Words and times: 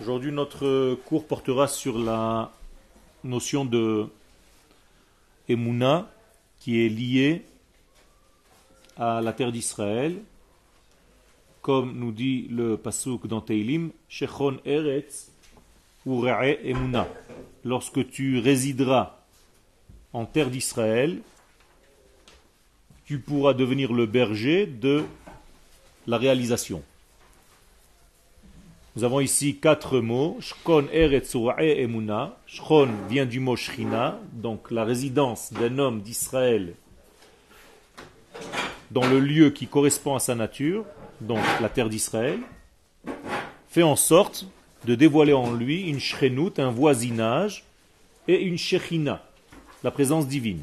Aujourd'hui, 0.00 0.32
notre 0.32 0.94
cours 1.06 1.26
portera 1.26 1.66
sur 1.66 1.98
la 1.98 2.52
notion 3.24 3.64
de 3.64 4.06
Emouna 5.48 6.10
qui 6.58 6.84
est 6.84 6.88
liée 6.88 7.44
à 8.96 9.20
la 9.20 9.32
terre 9.32 9.50
d'Israël, 9.50 10.22
comme 11.62 11.98
nous 11.98 12.12
dit 12.12 12.48
le 12.50 12.76
Pasuk 12.76 13.26
dans 13.26 13.40
Teilim, 13.40 13.90
Shechon 14.08 14.58
Eretz 14.64 15.32
ou 16.04 16.26
Emuna. 16.26 17.08
Lorsque 17.64 18.08
tu 18.10 18.38
résideras 18.40 19.18
en 20.12 20.26
terre 20.26 20.50
d'Israël, 20.50 21.22
tu 23.04 23.18
pourras 23.18 23.54
devenir 23.54 23.92
le 23.92 24.06
berger 24.06 24.66
de 24.66 25.04
la 26.06 26.18
réalisation. 26.18 26.82
Nous 28.94 29.04
avons 29.04 29.20
ici 29.20 29.56
quatre 29.56 30.00
mots. 30.00 30.36
Shkon 30.40 30.86
Eretz 30.92 31.34
Emuna. 31.58 32.36
Shkon 32.46 32.90
vient 33.08 33.24
du 33.24 33.40
mot 33.40 33.56
Shrina, 33.56 34.18
donc 34.34 34.70
la 34.70 34.84
résidence 34.84 35.50
d'un 35.52 35.78
homme 35.78 36.02
d'Israël 36.02 36.74
dans 38.90 39.06
le 39.06 39.18
lieu 39.18 39.50
qui 39.50 39.66
correspond 39.66 40.14
à 40.14 40.20
sa 40.20 40.34
nature, 40.34 40.84
donc 41.22 41.40
la 41.62 41.70
terre 41.70 41.88
d'Israël, 41.88 42.38
fait 43.70 43.82
en 43.82 43.96
sorte 43.96 44.46
de 44.84 44.94
dévoiler 44.94 45.32
en 45.32 45.52
lui 45.52 45.88
une 45.88 46.00
shrenut, 46.00 46.58
un 46.58 46.70
voisinage, 46.70 47.64
et 48.28 48.42
une 48.42 48.58
shechina, 48.58 49.24
la 49.82 49.90
présence 49.90 50.28
divine. 50.28 50.60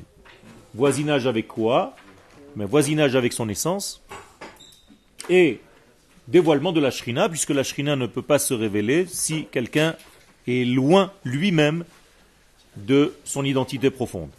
Voisinage 0.75 1.25
avec 1.25 1.47
quoi? 1.47 1.95
Mais 2.55 2.65
voisinage 2.65 3.15
avec 3.15 3.33
son 3.33 3.49
essence, 3.49 4.03
et 5.29 5.59
dévoilement 6.29 6.71
de 6.71 6.79
la 6.79 6.91
shrina, 6.91 7.27
puisque 7.27 7.49
la 7.49 7.63
shrina 7.63 7.95
ne 7.95 8.05
peut 8.05 8.21
pas 8.21 8.39
se 8.39 8.53
révéler 8.53 9.05
si 9.07 9.47
quelqu'un 9.51 9.95
est 10.47 10.65
loin 10.65 11.11
lui-même 11.23 11.83
de 12.77 13.15
son 13.25 13.43
identité 13.43 13.89
profonde. 13.89 14.29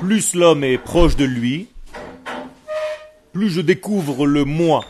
Plus 0.00 0.34
l'homme 0.34 0.64
est 0.64 0.78
proche 0.78 1.14
de 1.16 1.26
lui, 1.26 1.68
plus 3.32 3.50
je 3.50 3.60
découvre 3.60 4.26
le 4.26 4.44
moi 4.44 4.84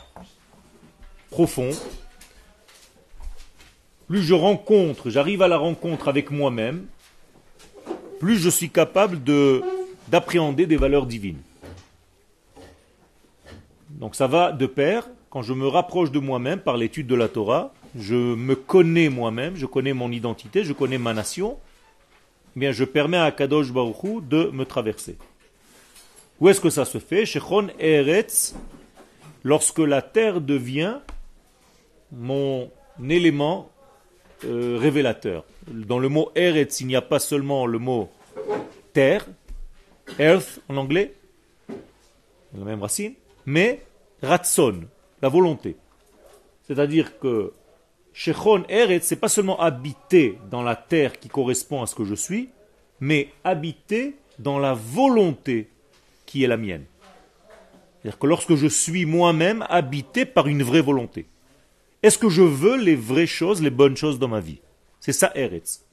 profond, 1.30 1.70
plus 4.06 4.22
je 4.22 4.34
rencontre, 4.34 5.10
j'arrive 5.10 5.42
à 5.42 5.48
la 5.48 5.56
rencontre 5.56 6.08
avec 6.08 6.30
moi-même, 6.30 6.86
plus 8.20 8.38
je 8.38 8.50
suis 8.50 8.70
capable 8.70 9.22
de 9.24 9.62
d'appréhender 10.08 10.66
des 10.66 10.76
valeurs 10.76 11.06
divines. 11.06 11.40
Donc 14.00 14.14
ça 14.14 14.26
va 14.26 14.52
de 14.52 14.64
pair, 14.64 15.06
quand 15.28 15.42
je 15.42 15.52
me 15.52 15.68
rapproche 15.68 16.10
de 16.10 16.18
moi-même 16.18 16.60
par 16.60 16.78
l'étude 16.78 17.06
de 17.06 17.14
la 17.14 17.28
Torah, 17.28 17.74
je 17.94 18.14
me 18.14 18.54
connais 18.54 19.10
moi-même, 19.10 19.56
je 19.56 19.66
connais 19.66 19.92
mon 19.92 20.10
identité, 20.10 20.64
je 20.64 20.72
connais 20.72 20.96
ma 20.96 21.12
nation, 21.12 21.58
eh 22.56 22.60
bien 22.60 22.72
je 22.72 22.84
permets 22.84 23.18
à 23.18 23.30
Kadosh 23.30 23.70
Baruch 23.70 24.26
de 24.26 24.44
me 24.54 24.64
traverser. 24.64 25.18
Où 26.40 26.48
est-ce 26.48 26.62
que 26.62 26.70
ça 26.70 26.86
se 26.86 26.96
fait? 26.96 27.26
Shechon 27.26 27.68
Eretz, 27.78 28.54
lorsque 29.44 29.80
la 29.80 30.00
terre 30.00 30.40
devient 30.40 30.96
mon 32.10 32.70
élément 33.06 33.70
euh, 34.46 34.78
révélateur. 34.80 35.44
Dans 35.68 35.98
le 35.98 36.08
mot 36.08 36.30
Eretz, 36.34 36.80
il 36.80 36.86
n'y 36.86 36.96
a 36.96 37.02
pas 37.02 37.18
seulement 37.18 37.66
le 37.66 37.78
mot 37.78 38.08
terre, 38.94 39.26
earth 40.18 40.60
en 40.70 40.78
anglais, 40.78 41.12
la 41.68 42.64
même 42.64 42.80
racine, 42.80 43.12
mais 43.44 43.82
ratson, 44.22 44.82
la 45.22 45.28
volonté. 45.28 45.76
C'est-à-dire 46.66 47.18
que 47.18 47.52
Shechon 48.12 48.64
Eretz, 48.68 49.04
c'est 49.04 49.16
pas 49.16 49.28
seulement 49.28 49.60
habiter 49.60 50.38
dans 50.50 50.62
la 50.62 50.76
terre 50.76 51.18
qui 51.18 51.28
correspond 51.28 51.82
à 51.82 51.86
ce 51.86 51.94
que 51.94 52.04
je 52.04 52.14
suis, 52.14 52.50
mais 53.00 53.32
habiter 53.44 54.16
dans 54.38 54.58
la 54.58 54.74
volonté 54.74 55.68
qui 56.26 56.44
est 56.44 56.48
la 56.48 56.56
mienne. 56.56 56.84
C'est-à-dire 58.00 58.18
que 58.18 58.26
lorsque 58.26 58.54
je 58.54 58.66
suis 58.66 59.04
moi-même 59.04 59.64
habité 59.68 60.24
par 60.24 60.46
une 60.46 60.62
vraie 60.62 60.80
volonté. 60.80 61.26
Est-ce 62.02 62.18
que 62.18 62.30
je 62.30 62.42
veux 62.42 62.76
les 62.76 62.96
vraies 62.96 63.26
choses, 63.26 63.62
les 63.62 63.70
bonnes 63.70 63.96
choses 63.96 64.18
dans 64.18 64.28
ma 64.28 64.40
vie? 64.40 64.60
C'est 65.00 65.12
ça 65.12 65.32
Eretz. 65.34 65.84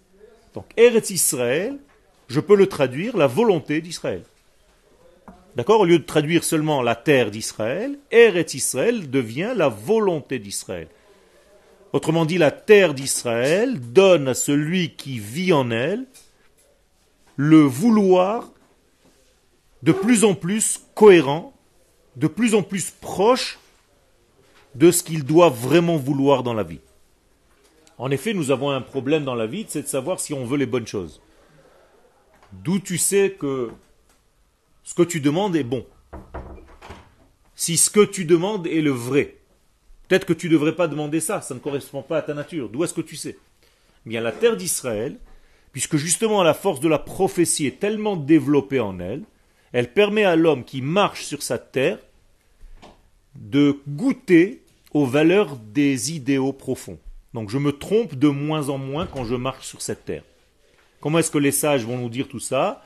Donc 0.53 0.65
Eretz 0.77 1.09
Israël, 1.09 1.77
je 2.27 2.39
peux 2.39 2.55
le 2.55 2.67
traduire 2.67 3.17
la 3.17 3.27
volonté 3.27 3.81
d'Israël. 3.81 4.23
D'accord 5.57 5.79
Au 5.79 5.85
lieu 5.85 5.97
de 5.97 6.03
traduire 6.03 6.43
seulement 6.43 6.83
la 6.83 6.95
terre 6.95 7.31
d'Israël, 7.31 7.97
Eretz 8.11 8.53
Israël 8.53 9.09
devient 9.09 9.53
la 9.55 9.69
volonté 9.69 10.37
d'Israël. 10.37 10.87
Autrement 11.93 12.25
dit, 12.25 12.37
la 12.37 12.51
terre 12.51 12.93
d'Israël 12.93 13.79
donne 13.91 14.27
à 14.27 14.35
celui 14.35 14.91
qui 14.93 15.17
vit 15.17 15.53
en 15.53 15.71
elle 15.71 16.05
le 17.37 17.61
vouloir 17.61 18.51
de 19.81 19.91
plus 19.91 20.25
en 20.25 20.35
plus 20.35 20.79
cohérent, 20.93 21.55
de 22.17 22.27
plus 22.27 22.53
en 22.53 22.61
plus 22.61 22.91
proche 22.91 23.57
de 24.75 24.91
ce 24.91 25.01
qu'il 25.01 25.23
doit 25.23 25.49
vraiment 25.49 25.97
vouloir 25.97 26.43
dans 26.43 26.53
la 26.53 26.61
vie. 26.61 26.81
En 27.97 28.11
effet, 28.11 28.35
nous 28.35 28.51
avons 28.51 28.69
un 28.69 28.81
problème 28.81 29.25
dans 29.25 29.33
la 29.33 29.47
vie, 29.47 29.65
c'est 29.67 29.81
de 29.81 29.87
savoir 29.87 30.19
si 30.19 30.35
on 30.35 30.45
veut 30.45 30.57
les 30.57 30.67
bonnes 30.67 30.85
choses. 30.85 31.19
D'où 32.53 32.77
tu 32.77 32.99
sais 32.99 33.31
que 33.31 33.71
ce 34.87 34.93
que 34.93 35.03
tu 35.03 35.19
demandes 35.19 35.57
est 35.57 35.65
bon. 35.65 35.85
Si 37.55 37.75
ce 37.75 37.89
que 37.89 38.05
tu 38.05 38.23
demandes 38.23 38.67
est 38.67 38.79
le 38.79 38.91
vrai. 38.91 39.35
Peut-être 40.07 40.25
que 40.25 40.31
tu 40.31 40.47
ne 40.47 40.53
devrais 40.53 40.77
pas 40.77 40.87
demander 40.87 41.19
ça, 41.19 41.41
ça 41.41 41.53
ne 41.53 41.59
correspond 41.59 42.01
pas 42.01 42.19
à 42.19 42.21
ta 42.21 42.33
nature. 42.33 42.69
D'où 42.69 42.85
est-ce 42.85 42.93
que 42.93 43.01
tu 43.01 43.17
sais? 43.17 43.37
Eh 44.05 44.09
Bien, 44.09 44.21
la 44.21 44.31
terre 44.31 44.55
d'Israël, 44.55 45.17
puisque 45.73 45.97
justement 45.97 46.41
la 46.41 46.53
force 46.53 46.79
de 46.79 46.87
la 46.87 46.99
prophétie 46.99 47.65
est 47.65 47.81
tellement 47.81 48.15
développée 48.15 48.79
en 48.79 48.97
elle, 49.01 49.23
elle 49.73 49.91
permet 49.91 50.23
à 50.23 50.37
l'homme 50.37 50.63
qui 50.63 50.81
marche 50.81 51.25
sur 51.25 51.43
sa 51.43 51.57
terre 51.57 51.99
de 53.35 53.81
goûter 53.89 54.63
aux 54.93 55.05
valeurs 55.05 55.57
des 55.57 56.13
idéaux 56.13 56.53
profonds. 56.53 56.97
Donc 57.33 57.49
je 57.49 57.57
me 57.57 57.73
trompe 57.73 58.15
de 58.15 58.29
moins 58.29 58.69
en 58.69 58.77
moins 58.77 59.05
quand 59.05 59.25
je 59.25 59.35
marche 59.35 59.67
sur 59.67 59.81
cette 59.81 60.05
terre. 60.05 60.23
Comment 61.01 61.19
est-ce 61.19 61.29
que 61.29 61.37
les 61.39 61.51
sages 61.51 61.85
vont 61.85 61.97
nous 61.97 62.09
dire 62.09 62.29
tout 62.29 62.39
ça? 62.39 62.85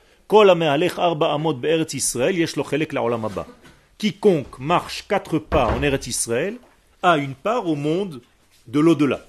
Quiconque 3.98 4.60
marche 4.60 5.06
quatre 5.10 5.40
pas 5.40 5.66
en 5.66 5.84
Eretz 5.84 6.08
Israël 6.08 6.58
a 7.04 7.18
une 7.18 7.36
part 7.36 7.68
au 7.68 7.76
monde 7.76 8.22
de 8.68 8.80
l'au-delà. 8.80 9.26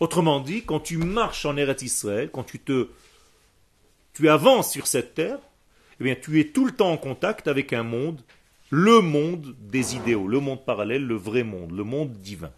Autrement 0.00 0.40
dit, 0.40 0.62
quand 0.62 0.80
tu 0.80 0.96
marches 0.96 1.44
en 1.44 1.58
Eretz 1.58 1.82
Israël, 1.82 2.30
quand 2.32 2.44
tu 2.44 2.58
te 2.58 2.88
tu 4.14 4.30
avances 4.30 4.72
sur 4.72 4.86
cette 4.86 5.12
terre, 5.12 5.38
eh 6.00 6.04
bien 6.04 6.14
tu 6.14 6.40
es 6.40 6.46
tout 6.48 6.64
le 6.64 6.72
temps 6.72 6.92
en 6.92 6.96
contact 6.96 7.46
avec 7.46 7.74
un 7.74 7.82
monde 7.82 8.22
le 8.70 9.02
monde 9.02 9.54
des 9.60 9.96
idéaux, 9.96 10.26
le 10.26 10.40
monde 10.40 10.64
parallèle, 10.64 11.06
le 11.06 11.14
vrai 11.14 11.42
monde, 11.42 11.72
le 11.72 11.84
monde 11.84 12.10
divin. 12.10 12.52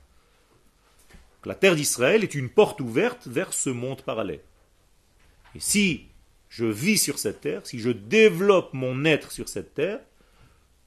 La 1.45 1.57
terre 1.57 1.75
d'Israël 1.75 2.23
est 2.23 2.37
une 2.37 2.51
porte 2.51 2.81
ouverte 2.81 3.27
vers 3.27 3.53
ce 3.53 3.71
monde 3.71 4.03
parallèle. 4.03 4.45
Et 5.57 5.61
si 5.61 6.07
je 6.55 6.67
vis 6.67 6.99
sur 6.99 7.19
cette 7.19 7.41
terre, 7.41 7.67
si 7.67 7.81
je 7.81 7.91
développe 7.91 8.75
mon 8.75 9.05
être 9.05 9.33
sur 9.33 9.49
cette 9.49 9.75
terre, 9.75 9.99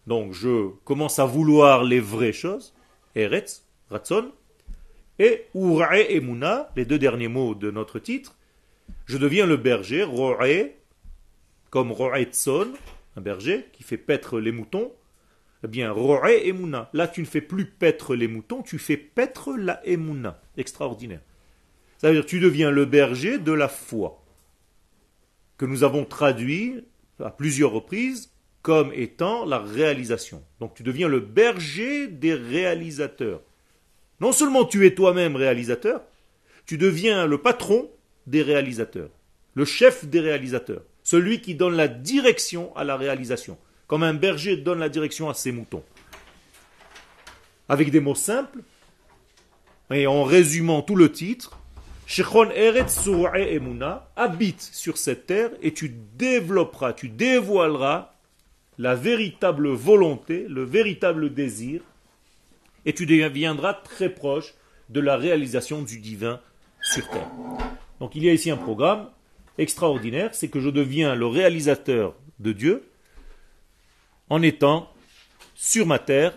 donc 0.06 0.32
je 0.32 0.70
commence 0.86 1.20
à 1.20 1.26
vouloir 1.26 1.84
les 1.84 2.00
vraies 2.00 2.32
choses, 2.32 2.74
Eretz, 3.16 3.66
Ratzon, 3.90 4.32
et 5.20 5.44
Urae 5.54 6.10
Emuna, 6.10 6.72
les 6.78 6.86
deux 6.86 6.98
derniers 6.98 7.28
mots 7.28 7.54
de 7.54 7.70
notre 7.70 8.00
titre, 8.00 8.38
je 9.08 9.18
deviens 9.18 9.46
le 9.46 9.58
berger, 9.58 10.04
Roe, 10.04 10.72
comme 11.70 11.92
Roe 11.92 12.24
Tzon, 12.24 12.70
un 13.18 13.22
berger 13.22 13.66
qui 13.74 13.84
fait 13.84 13.98
paître 13.98 14.40
les 14.40 14.54
moutons, 14.54 14.94
eh 15.66 15.68
bien, 15.68 15.92
Ro'e 15.92 16.46
Emouna. 16.46 16.90
Là, 16.94 17.10
tu 17.10 17.20
ne 17.20 17.26
fais 17.26 17.42
plus 17.42 17.66
paître 17.66 18.16
les 18.16 18.30
moutons, 18.30 18.62
tu 18.62 18.80
fais 18.80 18.96
paître 18.96 19.54
la 19.58 19.86
Emouna. 19.86 20.40
Extraordinaire. 20.56 21.20
Ça 21.98 22.08
veut 22.08 22.14
dire 22.14 22.26
tu 22.26 22.40
deviens 22.40 22.72
le 22.72 22.86
berger 22.86 23.38
de 23.38 23.52
la 23.52 23.68
foi. 23.68 24.24
Que 25.58 25.66
nous 25.66 25.84
avons 25.84 26.06
traduit 26.06 26.86
à 27.24 27.30
plusieurs 27.30 27.72
reprises 27.72 28.32
comme 28.62 28.92
étant 28.94 29.46
la 29.46 29.60
réalisation. 29.60 30.44
Donc 30.60 30.76
tu 30.76 30.84
deviens 30.84 31.08
le 31.08 31.20
berger 31.20 32.08
des 32.08 32.34
réalisateurs. 32.34 33.42
Non 34.20 34.32
seulement 34.32 34.66
tu 34.66 34.86
es 34.86 34.94
toi-même 34.94 35.36
réalisateur, 35.36 36.02
tu 36.66 36.78
deviens 36.78 37.26
le 37.26 37.38
patron 37.38 37.90
des 38.26 38.42
réalisateurs, 38.42 39.10
le 39.54 39.64
chef 39.64 40.06
des 40.06 40.20
réalisateurs, 40.20 40.84
celui 41.04 41.40
qui 41.40 41.56
donne 41.56 41.76
la 41.76 41.88
direction 41.88 42.76
à 42.76 42.84
la 42.84 42.98
réalisation 42.98 43.58
comme 43.88 44.04
un 44.04 44.14
berger 44.14 44.58
donne 44.58 44.80
la 44.80 44.90
direction 44.90 45.30
à 45.30 45.34
ses 45.34 45.52
moutons. 45.52 45.84
Avec 47.70 47.90
des 47.90 48.00
mots 48.00 48.16
simples, 48.16 48.60
et 49.90 50.06
en 50.06 50.24
résumant 50.24 50.82
tout 50.82 50.96
le 50.96 51.12
titre, 51.12 51.57
Shechon 52.08 52.52
Eretz 52.52 53.06
Emuna 53.36 54.10
habite 54.16 54.62
sur 54.62 54.98
cette 54.98 55.26
terre 55.26 55.50
et 55.62 55.74
tu 55.74 55.90
développeras, 55.90 56.94
tu 56.94 57.10
dévoileras 57.10 58.14
la 58.78 58.96
véritable 58.96 59.68
volonté, 59.72 60.46
le 60.48 60.64
véritable 60.64 61.34
désir, 61.34 61.82
et 62.86 62.94
tu 62.94 63.06
deviendras 63.06 63.74
très 63.74 64.08
proche 64.08 64.54
de 64.88 65.02
la 65.02 65.18
réalisation 65.18 65.82
du 65.82 66.00
divin 66.00 66.40
sur 66.82 67.10
terre. 67.10 67.30
Donc 68.00 68.16
il 68.16 68.24
y 68.24 68.30
a 68.30 68.34
ici 68.34 68.50
un 68.50 68.58
programme 68.58 69.10
extraordinaire, 69.58 70.34
c'est 70.34 70.48
que 70.48 70.62
je 70.62 70.70
deviens 70.70 71.14
le 71.14 71.28
réalisateur 71.28 72.16
de 72.40 72.54
Dieu 72.54 72.90
en 74.30 74.42
étant 74.42 74.90
sur 75.56 75.86
ma 75.86 76.00
terre 76.00 76.34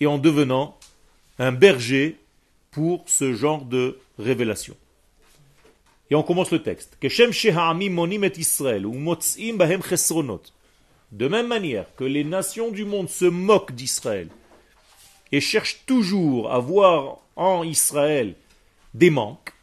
et 0.00 0.06
en 0.06 0.16
devenant 0.16 0.78
un 1.38 1.52
berger 1.52 2.18
pour 2.70 3.04
ce 3.08 3.34
genre 3.34 3.66
de 3.66 3.98
révélation. 4.18 4.74
Et 6.12 6.14
on 6.14 6.22
commence 6.22 6.50
le 6.50 6.62
texte. 6.62 6.98
De 11.10 11.26
même 11.26 11.46
manière 11.46 11.86
que 11.96 12.04
les 12.04 12.22
nations 12.22 12.70
du 12.70 12.84
monde 12.84 13.08
se 13.08 13.24
moquent 13.24 13.72
d'Israël 13.72 14.28
et 15.32 15.40
cherchent 15.40 15.86
toujours 15.86 16.52
à 16.52 16.58
voir 16.58 17.20
en 17.34 17.62
Israël 17.62 18.34
des 18.92 19.08
manques, 19.08 19.54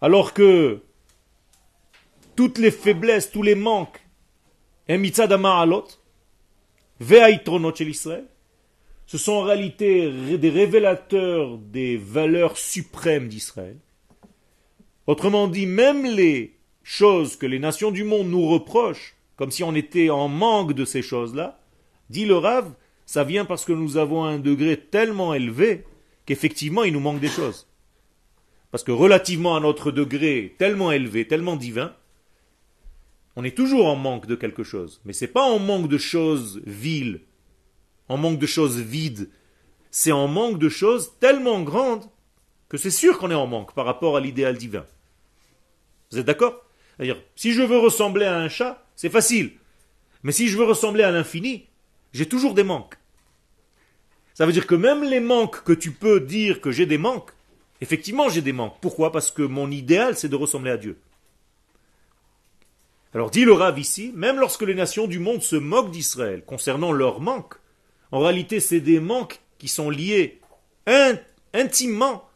alors 0.00 0.32
que 0.32 0.80
toutes 2.36 2.56
les 2.56 2.70
faiblesses, 2.70 3.30
tous 3.30 3.42
les 3.42 3.54
manques, 3.54 4.00
ce 9.06 9.18
sont 9.18 9.32
en 9.32 9.42
réalité 9.42 10.38
des 10.38 10.50
révélateurs 10.50 11.58
des 11.58 11.96
valeurs 11.96 12.56
suprêmes 12.56 13.28
d'Israël. 13.28 13.76
Autrement 15.06 15.48
dit, 15.48 15.66
même 15.66 16.04
les 16.04 16.56
choses 16.82 17.36
que 17.36 17.46
les 17.46 17.58
nations 17.58 17.90
du 17.90 18.04
monde 18.04 18.28
nous 18.28 18.48
reprochent, 18.48 19.16
comme 19.36 19.50
si 19.50 19.62
on 19.62 19.74
était 19.74 20.10
en 20.10 20.28
manque 20.28 20.72
de 20.72 20.84
ces 20.84 21.02
choses-là, 21.02 21.60
dit 22.08 22.24
le 22.24 22.36
Rav, 22.36 22.72
ça 23.06 23.24
vient 23.24 23.44
parce 23.44 23.64
que 23.64 23.72
nous 23.72 23.96
avons 23.96 24.24
un 24.24 24.38
degré 24.38 24.78
tellement 24.78 25.34
élevé 25.34 25.84
qu'effectivement 26.26 26.84
il 26.84 26.92
nous 26.92 27.00
manque 27.00 27.20
des 27.20 27.28
choses. 27.28 27.66
Parce 28.70 28.84
que 28.84 28.92
relativement 28.92 29.56
à 29.56 29.60
notre 29.60 29.90
degré 29.90 30.54
tellement 30.58 30.90
élevé, 30.90 31.26
tellement 31.26 31.56
divin, 31.56 31.94
on 33.36 33.44
est 33.44 33.56
toujours 33.56 33.86
en 33.86 33.96
manque 33.96 34.26
de 34.26 34.34
quelque 34.34 34.62
chose. 34.62 35.00
Mais 35.04 35.12
ce 35.12 35.24
n'est 35.24 35.30
pas 35.30 35.44
en 35.44 35.58
manque 35.58 35.88
de 35.88 35.98
choses 35.98 36.62
viles, 36.64 37.20
en 38.08 38.16
manque 38.16 38.38
de 38.38 38.46
choses 38.46 38.78
vides. 38.78 39.30
C'est 39.90 40.12
en 40.12 40.28
manque 40.28 40.58
de 40.58 40.68
choses 40.68 41.12
tellement 41.20 41.62
grandes 41.62 42.04
que 42.68 42.76
c'est 42.76 42.90
sûr 42.90 43.18
qu'on 43.18 43.30
est 43.30 43.34
en 43.34 43.46
manque 43.46 43.74
par 43.74 43.86
rapport 43.86 44.16
à 44.16 44.20
l'idéal 44.20 44.56
divin. 44.56 44.84
Vous 46.10 46.18
êtes 46.18 46.26
d'accord? 46.26 46.64
C'est-à-dire, 46.96 47.20
si 47.36 47.52
je 47.52 47.62
veux 47.62 47.78
ressembler 47.78 48.24
à 48.26 48.36
un 48.36 48.48
chat, 48.48 48.84
c'est 48.96 49.10
facile. 49.10 49.52
Mais 50.22 50.32
si 50.32 50.48
je 50.48 50.56
veux 50.56 50.64
ressembler 50.64 51.02
à 51.02 51.10
l'infini, 51.10 51.66
j'ai 52.12 52.26
toujours 52.26 52.54
des 52.54 52.62
manques. 52.62 52.96
Ça 54.34 54.46
veut 54.46 54.52
dire 54.52 54.66
que 54.66 54.74
même 54.74 55.04
les 55.04 55.20
manques 55.20 55.62
que 55.62 55.72
tu 55.72 55.92
peux 55.92 56.20
dire 56.20 56.60
que 56.60 56.72
j'ai 56.72 56.86
des 56.86 56.98
manques, 56.98 57.30
effectivement 57.80 58.28
j'ai 58.28 58.42
des 58.42 58.52
manques. 58.52 58.76
Pourquoi? 58.80 59.12
Parce 59.12 59.30
que 59.30 59.42
mon 59.42 59.70
idéal 59.70 60.16
c'est 60.16 60.28
de 60.28 60.36
ressembler 60.36 60.72
à 60.72 60.76
Dieu. 60.76 60.98
Alors 63.14 63.30
dit 63.30 63.44
le 63.44 63.52
Rav 63.52 63.78
ici, 63.78 64.12
même 64.16 64.40
lorsque 64.40 64.62
les 64.62 64.74
nations 64.74 65.06
du 65.06 65.20
monde 65.20 65.42
se 65.42 65.54
moquent 65.54 65.92
d'Israël 65.92 66.42
concernant 66.44 66.90
leurs 66.90 67.20
manques, 67.20 67.54
en 68.14 68.20
réalité 68.20 68.60
c'est 68.60 68.80
des 68.80 69.00
manques 69.00 69.40
qui 69.58 69.66
sont 69.66 69.90
liés 69.90 70.40
intimement 71.52 72.28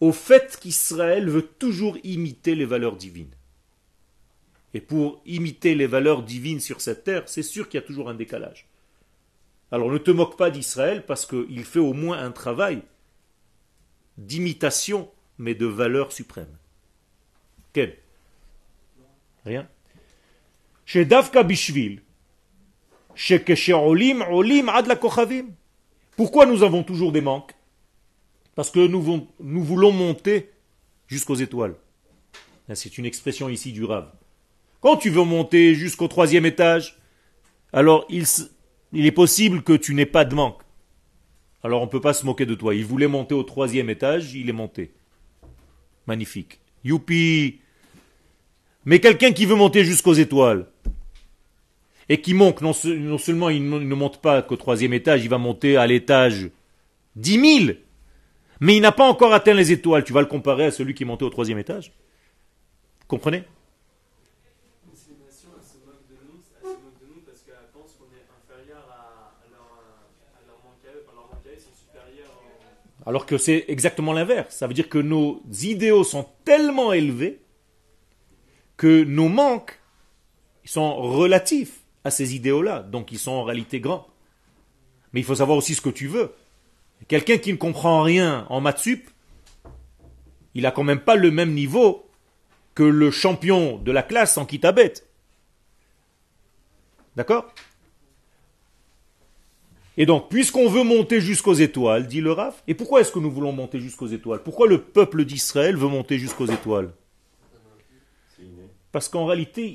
au 0.00 0.12
fait 0.12 0.58
qu'Israël 0.60 1.30
veut 1.30 1.46
toujours 1.46 1.96
imiter 2.04 2.54
les 2.54 2.66
valeurs 2.66 2.96
divines. 2.96 3.34
Et 4.74 4.82
pour 4.82 5.22
imiter 5.24 5.74
les 5.74 5.86
valeurs 5.86 6.22
divines 6.22 6.60
sur 6.60 6.82
cette 6.82 7.04
terre, 7.04 7.22
c'est 7.30 7.42
sûr 7.42 7.70
qu'il 7.70 7.80
y 7.80 7.82
a 7.82 7.86
toujours 7.86 8.10
un 8.10 8.14
décalage. 8.14 8.68
Alors 9.72 9.90
ne 9.90 9.96
te 9.96 10.10
moque 10.10 10.36
pas 10.36 10.50
d'Israël 10.50 11.06
parce 11.06 11.24
qu'il 11.24 11.64
fait 11.64 11.78
au 11.78 11.94
moins 11.94 12.18
un 12.22 12.30
travail 12.30 12.82
d'imitation, 14.18 15.10
mais 15.38 15.54
de 15.54 15.64
valeur 15.64 16.12
suprême. 16.12 16.54
Quel 17.72 17.96
Rien? 19.46 19.66
Chez 20.84 21.06
Davka 21.06 21.42
Bishvil, 21.42 22.02
chez 23.05 23.05
Olim, 23.05 23.05
Olim 23.05 23.05
Ad 23.05 23.05
la 23.05 23.05
Pourquoi 26.16 26.46
nous 26.46 26.62
avons 26.62 26.82
toujours 26.82 27.12
des 27.12 27.20
manques? 27.20 27.52
Parce 28.54 28.70
que 28.70 28.86
nous, 28.86 29.02
voulons 29.40 29.92
monter 29.92 30.50
jusqu'aux 31.06 31.34
étoiles. 31.34 31.74
C'est 32.74 32.98
une 32.98 33.06
expression 33.06 33.48
ici 33.48 33.72
du 33.72 33.84
Rav. 33.84 34.10
Quand 34.80 34.96
tu 34.96 35.10
veux 35.10 35.24
monter 35.24 35.74
jusqu'au 35.74 36.08
troisième 36.08 36.46
étage, 36.46 36.98
alors 37.72 38.06
il, 38.08 38.24
il 38.92 39.06
est 39.06 39.12
possible 39.12 39.62
que 39.62 39.72
tu 39.72 39.94
n'aies 39.94 40.06
pas 40.06 40.24
de 40.24 40.34
manque. 40.34 40.62
Alors 41.62 41.82
on 41.82 41.86
ne 41.86 41.90
peut 41.90 42.00
pas 42.00 42.12
se 42.12 42.24
moquer 42.24 42.46
de 42.46 42.54
toi. 42.54 42.74
Il 42.74 42.84
voulait 42.84 43.08
monter 43.08 43.34
au 43.34 43.42
troisième 43.42 43.90
étage, 43.90 44.34
il 44.34 44.48
est 44.48 44.52
monté. 44.52 44.92
Magnifique. 46.06 46.60
Youpi 46.84 47.60
Mais 48.84 49.00
quelqu'un 49.00 49.32
qui 49.32 49.46
veut 49.46 49.56
monter 49.56 49.84
jusqu'aux 49.84 50.14
étoiles, 50.14 50.66
et 52.08 52.20
qui 52.20 52.34
monte, 52.34 52.60
non, 52.62 52.72
seulement 52.72 53.50
il 53.50 53.68
ne 53.68 53.94
monte 53.94 54.20
pas 54.20 54.42
qu'au 54.42 54.56
troisième 54.56 54.92
étage, 54.92 55.24
il 55.24 55.28
va 55.28 55.38
monter 55.38 55.76
à 55.76 55.86
l'étage 55.86 56.50
dix 57.16 57.38
mille, 57.38 57.80
mais 58.60 58.76
il 58.76 58.80
n'a 58.80 58.92
pas 58.92 59.08
encore 59.08 59.32
atteint 59.32 59.54
les 59.54 59.72
étoiles. 59.72 60.04
Tu 60.04 60.12
vas 60.12 60.20
le 60.20 60.26
comparer 60.26 60.66
à 60.66 60.70
celui 60.70 60.94
qui 60.94 61.02
est 61.02 61.06
monté 61.06 61.24
au 61.24 61.30
troisième 61.30 61.58
étage. 61.58 61.92
Comprenez? 63.08 63.42
Alors 73.08 73.24
que 73.24 73.38
c'est 73.38 73.66
exactement 73.68 74.12
l'inverse. 74.12 74.52
Ça 74.56 74.66
veut 74.66 74.74
dire 74.74 74.88
que 74.88 74.98
nos 74.98 75.40
idéaux 75.62 76.02
sont 76.02 76.26
tellement 76.44 76.92
élevés 76.92 77.40
que 78.76 79.04
nos 79.04 79.28
manques 79.28 79.78
sont 80.64 80.96
relatifs 80.96 81.85
à 82.06 82.10
ces 82.10 82.34
idéaux-là. 82.34 82.80
Donc 82.80 83.12
ils 83.12 83.18
sont 83.18 83.32
en 83.32 83.44
réalité 83.44 83.80
grands. 83.80 84.06
Mais 85.12 85.20
il 85.20 85.24
faut 85.24 85.34
savoir 85.34 85.58
aussi 85.58 85.74
ce 85.74 85.80
que 85.80 85.90
tu 85.90 86.06
veux. 86.06 86.32
Quelqu'un 87.08 87.38
qui 87.38 87.52
ne 87.52 87.58
comprend 87.58 88.02
rien 88.02 88.46
en 88.48 88.60
maths 88.60 88.88
il 90.54 90.64
a 90.64 90.70
quand 90.70 90.84
même 90.84 91.00
pas 91.00 91.16
le 91.16 91.30
même 91.30 91.52
niveau 91.52 92.08
que 92.74 92.82
le 92.82 93.10
champion 93.10 93.76
de 93.76 93.92
la 93.92 94.02
classe 94.02 94.38
en 94.38 94.46
kitabet. 94.46 94.94
D'accord? 97.14 97.52
Et 99.98 100.06
donc, 100.06 100.28
puisqu'on 100.30 100.68
veut 100.68 100.82
monter 100.82 101.20
jusqu'aux 101.20 101.54
étoiles, 101.54 102.06
dit 102.06 102.20
le 102.20 102.32
Raf, 102.32 102.62
et 102.68 102.74
pourquoi 102.74 103.00
est-ce 103.00 103.12
que 103.12 103.18
nous 103.18 103.30
voulons 103.30 103.52
monter 103.52 103.80
jusqu'aux 103.80 104.06
étoiles? 104.06 104.42
Pourquoi 104.42 104.66
le 104.66 104.80
peuple 104.82 105.24
d'Israël 105.24 105.76
veut 105.76 105.88
monter 105.88 106.18
jusqu'aux 106.18 106.46
étoiles? 106.46 106.90
Parce 108.96 109.10
qu'en 109.10 109.26
réalité, 109.26 109.66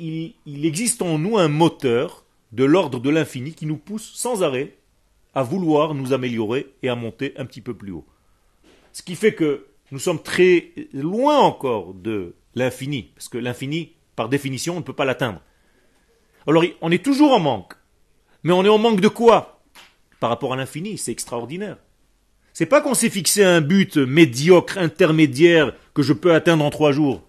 il, 0.48 0.66
existe 0.66 1.04
en 1.04 1.20
nous 1.20 1.38
un 1.38 1.48
moteur 1.48 2.26
de 2.54 2.64
l'ordre 2.64 3.00
de 3.00 3.12
l'infini 3.12 3.54
qui 3.54 3.68
nous 3.68 3.78
pousse 3.78 4.12
sans 4.16 4.42
arrêt 4.42 4.76
à 5.36 5.44
vouloir 5.44 5.94
nous 5.94 6.12
améliorer 6.12 6.74
et 6.82 6.90
à 6.90 6.96
monter 6.96 7.36
un 7.38 7.46
petit 7.46 7.62
peu 7.62 7.76
plus 7.76 7.92
haut. 7.92 8.08
Ce 8.94 9.04
qui 9.04 9.14
fait 9.14 9.36
que 9.36 9.68
nous 9.92 10.00
sommes 10.00 10.24
très 10.24 10.72
loin 10.92 11.38
encore 11.38 11.94
de 11.94 12.34
l'infini, 12.56 13.12
parce 13.14 13.30
que 13.30 13.38
l'infini, 13.38 13.92
par 14.16 14.28
définition, 14.28 14.74
on 14.74 14.80
ne 14.80 14.84
peut 14.84 14.92
pas 14.92 15.06
l'atteindre. 15.06 15.44
Alors, 16.48 16.64
on 16.82 16.90
est 16.90 17.06
toujours 17.06 17.34
en 17.34 17.40
manque. 17.40 17.76
Mais 18.42 18.54
on 18.54 18.66
est 18.66 18.70
en 18.70 18.80
manque 18.80 19.02
de 19.02 19.08
quoi? 19.08 19.62
Par 20.20 20.32
rapport 20.32 20.54
à 20.54 20.56
l'infini, 20.56 20.98
c'est 20.98 21.12
extraordinaire. 21.12 21.78
C'est 22.54 22.66
pas 22.66 22.82
qu'on 22.82 22.96
s'est 22.96 23.12
fixé 23.12 23.44
un 23.44 23.62
but 23.62 23.98
médiocre, 23.98 24.80
intermédiaire, 24.80 25.76
que 25.94 26.02
je 26.02 26.14
peux 26.14 26.34
atteindre 26.34 26.66
en 26.66 26.72
trois 26.72 26.92
jours. 26.92 27.22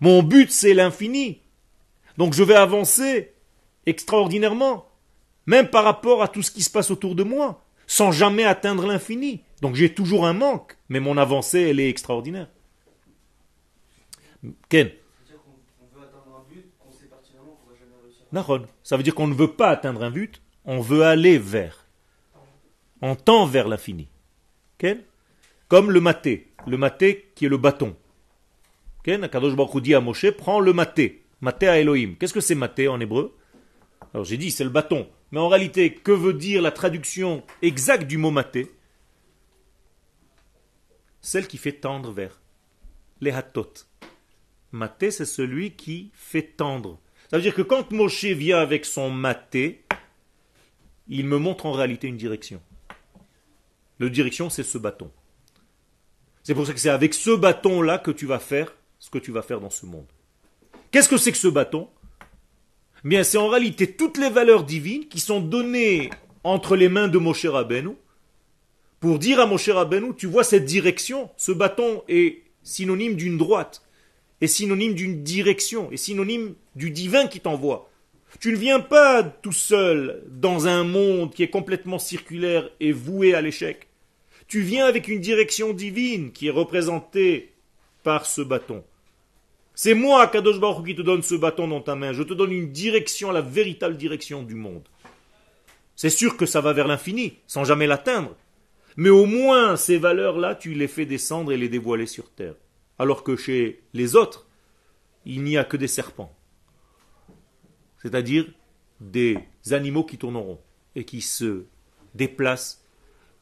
Mon 0.00 0.22
but, 0.22 0.50
c'est 0.50 0.74
l'infini. 0.74 1.40
Donc 2.16 2.34
je 2.34 2.42
vais 2.42 2.54
avancer 2.54 3.34
extraordinairement, 3.86 4.88
même 5.46 5.68
par 5.68 5.84
rapport 5.84 6.22
à 6.22 6.28
tout 6.28 6.42
ce 6.42 6.50
qui 6.50 6.62
se 6.62 6.70
passe 6.70 6.90
autour 6.90 7.14
de 7.14 7.22
moi, 7.22 7.64
sans 7.86 8.12
jamais 8.12 8.44
atteindre 8.44 8.86
l'infini. 8.86 9.42
Donc 9.62 9.74
j'ai 9.74 9.92
toujours 9.92 10.26
un 10.26 10.32
manque, 10.32 10.76
mais 10.88 11.00
mon 11.00 11.16
avancée, 11.16 11.60
elle 11.60 11.80
est 11.80 11.88
extraordinaire. 11.88 12.48
Ken 14.68 14.90
Ça 18.82 18.96
veut 18.96 19.02
dire 19.02 19.14
qu'on 19.14 19.28
ne 19.28 19.34
veut 19.34 19.52
pas 19.52 19.70
atteindre 19.70 20.02
un 20.02 20.10
but, 20.10 20.42
on 20.64 20.80
veut 20.80 21.02
aller 21.02 21.38
vers 21.38 21.86
on 23.02 23.14
tend 23.14 23.46
vers 23.46 23.68
l'infini. 23.68 24.08
Comme 25.68 25.90
le 25.90 26.00
maté, 26.00 26.52
le 26.66 26.76
maté 26.76 27.30
qui 27.34 27.46
est 27.46 27.48
le 27.48 27.56
bâton. 27.56 27.96
Akadosh 29.14 29.54
Baruch 29.54 29.90
à 29.90 30.00
Moshe, 30.00 30.30
prends 30.30 30.60
le 30.60 30.72
maté, 30.72 31.24
maté 31.40 31.68
à 31.68 31.78
Elohim. 31.78 32.14
Qu'est-ce 32.18 32.34
que 32.34 32.40
c'est 32.40 32.54
maté 32.54 32.88
en 32.88 33.00
hébreu? 33.00 33.36
Alors 34.12 34.24
j'ai 34.24 34.36
dit, 34.36 34.50
c'est 34.50 34.64
le 34.64 34.70
bâton. 34.70 35.08
Mais 35.32 35.40
en 35.40 35.48
réalité, 35.48 35.94
que 35.94 36.12
veut 36.12 36.34
dire 36.34 36.62
la 36.62 36.70
traduction 36.70 37.42
exacte 37.62 38.06
du 38.06 38.18
mot 38.18 38.30
maté? 38.30 38.70
Celle 41.20 41.48
qui 41.48 41.58
fait 41.58 41.72
tendre 41.72 42.12
vers 42.12 42.40
les 43.20 43.32
hatot. 43.32 43.72
Maté, 44.72 45.10
c'est 45.10 45.24
celui 45.24 45.72
qui 45.72 46.10
fait 46.14 46.42
tendre. 46.42 47.00
Ça 47.30 47.36
veut 47.36 47.42
dire 47.42 47.54
que 47.54 47.62
quand 47.62 47.90
Moshe 47.90 48.24
vient 48.24 48.58
avec 48.58 48.84
son 48.84 49.10
maté, 49.10 49.84
il 51.08 51.26
me 51.26 51.38
montre 51.38 51.66
en 51.66 51.72
réalité 51.72 52.06
une 52.08 52.16
direction. 52.16 52.60
La 53.98 54.08
direction, 54.08 54.50
c'est 54.50 54.62
ce 54.62 54.78
bâton. 54.78 55.10
C'est 56.42 56.54
pour 56.54 56.66
ça 56.66 56.72
que 56.72 56.78
c'est 56.78 56.90
avec 56.90 57.14
ce 57.14 57.30
bâton-là 57.30 57.98
que 57.98 58.10
tu 58.10 58.26
vas 58.26 58.38
faire 58.38 58.72
ce 58.98 59.10
que 59.10 59.18
tu 59.18 59.32
vas 59.32 59.42
faire 59.42 59.60
dans 59.60 59.70
ce 59.70 59.86
monde. 59.86 60.06
Qu'est-ce 60.90 61.08
que 61.08 61.16
c'est 61.16 61.32
que 61.32 61.38
ce 61.38 61.48
bâton? 61.48 61.88
Bien, 63.04 63.22
c'est 63.22 63.38
en 63.38 63.48
réalité 63.48 63.92
toutes 63.92 64.18
les 64.18 64.30
valeurs 64.30 64.64
divines 64.64 65.08
qui 65.08 65.20
sont 65.20 65.40
données 65.40 66.10
entre 66.44 66.76
les 66.76 66.88
mains 66.88 67.08
de 67.08 67.18
Moshe 67.18 67.46
Rabbeinu 67.46 67.90
pour 69.00 69.18
dire 69.18 69.40
à 69.40 69.46
Moshe 69.46 69.68
Rabbeinu, 69.68 70.14
tu 70.16 70.26
vois 70.26 70.44
cette 70.44 70.64
direction, 70.64 71.30
ce 71.36 71.52
bâton 71.52 72.02
est 72.08 72.42
synonyme 72.62 73.14
d'une 73.14 73.36
droite, 73.36 73.82
est 74.40 74.46
synonyme 74.46 74.94
d'une 74.94 75.22
direction, 75.22 75.92
est 75.92 75.96
synonyme 75.96 76.54
du 76.74 76.90
divin 76.90 77.26
qui 77.26 77.40
t'envoie. 77.40 77.90
Tu 78.40 78.52
ne 78.52 78.56
viens 78.56 78.80
pas 78.80 79.22
tout 79.22 79.52
seul 79.52 80.22
dans 80.28 80.66
un 80.66 80.84
monde 80.84 81.32
qui 81.32 81.42
est 81.42 81.50
complètement 81.50 81.98
circulaire 81.98 82.68
et 82.80 82.92
voué 82.92 83.34
à 83.34 83.42
l'échec. 83.42 83.88
Tu 84.48 84.60
viens 84.60 84.86
avec 84.86 85.08
une 85.08 85.20
direction 85.20 85.72
divine 85.72 86.32
qui 86.32 86.48
est 86.48 86.50
représentée 86.50 87.52
par 88.06 88.24
ce 88.24 88.40
bâton. 88.40 88.84
C'est 89.74 89.94
moi, 89.94 90.28
Kadosh 90.28 90.60
Baruch 90.60 90.86
qui 90.86 90.94
te 90.94 91.02
donne 91.02 91.22
ce 91.22 91.34
bâton 91.34 91.66
dans 91.66 91.80
ta 91.80 91.96
main. 91.96 92.12
Je 92.12 92.22
te 92.22 92.34
donne 92.34 92.52
une 92.52 92.70
direction, 92.70 93.32
la 93.32 93.40
véritable 93.40 93.96
direction 93.96 94.44
du 94.44 94.54
monde. 94.54 94.84
C'est 95.96 96.10
sûr 96.20 96.36
que 96.36 96.46
ça 96.46 96.60
va 96.60 96.72
vers 96.72 96.86
l'infini, 96.86 97.38
sans 97.48 97.64
jamais 97.64 97.88
l'atteindre. 97.88 98.36
Mais 98.96 99.08
au 99.08 99.26
moins, 99.26 99.74
ces 99.74 99.98
valeurs-là, 99.98 100.54
tu 100.54 100.74
les 100.74 100.86
fais 100.86 101.04
descendre 101.04 101.50
et 101.50 101.56
les 101.56 101.68
dévoiler 101.68 102.06
sur 102.06 102.30
terre. 102.30 102.54
Alors 102.96 103.24
que 103.24 103.34
chez 103.34 103.82
les 103.92 104.14
autres, 104.14 104.46
il 105.24 105.42
n'y 105.42 105.58
a 105.58 105.64
que 105.64 105.76
des 105.76 105.88
serpents 105.88 106.32
c'est-à-dire 108.06 108.46
des 109.00 109.36
animaux 109.72 110.04
qui 110.04 110.16
tourneront 110.16 110.60
et 110.94 111.04
qui 111.04 111.20
se 111.20 111.64
déplacent 112.14 112.84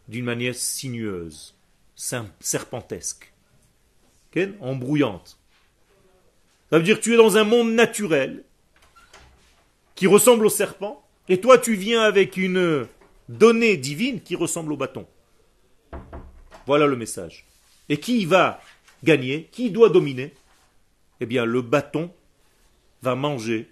d'une 0.08 0.24
manière 0.24 0.54
sinueuse, 0.54 1.54
serpentesque, 1.94 3.33
embrouillante. 4.60 5.38
Ça 6.70 6.78
veut 6.78 6.84
dire 6.84 6.98
que 6.98 7.04
tu 7.04 7.14
es 7.14 7.16
dans 7.16 7.36
un 7.36 7.44
monde 7.44 7.72
naturel 7.72 8.44
qui 9.94 10.06
ressemble 10.06 10.46
au 10.46 10.50
serpent, 10.50 11.04
et 11.28 11.40
toi 11.40 11.58
tu 11.58 11.74
viens 11.74 12.02
avec 12.02 12.36
une 12.36 12.86
donnée 13.28 13.76
divine 13.76 14.20
qui 14.20 14.34
ressemble 14.34 14.72
au 14.72 14.76
bâton. 14.76 15.06
Voilà 16.66 16.86
le 16.86 16.96
message. 16.96 17.46
Et 17.88 17.98
qui 17.98 18.24
va 18.24 18.60
gagner 19.02 19.48
Qui 19.52 19.70
doit 19.70 19.90
dominer? 19.90 20.32
Eh 21.20 21.26
bien, 21.26 21.44
le 21.44 21.62
bâton 21.62 22.10
va 23.02 23.14
manger 23.14 23.68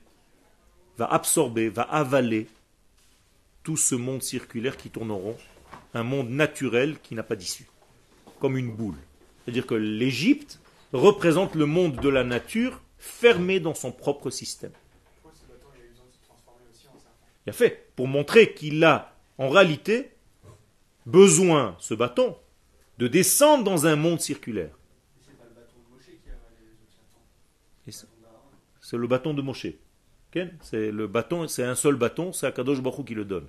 va 0.98 1.06
absorber, 1.06 1.68
va 1.68 1.82
avaler 1.82 2.46
tout 3.62 3.76
ce 3.76 3.94
monde 3.94 4.22
circulaire 4.22 4.76
qui 4.76 4.90
tourneront, 4.90 5.36
un 5.94 6.02
monde 6.02 6.30
naturel 6.30 6.98
qui 7.02 7.14
n'a 7.14 7.22
pas 7.22 7.36
d'issue, 7.36 7.66
comme 8.40 8.56
une 8.56 8.70
boule. 8.70 8.96
C'est-à-dire 9.44 9.66
que 9.66 9.74
l'Égypte 9.74 10.60
représente 10.92 11.54
le 11.54 11.66
monde 11.66 11.96
de 11.96 12.08
la 12.08 12.24
nature 12.24 12.80
fermé 12.98 13.60
dans 13.60 13.74
son 13.74 13.92
propre 13.92 14.30
système. 14.30 14.72
Il 17.46 17.50
a 17.50 17.52
fait, 17.52 17.90
pour 17.96 18.06
montrer 18.06 18.54
qu'il 18.54 18.84
a 18.84 19.14
en 19.38 19.48
réalité 19.48 20.12
besoin, 21.06 21.76
ce 21.80 21.94
bâton, 21.94 22.36
de 22.98 23.08
descendre 23.08 23.64
dans 23.64 23.86
un 23.86 23.96
monde 23.96 24.20
circulaire. 24.20 24.70
C'est 28.80 28.96
le 28.96 29.06
bâton 29.06 29.34
de 29.34 29.42
Moshe. 29.42 29.66
C'est 30.60 30.90
le 30.90 31.06
bâton, 31.06 31.48
c'est 31.48 31.64
un 31.64 31.74
seul 31.74 31.96
bâton, 31.96 32.32
c'est 32.32 32.46
Akadosh 32.46 32.80
Baruch 32.80 33.06
qui 33.06 33.14
le 33.14 33.24
donne. 33.24 33.46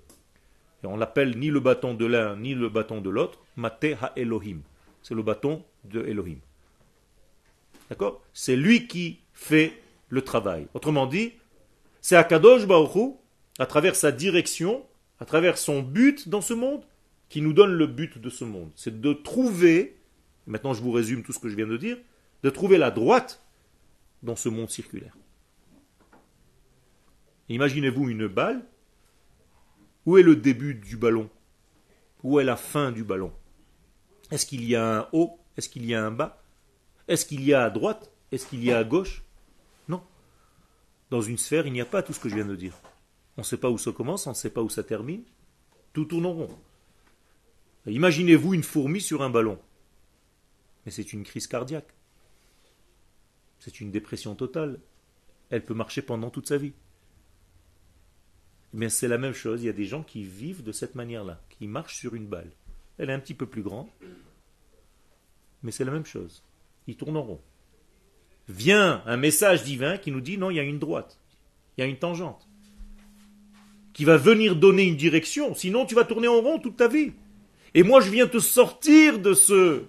Et 0.84 0.88
on 0.88 0.98
l'appelle 0.98 1.38
ni 1.38 1.48
le 1.48 1.60
bâton 1.60 1.94
de 1.94 2.06
l'un 2.06 2.36
ni 2.36 2.56
le 2.56 2.70
bâton 2.70 3.00
de 3.00 3.10
l'autre, 3.10 3.40
Mate 3.56 3.86
Ha 4.02 4.12
Elohim. 4.16 4.62
C'est 5.04 5.14
le 5.14 5.22
bâton 5.22 5.64
de 5.84 6.04
Elohim. 6.06 6.40
D'accord? 7.90 8.24
C'est 8.34 8.56
lui 8.56 8.88
qui 8.88 9.20
fait 9.34 9.74
le 10.10 10.22
travail. 10.22 10.68
Autrement 10.74 11.06
dit, 11.06 11.34
c'est 12.02 12.16
Akadosh 12.16 12.66
Baruch 12.66 13.16
à 13.60 13.66
travers 13.66 13.96
sa 13.96 14.12
direction, 14.12 14.86
à 15.20 15.26
travers 15.26 15.58
son 15.58 15.82
but 15.82 16.28
dans 16.28 16.42
ce 16.42 16.54
monde, 16.54 16.84
qui 17.30 17.42
nous 17.42 17.54
donne 17.54 17.74
le 17.74 17.88
but 17.88 18.18
de 18.18 18.30
ce 18.30 18.46
monde. 18.46 18.72
C'est 18.76 19.02
de 19.02 19.14
trouver, 19.14 19.98
maintenant 20.48 20.74
je 20.74 20.82
vous 20.82 20.92
résume 20.92 21.24
tout 21.24 21.34
ce 21.34 21.40
que 21.40 21.50
je 21.50 21.56
viens 21.56 21.68
de 21.68 21.78
dire, 21.78 21.98
de 22.44 22.50
trouver 22.50 22.78
la 22.78 22.92
droite 22.92 23.44
dans 24.22 24.36
ce 24.36 24.50
monde 24.50 24.70
circulaire. 24.70 25.16
Imaginez-vous 27.50 28.10
une 28.10 28.28
balle. 28.28 28.64
Où 30.06 30.18
est 30.18 30.24
le 30.24 30.36
début 30.36 30.76
du 30.76 30.98
ballon? 30.98 31.30
Où 32.24 32.40
est 32.40 32.44
la 32.44 32.56
fin 32.56 32.92
du 32.92 33.04
ballon? 33.04 33.32
Est-ce 34.32 34.46
qu'il 34.46 34.64
y 34.66 34.76
a 34.76 35.00
un 35.00 35.10
haut? 35.12 35.40
Est-ce 35.58 35.70
qu'il 35.70 35.86
y 35.86 35.94
a 35.94 36.04
un 36.04 36.12
bas? 36.12 36.44
Est-ce 37.08 37.26
qu'il 37.26 37.44
y 37.44 37.54
a 37.54 37.64
à 37.64 37.70
droite? 37.70 38.12
Est-ce 38.32 38.48
qu'il 38.48 38.64
y 38.64 38.72
a 38.72 38.80
à 38.80 38.84
gauche? 38.84 39.24
Non. 39.88 40.04
Dans 41.10 41.22
une 41.22 41.38
sphère, 41.38 41.68
il 41.68 41.74
n'y 41.74 41.82
a 41.82 41.86
pas 41.86 42.02
tout 42.02 42.14
ce 42.14 42.20
que 42.20 42.30
je 42.30 42.36
viens 42.36 42.46
de 42.46 42.56
dire. 42.56 42.80
On 43.38 43.42
ne 43.42 43.46
sait 43.46 43.58
pas 43.58 43.70
où 43.70 43.78
ça 43.78 43.92
commence, 43.92 44.28
on 44.28 44.32
ne 44.32 44.36
sait 44.36 44.50
pas 44.50 44.62
où 44.62 44.70
ça 44.70 44.84
termine. 44.84 45.24
Tout 45.92 46.06
tourne 46.06 46.26
en 46.26 46.34
rond. 46.34 46.60
Imaginez-vous 47.86 48.54
une 48.54 48.64
fourmi 48.64 49.02
sur 49.02 49.22
un 49.22 49.30
ballon. 49.30 49.60
Mais 50.86 50.92
c'est 50.92 51.14
une 51.14 51.24
crise 51.24 51.48
cardiaque. 51.48 51.94
C'est 53.60 53.82
une 53.82 53.92
dépression 53.92 54.36
totale. 54.36 54.80
Elle 55.50 55.66
peut 55.66 55.74
marcher 55.74 56.02
pendant 56.02 56.30
toute 56.30 56.48
sa 56.48 56.58
vie. 56.58 56.74
Mais 58.74 58.90
c'est 58.90 59.08
la 59.08 59.18
même 59.18 59.34
chose. 59.34 59.62
Il 59.62 59.68
y 59.68 59.70
a 59.70 59.74
des 59.74 59.86
gens 59.86 60.04
qui 60.04 60.24
vivent 60.24 60.64
de 60.64 60.72
cette 60.72 60.96
manière-là, 60.96 61.42
qui 61.50 61.68
marchent 61.68 61.98
sur 61.98 62.16
une 62.16 62.28
balle. 62.28 62.52
Elle 62.98 63.10
est 63.10 63.14
un 63.14 63.20
petit 63.20 63.34
peu 63.34 63.46
plus 63.46 63.64
grande, 63.64 63.88
mais 65.64 65.72
c'est 65.72 65.86
la 65.86 65.92
même 65.92 66.06
chose. 66.06 66.44
Ils 66.88 66.96
tournent 66.96 67.18
en 67.18 67.24
rond. 67.24 67.42
Vient 68.48 69.02
un 69.06 69.18
message 69.18 69.64
divin 69.64 69.98
qui 69.98 70.12
nous 70.12 70.22
dit 70.22 70.38
non, 70.38 70.52
il 70.52 70.56
y 70.56 70.60
a 70.60 70.64
une 70.64 70.80
droite, 70.80 71.20
il 71.78 71.82
y 71.82 71.84
a 71.84 71.88
une 71.88 71.98
tangente, 71.98 72.48
qui 73.94 74.06
va 74.06 74.18
venir 74.18 74.56
donner 74.56 74.84
une 74.84 74.98
direction. 74.98 75.56
Sinon, 75.56 75.86
tu 75.86 75.96
vas 75.96 76.04
tourner 76.04 76.28
en 76.28 76.42
rond 76.42 76.60
toute 76.60 76.78
ta 76.78 76.88
vie. 76.88 77.14
Et 77.74 77.84
moi, 77.84 78.02
je 78.02 78.12
viens 78.12 78.28
te 78.28 78.40
sortir 78.40 79.20
de 79.20 79.34
ce 79.34 79.84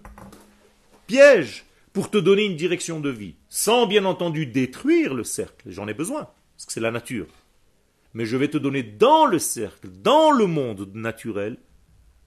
piège 1.07 1.65
pour 1.93 2.11
te 2.11 2.19
donner 2.19 2.45
une 2.45 2.57
direction 2.57 3.01
de 3.01 3.11
vie, 3.11 3.35
sans 3.49 3.87
bien 3.87 4.05
entendu 4.05 4.47
détruire 4.47 5.15
le 5.15 5.25
cercle. 5.25 5.71
J'en 5.71 5.89
ai 5.89 5.95
besoin, 5.95 6.29
parce 6.57 6.67
que 6.67 6.73
c'est 6.73 6.81
la 6.81 6.91
nature 6.91 7.27
mais 8.15 8.27
je 8.27 8.37
vais 8.37 8.49
te 8.49 8.57
donner 8.57 8.83
dans 8.83 9.27
le 9.27 9.39
cercle, 9.39 9.89
dans 9.89 10.31
le 10.31 10.47
monde 10.47 10.89
naturel, 10.95 11.59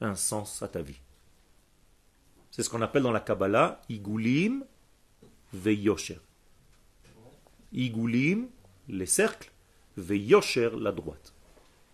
un 0.01 0.15
sens 0.15 0.61
à 0.61 0.67
ta 0.67 0.81
vie. 0.81 0.99
C'est 2.51 2.63
ce 2.63 2.69
qu'on 2.69 2.81
appelle 2.81 3.03
dans 3.03 3.11
la 3.11 3.19
Kabbalah 3.19 3.81
Igulim 3.89 4.63
Veyosher. 5.53 6.19
Igulim, 7.73 8.47
les 8.87 9.05
cercles, 9.05 9.51
Veyosher, 9.97 10.71
la 10.79 10.91
droite. 10.91 11.33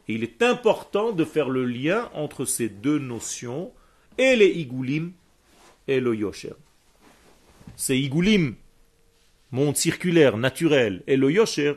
Et 0.07 0.15
il 0.15 0.23
est 0.23 0.43
important 0.43 1.11
de 1.11 1.23
faire 1.23 1.49
le 1.49 1.65
lien 1.65 2.09
entre 2.13 2.45
ces 2.45 2.69
deux 2.69 2.99
notions, 2.99 3.71
et 4.17 4.35
les 4.35 4.49
Igulim 4.49 5.13
et 5.87 5.99
le 5.99 6.15
Yosher. 6.15 6.53
C'est 7.75 7.97
Igulim, 7.97 8.55
monde 9.51 9.77
circulaire, 9.77 10.37
naturel, 10.37 11.03
et 11.07 11.17
le 11.17 11.31
Yosher, 11.31 11.75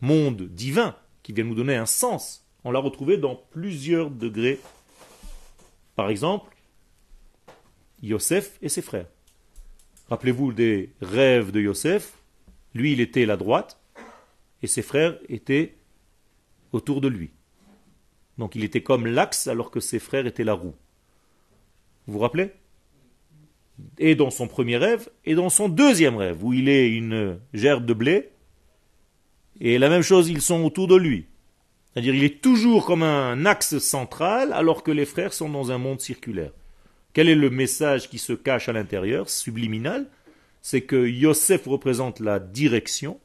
monde 0.00 0.42
divin, 0.42 0.96
qui 1.22 1.32
vient 1.32 1.44
nous 1.44 1.54
donner 1.54 1.76
un 1.76 1.86
sens. 1.86 2.46
On 2.64 2.70
l'a 2.70 2.78
retrouvé 2.80 3.16
dans 3.16 3.36
plusieurs 3.36 4.10
degrés. 4.10 4.60
Par 5.96 6.10
exemple, 6.10 6.54
Yosef 8.02 8.58
et 8.62 8.68
ses 8.68 8.82
frères. 8.82 9.06
Rappelez-vous 10.08 10.52
des 10.52 10.90
rêves 11.00 11.50
de 11.50 11.60
Yosef. 11.60 12.12
Lui, 12.74 12.92
il 12.92 13.00
était 13.00 13.26
la 13.26 13.36
droite 13.36 13.80
et 14.62 14.66
ses 14.66 14.82
frères 14.82 15.18
étaient 15.28 15.74
autour 16.72 17.00
de 17.00 17.08
lui. 17.08 17.30
Donc 18.38 18.54
il 18.56 18.64
était 18.64 18.82
comme 18.82 19.06
l'axe 19.06 19.46
alors 19.46 19.70
que 19.70 19.80
ses 19.80 19.98
frères 19.98 20.26
étaient 20.26 20.44
la 20.44 20.54
roue. 20.54 20.74
Vous 22.06 22.14
vous 22.14 22.18
rappelez? 22.18 22.50
Et 23.98 24.14
dans 24.14 24.30
son 24.30 24.48
premier 24.48 24.76
rêve 24.76 25.08
et 25.24 25.34
dans 25.34 25.48
son 25.48 25.68
deuxième 25.68 26.16
rêve, 26.16 26.44
où 26.44 26.52
il 26.52 26.68
est 26.68 26.88
une 26.88 27.40
gerbe 27.52 27.86
de 27.86 27.94
blé 27.94 28.30
et 29.60 29.78
la 29.78 29.88
même 29.88 30.02
chose, 30.02 30.28
ils 30.28 30.42
sont 30.42 30.64
autour 30.64 30.88
de 30.88 30.96
lui. 30.96 31.26
C'est-à-dire, 31.94 32.14
il 32.14 32.24
est 32.24 32.40
toujours 32.40 32.86
comme 32.86 33.04
un 33.04 33.46
axe 33.46 33.78
central, 33.78 34.52
alors 34.52 34.82
que 34.82 34.90
les 34.90 35.06
frères 35.06 35.32
sont 35.32 35.48
dans 35.48 35.70
un 35.70 35.78
monde 35.78 36.00
circulaire. 36.00 36.50
Quel 37.12 37.28
est 37.28 37.36
le 37.36 37.50
message 37.50 38.10
qui 38.10 38.18
se 38.18 38.32
cache 38.32 38.68
à 38.68 38.72
l'intérieur, 38.72 39.30
subliminal? 39.30 40.10
C'est 40.60 40.82
que 40.82 41.06
Yosef 41.06 41.66
représente 41.66 42.18
la 42.18 42.40
direction. 42.40 43.20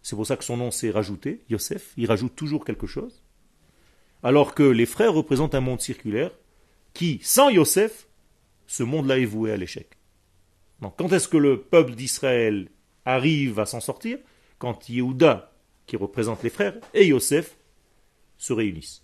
C'est 0.00 0.16
pour 0.16 0.26
ça 0.26 0.38
que 0.38 0.44
son 0.44 0.56
nom 0.56 0.70
s'est 0.70 0.90
rajouté, 0.90 1.42
Yosef. 1.50 1.92
Il 1.98 2.06
rajoute 2.06 2.34
toujours 2.34 2.64
quelque 2.64 2.86
chose. 2.86 3.22
Alors 4.22 4.54
que 4.54 4.62
les 4.62 4.86
frères 4.86 5.12
représentent 5.12 5.54
un 5.54 5.60
monde 5.60 5.82
circulaire 5.82 6.30
qui, 6.94 7.20
sans 7.22 7.50
Yosef, 7.50 8.06
ce 8.66 8.82
monde-là 8.82 9.18
est 9.18 9.26
voué 9.26 9.52
à 9.52 9.58
l'échec. 9.58 9.98
Quand 10.80 11.12
est-ce 11.12 11.28
que 11.28 11.36
le 11.36 11.60
peuple 11.60 11.94
d'Israël 11.94 12.68
arrive 13.04 13.58
à 13.58 13.66
s'en 13.66 13.80
sortir? 13.80 14.18
Quand 14.58 14.88
Yehuda, 14.88 15.49
qui 15.90 15.96
représente 15.96 16.44
les 16.44 16.50
frères, 16.50 16.76
et 16.94 17.08
Yosef 17.08 17.56
se 18.38 18.52
réunissent. 18.52 19.02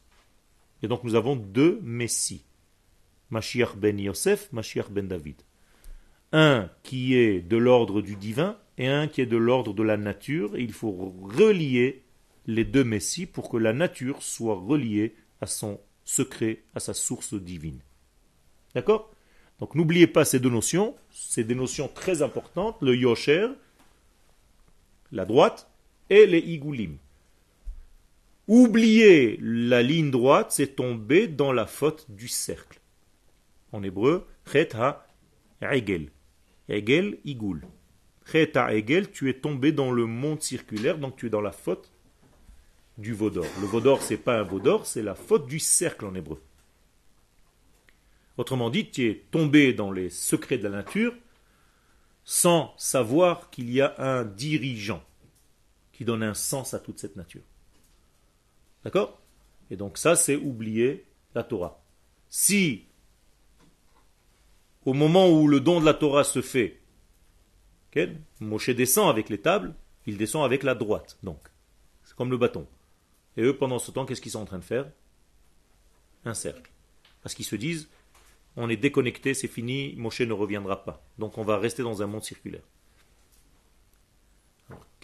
Et 0.84 0.88
donc 0.88 1.02
nous 1.02 1.16
avons 1.16 1.34
deux 1.34 1.80
messies. 1.82 2.44
Mashiach 3.30 3.74
ben 3.74 3.98
Yosef, 3.98 4.52
Mashiach 4.52 4.88
ben 4.90 5.08
David. 5.08 5.42
Un 6.30 6.70
qui 6.84 7.16
est 7.16 7.40
de 7.40 7.56
l'ordre 7.56 8.02
du 8.02 8.14
divin 8.14 8.56
et 8.78 8.86
un 8.86 9.08
qui 9.08 9.20
est 9.20 9.26
de 9.26 9.36
l'ordre 9.36 9.74
de 9.74 9.82
la 9.82 9.96
nature. 9.96 10.54
Et 10.54 10.62
il 10.62 10.72
faut 10.72 11.12
relier 11.22 12.04
les 12.46 12.64
deux 12.64 12.84
messies 12.84 13.26
pour 13.26 13.48
que 13.48 13.56
la 13.56 13.72
nature 13.72 14.22
soit 14.22 14.54
reliée 14.54 15.16
à 15.40 15.48
son 15.48 15.80
secret, 16.04 16.62
à 16.76 16.78
sa 16.78 16.94
source 16.94 17.34
divine. 17.34 17.80
D'accord? 18.76 19.10
Donc 19.58 19.74
n'oubliez 19.74 20.06
pas 20.06 20.24
ces 20.24 20.38
deux 20.38 20.50
notions, 20.50 20.94
c'est 21.10 21.42
des 21.42 21.56
notions 21.56 21.88
très 21.88 22.22
importantes, 22.22 22.76
le 22.80 22.94
yosher, 22.94 23.48
la 25.10 25.24
droite, 25.24 25.68
et 26.10 26.26
les 26.26 26.38
igoulim. 26.38 26.98
Oublier 28.48 29.38
la 29.40 29.82
ligne 29.82 30.10
droite, 30.10 30.52
c'est 30.52 30.76
tomber 30.76 31.26
dans 31.26 31.52
la 31.52 31.66
faute 31.66 32.06
du 32.08 32.28
cercle. 32.28 32.80
En 33.72 33.82
hébreu, 33.82 34.26
chet 34.50 34.74
ha 34.76 35.06
egel. 35.60 36.10
Egel, 36.68 37.18
igoul. 37.24 37.62
Chet 38.30 38.56
ha 38.56 38.72
egel, 38.72 39.10
tu 39.10 39.28
es 39.28 39.34
tombé 39.34 39.72
dans 39.72 39.90
le 39.90 40.06
monde 40.06 40.42
circulaire, 40.42 40.98
donc 40.98 41.16
tu 41.16 41.26
es 41.26 41.30
dans 41.30 41.40
la 41.40 41.50
faute 41.50 41.92
du 42.98 43.12
vaudor. 43.12 43.46
Le 43.60 43.66
vaudor, 43.66 44.00
c'est 44.00 44.16
pas 44.16 44.38
un 44.38 44.44
vaudor, 44.44 44.86
c'est 44.86 45.02
la 45.02 45.16
faute 45.16 45.46
du 45.46 45.58
cercle 45.58 46.06
en 46.06 46.14
hébreu. 46.14 46.40
Autrement 48.36 48.70
dit, 48.70 48.90
tu 48.90 49.08
es 49.08 49.24
tombé 49.30 49.72
dans 49.72 49.90
les 49.90 50.10
secrets 50.10 50.58
de 50.58 50.64
la 50.64 50.70
nature 50.70 51.14
sans 52.24 52.74
savoir 52.76 53.50
qu'il 53.50 53.72
y 53.72 53.80
a 53.80 53.94
un 53.98 54.24
dirigeant 54.24 55.02
qui 55.96 56.04
donne 56.04 56.22
un 56.22 56.34
sens 56.34 56.74
à 56.74 56.78
toute 56.78 56.98
cette 56.98 57.16
nature. 57.16 57.42
D'accord? 58.84 59.18
Et 59.70 59.76
donc 59.76 59.96
ça, 59.96 60.14
c'est 60.14 60.36
oublier 60.36 61.06
la 61.34 61.42
Torah. 61.42 61.82
Si, 62.28 62.84
au 64.84 64.92
moment 64.92 65.30
où 65.30 65.48
le 65.48 65.58
don 65.58 65.80
de 65.80 65.86
la 65.86 65.94
Torah 65.94 66.22
se 66.22 66.42
fait, 66.42 66.80
Moshe 68.40 68.68
descend 68.68 69.08
avec 69.08 69.30
les 69.30 69.40
tables, 69.40 69.74
il 70.06 70.18
descend 70.18 70.44
avec 70.44 70.64
la 70.64 70.74
droite, 70.74 71.16
donc. 71.22 71.40
C'est 72.04 72.14
comme 72.14 72.30
le 72.30 72.36
bâton. 72.36 72.66
Et 73.38 73.42
eux, 73.42 73.56
pendant 73.56 73.78
ce 73.78 73.90
temps, 73.90 74.04
qu'est-ce 74.04 74.20
qu'ils 74.20 74.32
sont 74.32 74.42
en 74.42 74.44
train 74.44 74.58
de 74.58 74.64
faire? 74.64 74.90
Un 76.26 76.34
cercle. 76.34 76.70
Parce 77.22 77.34
qu'ils 77.34 77.46
se 77.46 77.56
disent, 77.56 77.88
on 78.56 78.68
est 78.68 78.76
déconnecté, 78.76 79.32
c'est 79.32 79.48
fini, 79.48 79.94
Moshe 79.96 80.20
ne 80.20 80.32
reviendra 80.34 80.84
pas. 80.84 81.02
Donc 81.18 81.38
on 81.38 81.42
va 81.42 81.56
rester 81.56 81.82
dans 81.82 82.02
un 82.02 82.06
monde 82.06 82.22
circulaire. 82.22 82.64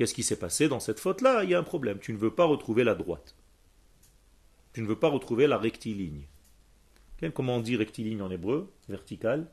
Qu'est-ce 0.02 0.14
qui 0.14 0.24
s'est 0.24 0.34
passé 0.34 0.66
dans 0.66 0.80
cette 0.80 0.98
faute-là? 0.98 1.44
Il 1.44 1.50
y 1.50 1.54
a 1.54 1.60
un 1.60 1.62
problème. 1.62 2.00
Tu 2.00 2.12
ne 2.12 2.18
veux 2.18 2.34
pas 2.34 2.44
retrouver 2.44 2.82
la 2.82 2.96
droite. 2.96 3.36
Tu 4.72 4.82
ne 4.82 4.86
veux 4.88 4.98
pas 4.98 5.06
retrouver 5.06 5.46
la 5.46 5.58
rectiligne. 5.58 6.22
Comment 7.32 7.58
on 7.58 7.60
dit 7.60 7.76
rectiligne 7.76 8.20
en 8.20 8.28
hébreu? 8.28 8.72
Vertical. 8.88 9.46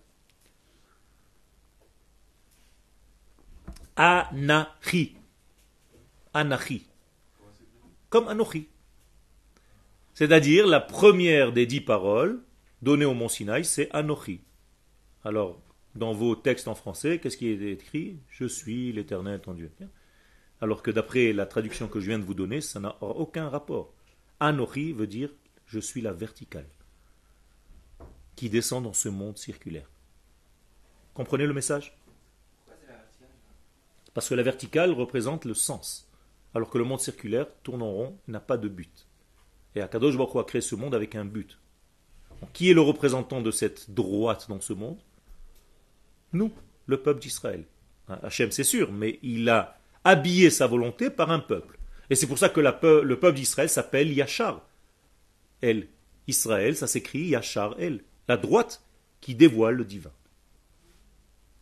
Anachi. 3.96 5.18
Anachi 6.34 6.88
comme 8.10 8.27
Anochi. 8.27 8.70
C'est-à-dire, 10.15 10.65
la 10.65 10.79
première 10.79 11.53
des 11.53 11.68
dix 11.68 11.82
paroles 11.82 12.41
données 12.82 13.06
au 13.06 13.13
mont 13.13 13.29
Sinaï, 13.29 13.63
c'est 13.63 13.91
Anochi. 13.91 14.41
Alors, 15.24 15.62
dans 15.94 16.13
vos 16.13 16.36
textes 16.36 16.68
en 16.68 16.74
français, 16.74 17.20
qu'est-ce 17.20 17.38
qui 17.38 17.50
est 17.50 17.72
écrit? 17.72 18.18
Je 18.32 18.46
suis 18.46 18.91
l'Éternel 18.91 19.41
ton 19.41 19.53
Dieu. 19.53 19.72
Alors 20.61 20.83
que 20.83 20.91
d'après 20.91 21.33
la 21.33 21.45
traduction 21.45 21.87
que 21.87 21.99
je 21.99 22.07
viens 22.07 22.19
de 22.19 22.23
vous 22.23 22.33
donner, 22.33 22.61
ça 22.61 22.79
n'a 22.79 22.97
aucun 23.01 23.49
rapport. 23.49 23.93
Anochi 24.39 24.93
veut 24.93 25.07
dire 25.07 25.29
je 25.65 25.79
suis 25.79 26.01
la 26.01 26.13
verticale 26.13 26.67
qui 28.35 28.50
descend 28.50 28.83
dans 28.83 28.93
ce 28.93 29.09
monde 29.09 29.37
circulaire. 29.37 29.89
Comprenez 31.13 31.45
le 31.45 31.53
message? 31.53 31.98
Parce 34.13 34.29
que 34.29 34.35
la 34.35 34.43
verticale 34.43 34.91
représente 34.91 35.45
le 35.45 35.53
sens 35.53 36.09
alors 36.53 36.69
que 36.69 36.77
le 36.77 36.83
monde 36.83 37.00
circulaire 37.00 37.48
tourne 37.63 37.81
en 37.81 37.91
rond, 37.91 38.17
n'a 38.27 38.39
pas 38.39 38.57
de 38.57 38.67
but. 38.67 39.07
Et 39.75 39.81
Akadosh 39.81 40.17
Baruch 40.17 40.35
a 40.35 40.43
créé 40.43 40.61
ce 40.61 40.75
monde 40.75 40.95
avec 40.95 41.15
un 41.15 41.25
but. 41.25 41.59
qui 42.53 42.72
est 42.72 42.74
le 42.74 42.81
représentant 42.81 43.41
de 43.41 43.51
cette 43.51 43.91
droite 43.91 44.48
dans 44.50 44.61
ce 44.61 44.74
monde? 44.74 45.00
Nous, 46.31 46.51
le 46.85 47.01
peuple 47.01 47.19
d'Israël. 47.19 47.65
Hachem, 48.07 48.51
c'est 48.51 48.63
sûr, 48.63 48.91
mais 48.91 49.19
il 49.22 49.50
a 49.50 49.78
habillé 50.03 50.50
sa 50.50 50.68
volonté 50.68 51.09
par 51.09 51.31
un 51.31 51.40
peuple. 51.40 51.77
Et 52.09 52.16
c'est 52.16 52.27
pour 52.27 52.38
ça 52.38 52.50
que 52.50 52.59
le 52.59 53.20
peuple 53.20 53.35
d'Israël 53.35 53.70
s'appelle 53.70 54.12
Yachar. 54.12 54.62
Elle, 55.62 55.88
Israël, 56.27 56.75
ça 56.75 56.88
s'écrit 56.88 57.27
Yachar, 57.27 57.75
elle. 57.79 58.03
La 58.27 58.38
droite 58.38 58.81
qui 59.22 59.35
dévoile 59.35 59.75
le 59.75 59.85
divin. 59.85 60.12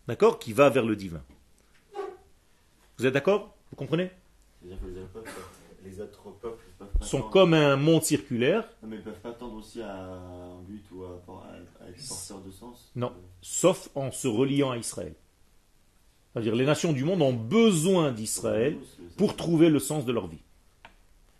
D'accord? 0.08 0.39
Qui 0.39 0.54
va 0.54 0.69
vers 0.69 0.86
le 0.86 0.95
divin. 0.95 1.21
Vous 2.97 3.06
êtes 3.06 3.13
d'accord? 3.13 3.56
Vous 3.69 3.76
comprenez? 3.76 4.12
Les 4.63 6.02
autres 6.02 6.32
peuples 6.41 6.63
sont 7.02 7.21
comme 7.21 7.54
un 7.54 7.76
monde 7.76 8.04
circulaire. 8.04 8.67
mais 8.84 8.95
ils 8.95 9.00
ne 9.00 9.04
peuvent 9.04 9.21
pas 9.21 9.32
tendre 9.32 9.56
aussi 9.56 9.82
à 9.82 9.95
un 9.95 10.62
but 10.67 10.84
ou 10.91 11.04
à, 11.04 11.21
être 11.89 12.08
porteur 12.08 12.41
de 12.41 12.52
sens 12.52 12.91
Non, 12.95 13.13
sauf 13.41 13.89
en 13.95 14.12
se 14.12 14.28
reliant 14.28 14.71
à 14.71 14.78
Israël. 14.78 15.13
C'est-à-dire 16.38 16.56
les 16.56 16.65
nations 16.65 16.93
du 16.93 17.04
monde 17.04 17.23
ont 17.23 17.34
besoin 17.34 18.12
d'Israël 18.12 18.78
pour 19.17 19.36
trouver 19.36 19.69
le 19.69 19.80
sens 19.80 20.06
de 20.06 20.12
leur 20.12 20.28
vie. 20.28 20.43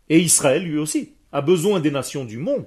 Et 0.10 0.20
Israël, 0.20 0.64
lui 0.64 0.80
aussi, 0.80 1.12
a 1.32 1.42
besoin 1.42 1.80
des 1.80 1.92
nations 1.92 2.26
du 2.26 2.40
monde. 2.40 2.66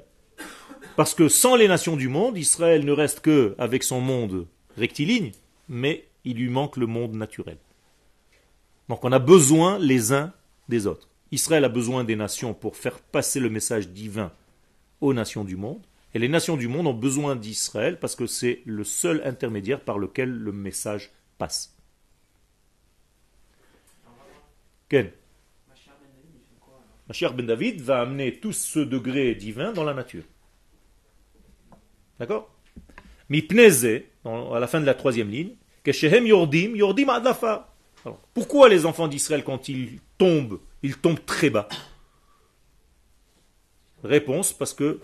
Parce 0.94 1.12
que 1.12 1.28
sans 1.28 1.56
les 1.56 1.66
nations 1.66 1.96
du 1.96 2.06
monde, 2.06 2.38
Israël 2.38 2.84
ne 2.84 2.92
reste 2.92 3.18
que 3.18 3.56
avec 3.58 3.82
son 3.82 4.00
monde 4.00 4.46
rectiligne, 4.76 5.32
mais 5.68 6.06
il 6.24 6.36
lui 6.36 6.50
manque 6.50 6.76
le 6.76 6.86
monde 6.86 7.14
naturel. 7.14 7.56
Donc 8.88 9.04
on 9.04 9.10
a 9.10 9.18
besoin 9.18 9.80
les 9.80 10.12
uns 10.12 10.32
des 10.68 10.86
autres. 10.86 11.08
Israël 11.32 11.64
a 11.64 11.68
besoin 11.68 12.04
des 12.04 12.14
nations 12.14 12.54
pour 12.54 12.76
faire 12.76 13.00
passer 13.00 13.40
le 13.40 13.50
message 13.50 13.88
divin 13.88 14.30
aux 15.00 15.14
nations 15.14 15.42
du 15.42 15.56
monde. 15.56 15.82
Et 16.14 16.20
les 16.20 16.28
nations 16.28 16.56
du 16.56 16.68
monde 16.68 16.86
ont 16.86 16.94
besoin 16.94 17.34
d'Israël 17.34 17.98
parce 17.98 18.14
que 18.14 18.28
c'est 18.28 18.60
le 18.66 18.84
seul 18.84 19.20
intermédiaire 19.24 19.80
par 19.80 19.98
lequel 19.98 20.30
le 20.30 20.52
message 20.52 21.10
passe. 21.36 21.74
Ken 24.90 25.10
Mashiach 27.08 27.32
ben 27.34 27.46
David 27.46 27.80
va 27.80 28.02
amener 28.02 28.38
tout 28.38 28.52
ce 28.52 28.78
degré 28.78 29.34
divin 29.34 29.72
dans 29.72 29.82
la 29.82 29.94
nature. 29.94 30.22
D'accord? 32.18 32.54
Mipneze, 33.28 34.02
à 34.24 34.58
la 34.60 34.66
fin 34.66 34.80
de 34.80 34.86
la 34.86 34.94
troisième 34.94 35.30
ligne, 35.30 35.56
que 35.82 35.90
Yordim, 36.26 36.76
Yordim 36.76 37.08
Adafa. 37.08 37.74
pourquoi 38.34 38.68
les 38.68 38.86
enfants 38.86 39.08
d'Israël, 39.08 39.42
quand 39.42 39.68
ils 39.68 39.98
tombe, 40.18 40.60
il 40.82 40.96
tombe 40.98 41.24
très 41.24 41.50
bas? 41.50 41.68
Réponse, 44.04 44.52
parce 44.52 44.74
que 44.74 45.00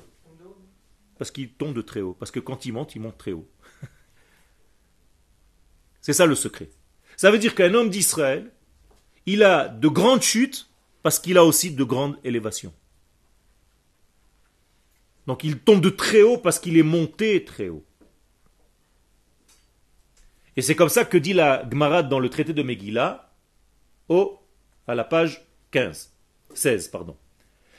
parce 1.18 1.30
qu'il 1.30 1.50
tombe 1.50 1.74
de 1.74 1.82
très 1.82 2.02
haut. 2.02 2.14
Parce 2.14 2.30
que 2.30 2.40
quand 2.40 2.66
il 2.66 2.72
monte, 2.72 2.94
il 2.94 3.00
monte 3.00 3.18
très 3.18 3.32
haut. 3.32 3.48
C'est 6.00 6.12
ça 6.12 6.26
le 6.26 6.34
secret. 6.34 6.68
Ça 7.16 7.30
veut 7.30 7.38
dire 7.38 7.54
qu'un 7.54 7.72
homme 7.74 7.90
d'Israël, 7.90 8.52
il 9.26 9.42
a 9.42 9.68
de 9.68 9.88
grandes 9.88 10.22
chutes 10.22 10.70
parce 11.02 11.18
qu'il 11.18 11.36
a 11.36 11.44
aussi 11.44 11.72
de 11.72 11.84
grandes 11.84 12.16
élévations. 12.24 12.72
Donc 15.26 15.44
il 15.44 15.58
tombe 15.58 15.80
de 15.80 15.90
très 15.90 16.22
haut 16.22 16.38
parce 16.38 16.58
qu'il 16.58 16.78
est 16.78 16.84
monté 16.84 17.44
très 17.44 17.68
haut. 17.68 17.84
Et 20.56 20.62
c'est 20.62 20.74
comme 20.74 20.88
ça 20.88 21.04
que 21.04 21.18
dit 21.18 21.32
la 21.34 21.68
Gemara 21.68 22.02
dans 22.02 22.18
le 22.18 22.30
traité 22.30 22.52
de 22.52 22.62
Megillah, 22.62 23.30
au 24.08 24.38
à 24.86 24.94
la 24.94 25.04
page 25.04 25.46
15, 25.72 26.12
16, 26.54 26.88
pardon. 26.88 27.16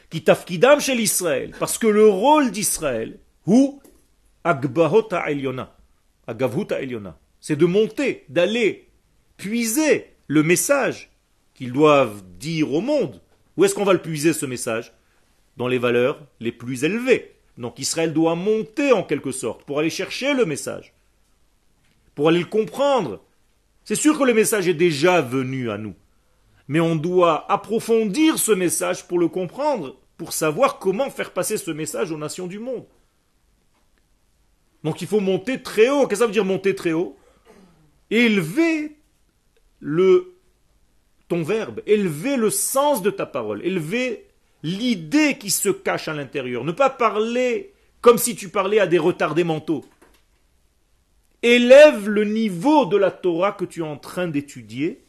Qui 0.09 0.23
tafkidam 0.23 0.79
chez 0.79 0.95
l'Israël, 0.95 1.55
parce 1.59 1.77
que 1.77 1.87
le 1.87 2.07
rôle 2.07 2.51
d'Israël, 2.51 3.19
ou 3.45 3.81
agbahota 4.43 5.29
eliona, 5.29 5.75
agavhuta 6.27 6.81
eliona, 6.81 7.17
c'est 7.39 7.55
de 7.55 7.65
monter, 7.65 8.25
d'aller 8.29 8.89
puiser 9.37 10.15
le 10.27 10.43
message 10.43 11.09
qu'ils 11.57 11.73
doivent 11.73 12.23
dire 12.39 12.73
au 12.73 12.79
monde. 12.79 13.21
Où 13.57 13.65
est-ce 13.65 13.75
qu'on 13.75 13.83
va 13.83 13.91
le 13.91 14.01
puiser 14.01 14.31
ce 14.31 14.45
message? 14.45 14.93
Dans 15.57 15.67
les 15.67 15.79
valeurs 15.79 16.25
les 16.39 16.53
plus 16.53 16.85
élevées. 16.85 17.35
Donc 17.57 17.79
Israël 17.79 18.13
doit 18.13 18.35
monter 18.35 18.93
en 18.93 19.03
quelque 19.03 19.31
sorte 19.31 19.65
pour 19.65 19.79
aller 19.79 19.89
chercher 19.89 20.33
le 20.33 20.45
message, 20.45 20.93
pour 22.15 22.29
aller 22.29 22.39
le 22.39 22.45
comprendre. 22.45 23.21
C'est 23.83 23.95
sûr 23.95 24.17
que 24.17 24.23
le 24.23 24.33
message 24.33 24.69
est 24.69 24.73
déjà 24.73 25.19
venu 25.19 25.69
à 25.69 25.77
nous 25.77 25.95
mais 26.67 26.79
on 26.79 26.95
doit 26.95 27.49
approfondir 27.51 28.37
ce 28.37 28.51
message 28.51 29.07
pour 29.07 29.19
le 29.19 29.27
comprendre, 29.27 29.97
pour 30.17 30.33
savoir 30.33 30.79
comment 30.79 31.09
faire 31.09 31.31
passer 31.31 31.57
ce 31.57 31.71
message 31.71 32.11
aux 32.11 32.17
nations 32.17 32.47
du 32.47 32.59
monde. 32.59 32.85
Donc 34.83 35.01
il 35.01 35.07
faut 35.07 35.19
monter 35.19 35.61
très 35.61 35.89
haut. 35.89 36.07
Qu'est-ce 36.07 36.09
que 36.09 36.15
ça 36.17 36.25
veut 36.25 36.33
dire 36.33 36.45
monter 36.45 36.75
très 36.75 36.91
haut? 36.91 37.17
Élever 38.09 38.97
le 39.79 40.36
ton 41.27 41.43
verbe, 41.43 41.81
élever 41.85 42.37
le 42.37 42.49
sens 42.49 43.01
de 43.01 43.09
ta 43.09 43.25
parole, 43.25 43.65
élever 43.65 44.27
l'idée 44.63 45.37
qui 45.37 45.49
se 45.49 45.69
cache 45.69 46.07
à 46.07 46.13
l'intérieur. 46.13 46.63
Ne 46.63 46.71
pas 46.71 46.89
parler 46.89 47.73
comme 48.01 48.17
si 48.17 48.35
tu 48.35 48.49
parlais 48.49 48.79
à 48.79 48.87
des 48.87 48.97
retardés 48.97 49.43
mentaux. 49.43 49.85
Élève 51.43 52.09
le 52.09 52.23
niveau 52.23 52.85
de 52.85 52.97
la 52.97 53.11
Torah 53.11 53.51
que 53.51 53.65
tu 53.65 53.81
es 53.81 53.83
en 53.83 53.97
train 53.97 54.27
d'étudier. 54.27 55.03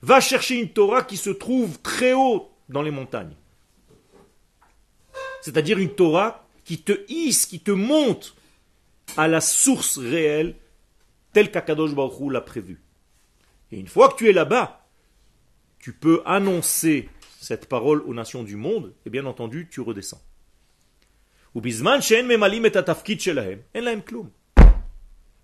Va 0.00 0.20
chercher 0.20 0.56
une 0.56 0.70
Torah 0.70 1.02
qui 1.02 1.16
se 1.16 1.30
trouve 1.30 1.78
très 1.80 2.12
haut 2.12 2.50
dans 2.68 2.82
les 2.82 2.90
montagnes. 2.90 3.36
C'est-à-dire 5.42 5.78
une 5.78 5.94
Torah 5.94 6.46
qui 6.64 6.78
te 6.78 6.92
hisse, 7.08 7.46
qui 7.46 7.60
te 7.60 7.70
monte 7.70 8.34
à 9.16 9.28
la 9.28 9.40
source 9.40 9.98
réelle, 9.98 10.54
telle 11.32 11.50
qu'Akadosh 11.50 11.94
Baruch 11.94 12.32
l'a 12.32 12.40
prévu. 12.40 12.80
Et 13.70 13.78
une 13.78 13.88
fois 13.88 14.08
que 14.08 14.16
tu 14.16 14.28
es 14.28 14.32
là-bas, 14.32 14.81
tu 15.82 15.92
peux 15.92 16.22
annoncer 16.24 17.10
cette 17.40 17.68
parole 17.68 18.02
aux 18.06 18.14
nations 18.14 18.44
du 18.44 18.54
monde, 18.54 18.94
et 19.04 19.10
bien 19.10 19.26
entendu, 19.26 19.68
tu 19.68 19.80
redescends. 19.80 20.22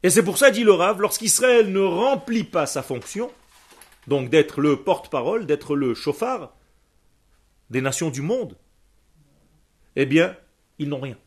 Et 0.04 0.10
c'est 0.10 0.22
pour 0.22 0.38
ça, 0.38 0.52
dit 0.52 0.62
le 0.62 0.72
Rav, 0.72 1.00
lorsqu'Israël 1.00 1.72
ne 1.72 1.80
remplit 1.80 2.44
pas 2.44 2.66
sa 2.66 2.84
fonction, 2.84 3.32
donc 4.06 4.30
d'être 4.30 4.60
le 4.60 4.76
porte-parole, 4.76 5.44
d'être 5.44 5.74
le 5.74 5.92
chauffard 5.94 6.54
des 7.70 7.80
nations 7.80 8.08
du 8.08 8.22
monde, 8.22 8.56
eh 9.96 10.06
bien, 10.06 10.36
ils 10.78 10.88
n'ont 10.88 11.00
rien. 11.00 11.18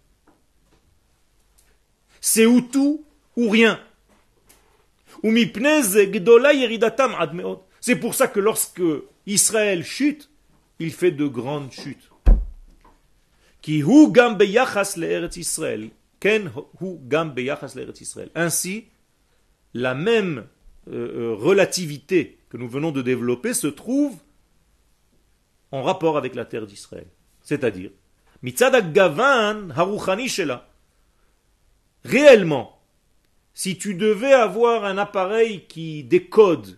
C'est 2.21 2.45
ou 2.45 2.61
tout 2.61 3.05
ou 3.35 3.49
rien. 3.49 3.77
C'est 7.81 7.95
pour 7.95 8.13
ça 8.13 8.27
que 8.27 8.39
lorsque 8.39 8.83
Israël 9.25 9.83
chute, 9.83 10.29
il 10.79 10.91
fait 10.93 11.11
de 11.11 11.25
grandes 11.25 11.71
chutes. 11.71 12.11
Ainsi, 18.35 18.85
la 19.73 19.95
même 19.95 20.47
euh, 20.87 21.31
euh, 21.31 21.35
relativité 21.35 22.39
que 22.49 22.57
nous 22.57 22.69
venons 22.69 22.91
de 22.91 23.01
développer 23.01 23.53
se 23.53 23.67
trouve 23.67 24.15
en 25.71 25.81
rapport 25.81 26.17
avec 26.17 26.35
la 26.35 26.45
terre 26.45 26.67
d'Israël. 26.67 27.07
C'est-à-dire, 27.41 27.91
réellement, 32.03 32.79
si 33.53 33.77
tu 33.77 33.95
devais 33.95 34.33
avoir 34.33 34.85
un 34.85 34.97
appareil 34.97 35.65
qui 35.67 36.03
décode 36.03 36.77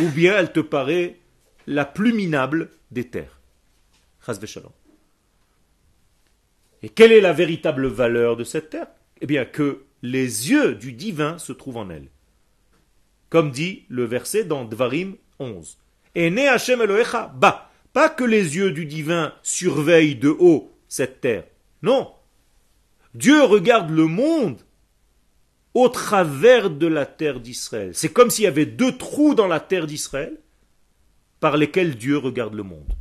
ou 0.00 0.08
bien 0.08 0.36
elle 0.36 0.52
te 0.52 0.60
paraît 0.60 1.18
la 1.66 1.84
plus 1.84 2.12
minable 2.12 2.70
des 2.90 3.08
terres. 3.08 3.40
Et 6.82 6.88
quelle 6.88 7.12
est 7.12 7.20
la 7.20 7.32
véritable 7.32 7.86
valeur 7.86 8.36
de 8.36 8.44
cette 8.44 8.70
terre? 8.70 8.88
Eh 9.20 9.26
bien 9.26 9.44
que 9.44 9.84
les 10.02 10.50
yeux 10.50 10.74
du 10.74 10.92
divin 10.92 11.38
se 11.38 11.52
trouvent 11.52 11.76
en 11.76 11.90
elle. 11.90 12.08
Comme 13.28 13.50
dit 13.50 13.84
le 13.88 14.04
verset 14.04 14.44
dans 14.44 14.64
Dvarim 14.64 15.16
11. 15.38 15.78
Et 16.14 16.48
Hashem 16.48 16.80
Elohecha 16.82 17.32
ba. 17.36 17.70
Pas 17.92 18.08
que 18.08 18.24
les 18.24 18.56
yeux 18.56 18.70
du 18.70 18.86
divin 18.86 19.34
surveillent 19.42 20.16
de 20.16 20.28
haut 20.28 20.72
cette 20.88 21.20
terre. 21.20 21.44
Non. 21.82 22.12
Dieu 23.14 23.42
regarde 23.42 23.90
le 23.90 24.06
monde 24.06 24.58
au 25.74 25.88
travers 25.88 26.70
de 26.70 26.86
la 26.86 27.06
terre 27.06 27.40
d'Israël. 27.40 27.92
C'est 27.94 28.12
comme 28.12 28.30
s'il 28.30 28.44
y 28.44 28.48
avait 28.48 28.66
deux 28.66 28.96
trous 28.96 29.34
dans 29.34 29.46
la 29.46 29.60
terre 29.60 29.86
d'Israël 29.86 30.36
par 31.38 31.56
lesquels 31.56 31.96
Dieu 31.96 32.18
regarde 32.18 32.54
le 32.54 32.62
monde. 32.62 32.92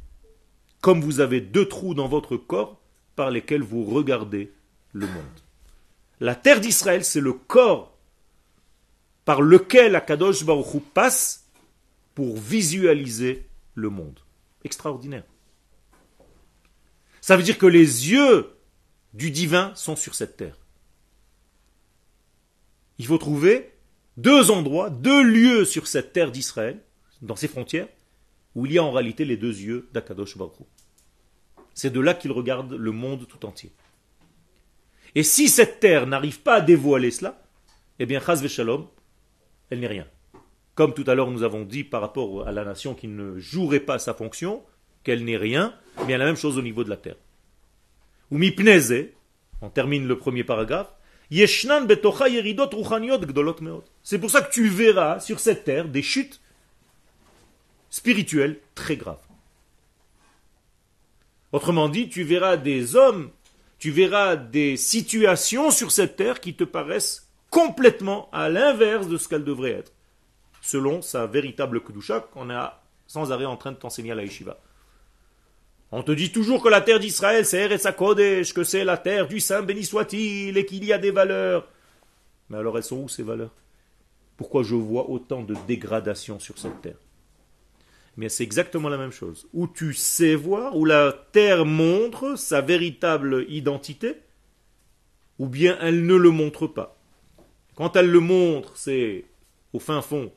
Comme 0.81 1.01
vous 1.01 1.19
avez 1.19 1.41
deux 1.41 1.67
trous 1.67 1.93
dans 1.93 2.07
votre 2.07 2.37
corps 2.37 2.79
par 3.15 3.31
lesquels 3.31 3.63
vous 3.63 3.83
regardez 3.83 4.53
le 4.93 5.07
monde. 5.07 5.23
La 6.19 6.35
terre 6.35 6.61
d'Israël, 6.61 7.03
c'est 7.03 7.21
le 7.21 7.33
corps 7.33 7.97
par 9.25 9.41
lequel 9.41 9.95
Akadosh 9.95 10.43
Baruch 10.43 10.81
passe 10.93 11.45
pour 12.15 12.37
visualiser 12.37 13.47
le 13.75 13.89
monde. 13.89 14.19
Extraordinaire. 14.63 15.23
Ça 17.21 17.37
veut 17.37 17.43
dire 17.43 17.57
que 17.57 17.65
les 17.65 18.09
yeux 18.09 18.55
du 19.13 19.31
divin 19.31 19.73
sont 19.75 19.95
sur 19.95 20.15
cette 20.15 20.37
terre. 20.37 20.58
Il 22.99 23.05
faut 23.05 23.17
trouver 23.17 23.71
deux 24.17 24.51
endroits, 24.51 24.89
deux 24.89 25.23
lieux 25.23 25.65
sur 25.65 25.87
cette 25.87 26.13
terre 26.13 26.31
d'Israël, 26.31 26.79
dans 27.21 27.37
ses 27.37 27.47
frontières, 27.47 27.87
où 28.55 28.65
il 28.65 28.73
y 28.73 28.77
a 28.77 28.83
en 28.83 28.91
réalité 28.91 29.25
les 29.25 29.37
deux 29.37 29.57
yeux 29.57 29.89
d'Akadosh 29.93 30.37
Baruch 30.37 30.53
C'est 31.73 31.91
de 31.91 31.99
là 31.99 32.13
qu'il 32.13 32.31
regarde 32.31 32.73
le 32.73 32.91
monde 32.91 33.25
tout 33.27 33.45
entier. 33.45 33.71
Et 35.15 35.23
si 35.23 35.47
cette 35.47 35.79
terre 35.79 36.07
n'arrive 36.07 36.41
pas 36.41 36.55
à 36.55 36.61
dévoiler 36.61 37.09
cela, 37.09 37.41
eh 37.99 38.05
bien, 38.05 38.19
Chaz 38.19 38.45
Shalom, 38.47 38.87
elle 39.69 39.79
n'est 39.79 39.87
rien. 39.87 40.05
Comme 40.75 40.93
tout 40.93 41.03
à 41.07 41.15
l'heure 41.15 41.31
nous 41.31 41.43
avons 41.43 41.63
dit 41.63 41.83
par 41.83 42.01
rapport 42.01 42.47
à 42.47 42.51
la 42.51 42.63
nation 42.63 42.95
qui 42.95 43.07
ne 43.07 43.37
jouerait 43.39 43.79
pas 43.79 43.99
sa 43.99 44.13
fonction, 44.13 44.63
qu'elle 45.03 45.23
n'est 45.23 45.37
rien, 45.37 45.73
bien 46.05 46.17
la 46.17 46.25
même 46.25 46.35
chose 46.35 46.57
au 46.57 46.61
niveau 46.61 46.83
de 46.83 46.89
la 46.89 46.97
terre. 46.97 47.15
Ou 48.31 48.37
mipneze, 48.37 49.07
on 49.61 49.69
termine 49.69 50.07
le 50.07 50.17
premier 50.17 50.43
paragraphe, 50.43 50.91
c'est 54.03 54.19
pour 54.19 54.31
ça 54.31 54.41
que 54.41 54.51
tu 54.51 54.67
verras 54.67 55.19
sur 55.19 55.39
cette 55.39 55.63
terre 55.63 55.87
des 55.87 56.01
chutes 56.01 56.41
spirituelles 57.91 58.59
très 58.73 58.97
graves. 58.97 59.19
Autrement 61.51 61.89
dit, 61.89 62.09
tu 62.09 62.23
verras 62.23 62.57
des 62.57 62.95
hommes, 62.95 63.31
tu 63.77 63.91
verras 63.91 64.35
des 64.35 64.77
situations 64.77 65.71
sur 65.71 65.91
cette 65.91 66.15
terre 66.15 66.39
qui 66.39 66.55
te 66.55 66.63
paraissent 66.63 67.29
complètement 67.49 68.29
à 68.31 68.49
l'inverse 68.49 69.07
de 69.07 69.17
ce 69.17 69.27
qu'elles 69.27 69.43
devraient 69.43 69.71
être, 69.71 69.91
selon 70.61 71.01
sa 71.01 71.25
véritable 71.25 71.81
Kedusha 71.81 72.19
qu'on 72.19 72.49
est 72.49 72.69
sans 73.07 73.31
arrêt 73.31 73.45
en 73.45 73.57
train 73.57 73.71
de 73.71 73.77
t'enseigner 73.77 74.11
à 74.11 74.15
la 74.15 74.23
Yeshiva. 74.23 74.59
On 75.91 76.03
te 76.03 76.11
dit 76.11 76.31
toujours 76.31 76.61
que 76.61 76.69
la 76.69 76.81
terre 76.81 76.99
d'Israël, 76.99 77.45
c'est 77.45 77.61
Eretz 77.61 77.87
Kodesh, 77.97 78.53
que 78.53 78.63
c'est 78.63 78.83
la 78.83 78.97
terre 78.97 79.27
du 79.27 79.39
Saint, 79.39 79.63
béni 79.63 79.83
soit-il, 79.83 80.57
et 80.57 80.65
qu'il 80.65 80.85
y 80.85 80.93
a 80.93 80.99
des 80.99 81.11
valeurs. 81.11 81.67
Mais 82.49 82.57
alors 82.57 82.77
elles 82.77 82.83
sont 82.83 82.97
où 82.97 83.09
ces 83.09 83.23
valeurs? 83.23 83.53
Pourquoi 84.37 84.63
je 84.63 84.75
vois 84.75 85.09
autant 85.09 85.41
de 85.41 85.55
dégradation 85.67 86.39
sur 86.39 86.57
cette 86.59 86.81
terre? 86.81 86.99
Mais 88.17 88.29
c'est 88.29 88.43
exactement 88.43 88.89
la 88.89 88.97
même 88.97 89.11
chose. 89.11 89.47
Où 89.53 89.67
tu 89.67 89.93
sais 89.93 90.35
voir, 90.35 90.75
où 90.75 90.85
la 90.85 91.11
terre 91.31 91.65
montre 91.65 92.37
sa 92.37 92.61
véritable 92.61 93.45
identité, 93.49 94.15
ou 95.39 95.47
bien 95.47 95.77
elle 95.81 96.05
ne 96.05 96.15
le 96.15 96.29
montre 96.29 96.67
pas. 96.67 96.97
Quand 97.75 97.95
elle 97.95 98.11
le 98.11 98.19
montre, 98.19 98.77
c'est 98.77 99.25
au 99.73 99.79
fin 99.79 100.01
fond 100.01 100.31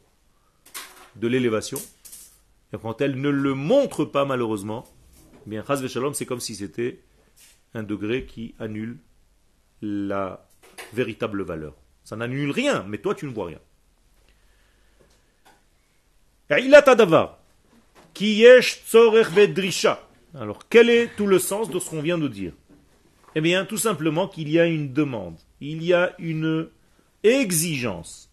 de 1.17 1.29
l'élévation. 1.29 1.79
Et 2.73 2.79
quand 2.79 3.01
elle 3.01 3.21
ne 3.21 3.29
le 3.29 3.55
montre 3.55 4.05
pas, 4.05 4.25
malheureusement, 4.25 4.85
bien, 5.47 5.65
Chaz 5.67 5.87
Shalom, 5.87 6.15
c'est 6.15 6.27
comme 6.27 6.41
si 6.41 6.55
c'était 6.55 7.01
un 7.75 7.83
degré 7.83 8.27
qui 8.27 8.55
annule 8.59 8.99
la 9.81 10.49
véritable 10.93 11.43
valeur. 11.43 11.75
Ça 12.05 12.17
n'annule 12.17 12.51
rien, 12.51 12.85
mais 12.89 12.99
toi 12.99 13.15
tu 13.15 13.27
ne 13.27 13.33
vois 13.33 13.47
rien. 13.47 13.61
Alors, 20.35 20.69
quel 20.69 20.91
est 20.91 21.09
tout 21.17 21.27
le 21.27 21.39
sens 21.39 21.71
de 21.71 21.79
ce 21.79 21.89
qu'on 21.91 22.03
vient 22.03 22.19
de 22.19 22.29
dire? 22.29 22.53
Eh 23.35 23.41
bien, 23.41 23.65
tout 23.65 23.79
simplement 23.79 24.29
qu'il 24.29 24.51
y 24.51 24.59
a 24.61 24.67
une 24.67 24.93
demande, 24.93 25.39
il 25.61 25.83
y 25.83 25.95
a 25.95 26.15
une 26.19 26.69
exigence. 27.23 28.31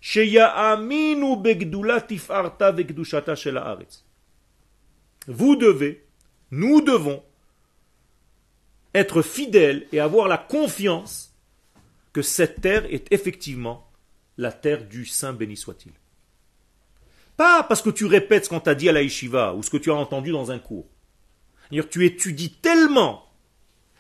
Vous 5.28 5.56
devez 5.56 6.06
nous 6.51 6.81
devons 6.81 7.23
être 8.93 9.21
fidèles 9.21 9.88
et 9.91 9.99
avoir 9.99 10.27
la 10.27 10.38
confiance 10.38 11.33
que 12.13 12.21
cette 12.21 12.62
terre 12.62 12.85
est 12.91 13.12
effectivement 13.12 13.88
la 14.38 14.51
terre 14.51 14.85
du 14.85 15.05
Saint 15.05 15.33
béni 15.33 15.57
soit-il. 15.57 15.91
Pas 17.38 17.63
parce 17.63 17.81
que 17.81 17.89
tu 17.89 18.05
répètes 18.05 18.45
ce 18.45 18.49
qu'on 18.49 18.59
t'a 18.59 18.75
dit 18.75 18.89
à 18.89 18.91
la 18.91 19.03
yeshiva 19.03 19.53
ou 19.53 19.63
ce 19.63 19.69
que 19.69 19.77
tu 19.77 19.91
as 19.91 19.95
entendu 19.95 20.31
dans 20.31 20.51
un 20.51 20.59
cours. 20.59 20.88
C'est-à-dire 21.69 21.89
tu 21.89 22.05
étudies 22.05 22.51
tellement 22.51 23.25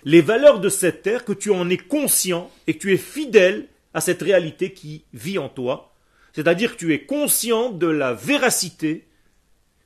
les 0.03 0.21
valeurs 0.21 0.59
de 0.59 0.69
cette 0.69 1.01
terre 1.03 1.25
que 1.25 1.33
tu 1.33 1.51
en 1.51 1.69
es 1.69 1.77
conscient 1.77 2.49
et 2.67 2.73
que 2.73 2.79
tu 2.79 2.93
es 2.93 2.97
fidèle 2.97 3.67
à 3.93 4.01
cette 4.01 4.21
réalité 4.21 4.73
qui 4.73 5.03
vit 5.13 5.37
en 5.37 5.49
toi. 5.49 5.93
C'est-à-dire 6.33 6.73
que 6.73 6.77
tu 6.77 6.93
es 6.93 7.05
conscient 7.05 7.69
de 7.69 7.87
la 7.87 8.13
véracité 8.13 9.07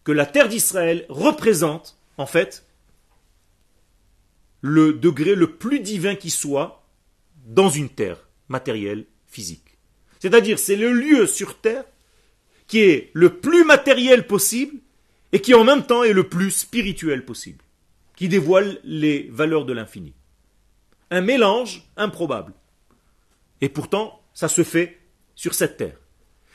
que 0.03 0.11
la 0.11 0.25
terre 0.25 0.49
d'Israël 0.49 1.05
représente, 1.09 1.97
en 2.17 2.25
fait, 2.25 2.65
le 4.61 4.93
degré 4.93 5.35
le 5.35 5.55
plus 5.55 5.79
divin 5.79 6.15
qui 6.15 6.29
soit 6.29 6.85
dans 7.45 7.69
une 7.69 7.89
terre 7.89 8.27
matérielle, 8.47 9.05
physique. 9.27 9.77
C'est-à-dire, 10.19 10.59
c'est 10.59 10.75
le 10.75 10.93
lieu 10.93 11.27
sur 11.27 11.59
terre 11.59 11.83
qui 12.67 12.79
est 12.79 13.11
le 13.13 13.39
plus 13.39 13.65
matériel 13.65 14.25
possible 14.25 14.77
et 15.31 15.41
qui 15.41 15.53
en 15.53 15.63
même 15.63 15.85
temps 15.85 16.03
est 16.03 16.13
le 16.13 16.29
plus 16.29 16.51
spirituel 16.51 17.25
possible, 17.25 17.63
qui 18.15 18.29
dévoile 18.29 18.79
les 18.83 19.27
valeurs 19.31 19.65
de 19.65 19.73
l'infini. 19.73 20.13
Un 21.11 21.21
mélange 21.21 21.83
improbable. 21.97 22.53
Et 23.61 23.69
pourtant, 23.69 24.21
ça 24.33 24.47
se 24.47 24.63
fait 24.63 24.99
sur 25.35 25.53
cette 25.53 25.77
terre. 25.77 25.97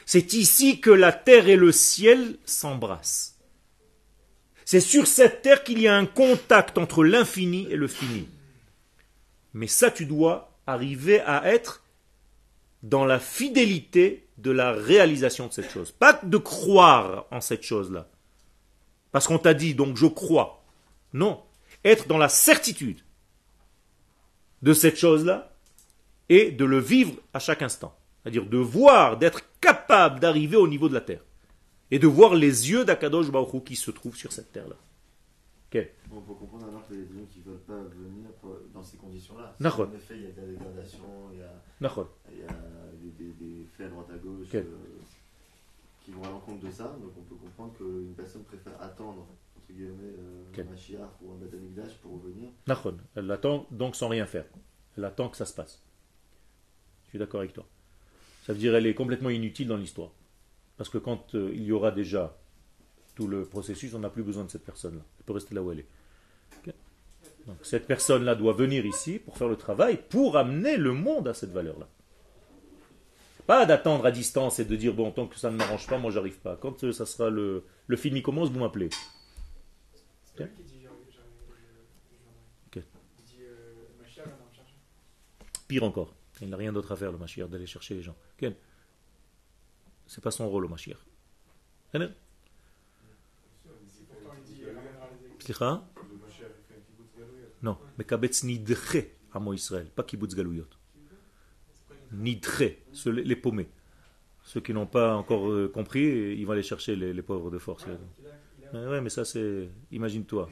C'est 0.07 0.33
ici 0.33 0.81
que 0.81 0.91
la 0.91 1.13
terre 1.13 1.49
et 1.49 1.57
le 1.57 1.73
ciel 1.73 2.39
s'embrassent. 2.45 3.38
C'est 4.71 4.81
sur 4.81 5.07
cette 5.07 5.41
terre 5.41 5.65
qu'il 5.65 5.81
y 5.81 5.89
a 5.89 5.97
un 5.97 6.05
contact 6.05 6.77
entre 6.77 7.03
l'infini 7.03 7.67
et 7.71 7.77
le 7.77 7.89
fini. 7.89 8.29
Mais 9.55 9.67
ça, 9.67 9.91
tu 9.91 10.05
dois 10.05 10.59
arriver 10.67 11.21
à 11.21 11.51
être 11.51 11.83
dans 12.83 13.07
la 13.07 13.19
fidélité 13.19 14.29
de 14.37 14.51
la 14.51 14.73
réalisation 14.73 15.47
de 15.47 15.55
cette 15.55 15.71
chose. 15.71 15.91
Pas 15.91 16.21
de 16.23 16.37
croire 16.37 17.25
en 17.31 17.41
cette 17.41 17.63
chose-là. 17.63 18.09
Parce 19.11 19.27
qu'on 19.27 19.39
t'a 19.39 19.55
dit, 19.55 19.75
donc 19.75 19.97
je 19.97 20.05
crois. 20.05 20.63
Non. 21.15 21.43
Être 21.83 22.07
dans 22.07 22.19
la 22.19 22.29
certitude 22.29 23.01
de 24.61 24.75
cette 24.75 24.99
chose-là 24.99 25.51
et 26.29 26.51
de 26.51 26.67
le 26.67 26.79
vivre 26.79 27.15
à 27.33 27.39
chaque 27.39 27.63
instant. 27.63 27.99
C'est-à-dire 28.23 28.45
de 28.45 28.59
voir, 28.59 29.17
d'être 29.17 29.41
capable 29.63 30.21
d'arriver 30.21 30.59
au 30.59 30.69
niveau 30.69 30.91
de 30.91 30.95
la 30.95 31.01
terre 31.01 31.23
et 31.91 31.99
de 31.99 32.07
voir 32.07 32.35
les 32.35 32.71
yeux 32.71 32.85
d'Akadosh 32.85 33.31
Baruch 33.31 33.65
qui 33.65 33.77
se 33.77 33.91
trouvent 33.91 34.17
sur 34.17 34.33
cette 34.33 34.53
terre-là. 34.53 34.77
Okay. 35.71 35.91
On 36.11 36.21
peut 36.23 36.33
comprendre 36.33 36.67
alors 36.67 36.87
que 36.89 36.95
les 36.95 37.01
gens 37.03 37.27
qui 37.31 37.41
ne 37.41 37.45
veulent 37.45 37.59
pas 37.67 37.77
venir 37.95 38.31
dans 38.73 38.83
ces 38.83 38.97
conditions-là. 38.97 39.55
En 39.63 39.93
effet, 39.93 40.15
il 40.17 40.23
y 40.23 40.27
a 40.27 40.31
de 40.31 40.41
la 40.41 40.47
dégradation, 40.47 41.05
il 41.33 41.41
y 41.41 41.43
a, 41.43 41.53
il 42.33 42.39
y 42.39 42.43
a 42.43 42.49
des, 43.03 43.11
des, 43.11 43.33
des, 43.33 43.67
faits 43.77 43.87
à 43.87 43.91
droite 43.91 44.07
à 44.11 44.17
gauche 44.17 44.47
okay. 44.49 44.59
euh, 44.59 44.65
qui 46.03 46.11
vont 46.13 46.25
à 46.25 46.31
l'encontre 46.31 46.65
de 46.65 46.71
ça. 46.71 46.85
Donc 47.03 47.13
on 47.19 47.23
peut 47.23 47.35
comprendre 47.35 47.75
qu'une 47.77 48.15
personne 48.17 48.45
préfère 48.45 48.81
attendre 48.81 49.27
entre 49.59 49.73
guillemets 49.73 50.15
euh, 50.19 50.49
okay. 50.51 50.63
un 50.63 50.71
Mashiach 50.71 51.11
ou 51.21 51.33
un 51.33 51.37
Batamigdash 51.37 51.99
pour 51.99 52.15
revenir. 52.15 52.49
Elle 53.15 53.31
attend 53.31 53.67
donc 53.71 53.95
sans 53.95 54.09
rien 54.09 54.25
faire. 54.25 54.47
Elle 54.97 55.05
attend 55.05 55.29
que 55.29 55.37
ça 55.37 55.45
se 55.45 55.53
passe. 55.53 55.83
Je 57.05 57.11
suis 57.11 57.19
d'accord 57.19 57.41
avec 57.41 57.53
toi. 57.53 57.67
Ça 58.47 58.55
veut 58.55 58.59
dire 58.59 58.73
qu'elle 58.73 58.87
est 58.87 58.95
complètement 58.95 59.29
inutile 59.29 59.69
dans 59.69 59.77
l'histoire. 59.77 60.13
Parce 60.79 60.89
que 60.89 60.99
quand 60.99 61.35
euh, 61.35 61.51
il 61.53 61.65
y 61.65 61.73
aura 61.73 61.91
déjà 61.91 62.39
tout 63.17 63.27
le 63.27 63.45
processus, 63.45 63.93
on 63.95 63.99
n'a 63.99 64.09
plus 64.09 64.23
besoin 64.23 64.45
de 64.45 64.51
cette 64.51 64.65
personne-là. 64.65 65.03
Elle 65.19 65.25
peut 65.25 65.33
rester 65.33 65.55
là 65.55 65.63
où 65.63 65.73
elle 65.73 65.81
est. 65.81 65.89
Donc 67.47 67.57
cette 67.63 67.87
personne-là 67.87 68.35
doit 68.35 68.53
venir 68.53 68.87
ici 68.87 69.19
pour 69.19 69.37
faire 69.37 69.49
le 69.49 69.57
travail, 69.57 69.99
pour 70.09 70.37
amener 70.37 70.77
le 70.77 70.93
monde 70.93 71.29
à 71.29 71.35
cette 71.35 71.51
valeur-là. 71.51 71.89
Pas 73.47 73.65
d'attendre 73.65 74.05
à 74.05 74.11
distance 74.11 74.59
et 74.59 74.67
de 74.67 74.77
dire, 74.77 74.93
bon, 74.95 75.11
tant 75.11 75.27
que 75.27 75.39
ça 75.39 75.51
ne 75.51 75.57
m'arrange 75.57 75.87
pas, 75.87 75.99
moi 75.99 76.11
j'arrive 76.11 76.39
pas. 76.39 76.57
Quand 76.57 76.85
euh, 76.85 76.93
ça 76.93 77.07
sera 77.07 77.31
le, 77.31 77.65
le 77.87 77.97
fini 77.97 78.23
commence, 78.23 78.51
vous 78.51 78.61
m'appelez. 78.61 78.91
Pire 85.67 85.85
encore. 85.85 86.15
Il 86.41 86.49
n'a 86.51 86.57
rien 86.57 86.73
d'autre 86.73 86.93
à 86.93 86.97
faire, 86.97 87.11
le 87.11 87.19
Mashiach, 87.19 87.49
d'aller 87.49 87.67
chercher 87.67 87.95
les 87.95 88.03
gens. 88.03 88.15
C'est 90.09 90.23
pas 90.25 90.31
son 90.31 90.49
rôle 90.49 90.65
au 90.65 90.69
Mashiach. 90.69 90.97
Hein? 95.61 95.85
Non, 97.63 97.79
mais 97.97 98.05
Kabetz 98.05 98.45
nidre 98.45 98.77
à 99.33 99.41
Israël, 99.55 99.87
pas 99.95 100.03
kibbutz 100.03 100.35
galouyot. 100.35 100.67
Nidre, 102.13 102.63
les 103.07 103.37
paumés. 103.37 103.69
Ceux 104.43 104.61
qui 104.61 104.73
n'ont 104.73 104.87
pas 104.87 105.15
encore 105.15 105.51
euh, 105.51 105.69
compris, 105.69 106.03
ils 106.39 106.45
vont 106.45 106.53
aller 106.53 106.63
chercher 106.63 106.97
les, 106.97 107.23
pauvres 107.23 107.51
de 107.51 107.59
force. 107.59 107.87
Ouais, 108.73 109.01
mais 109.01 109.11
ça 109.11 109.25
c'est, 109.25 109.69
imagine-toi. 109.93 110.49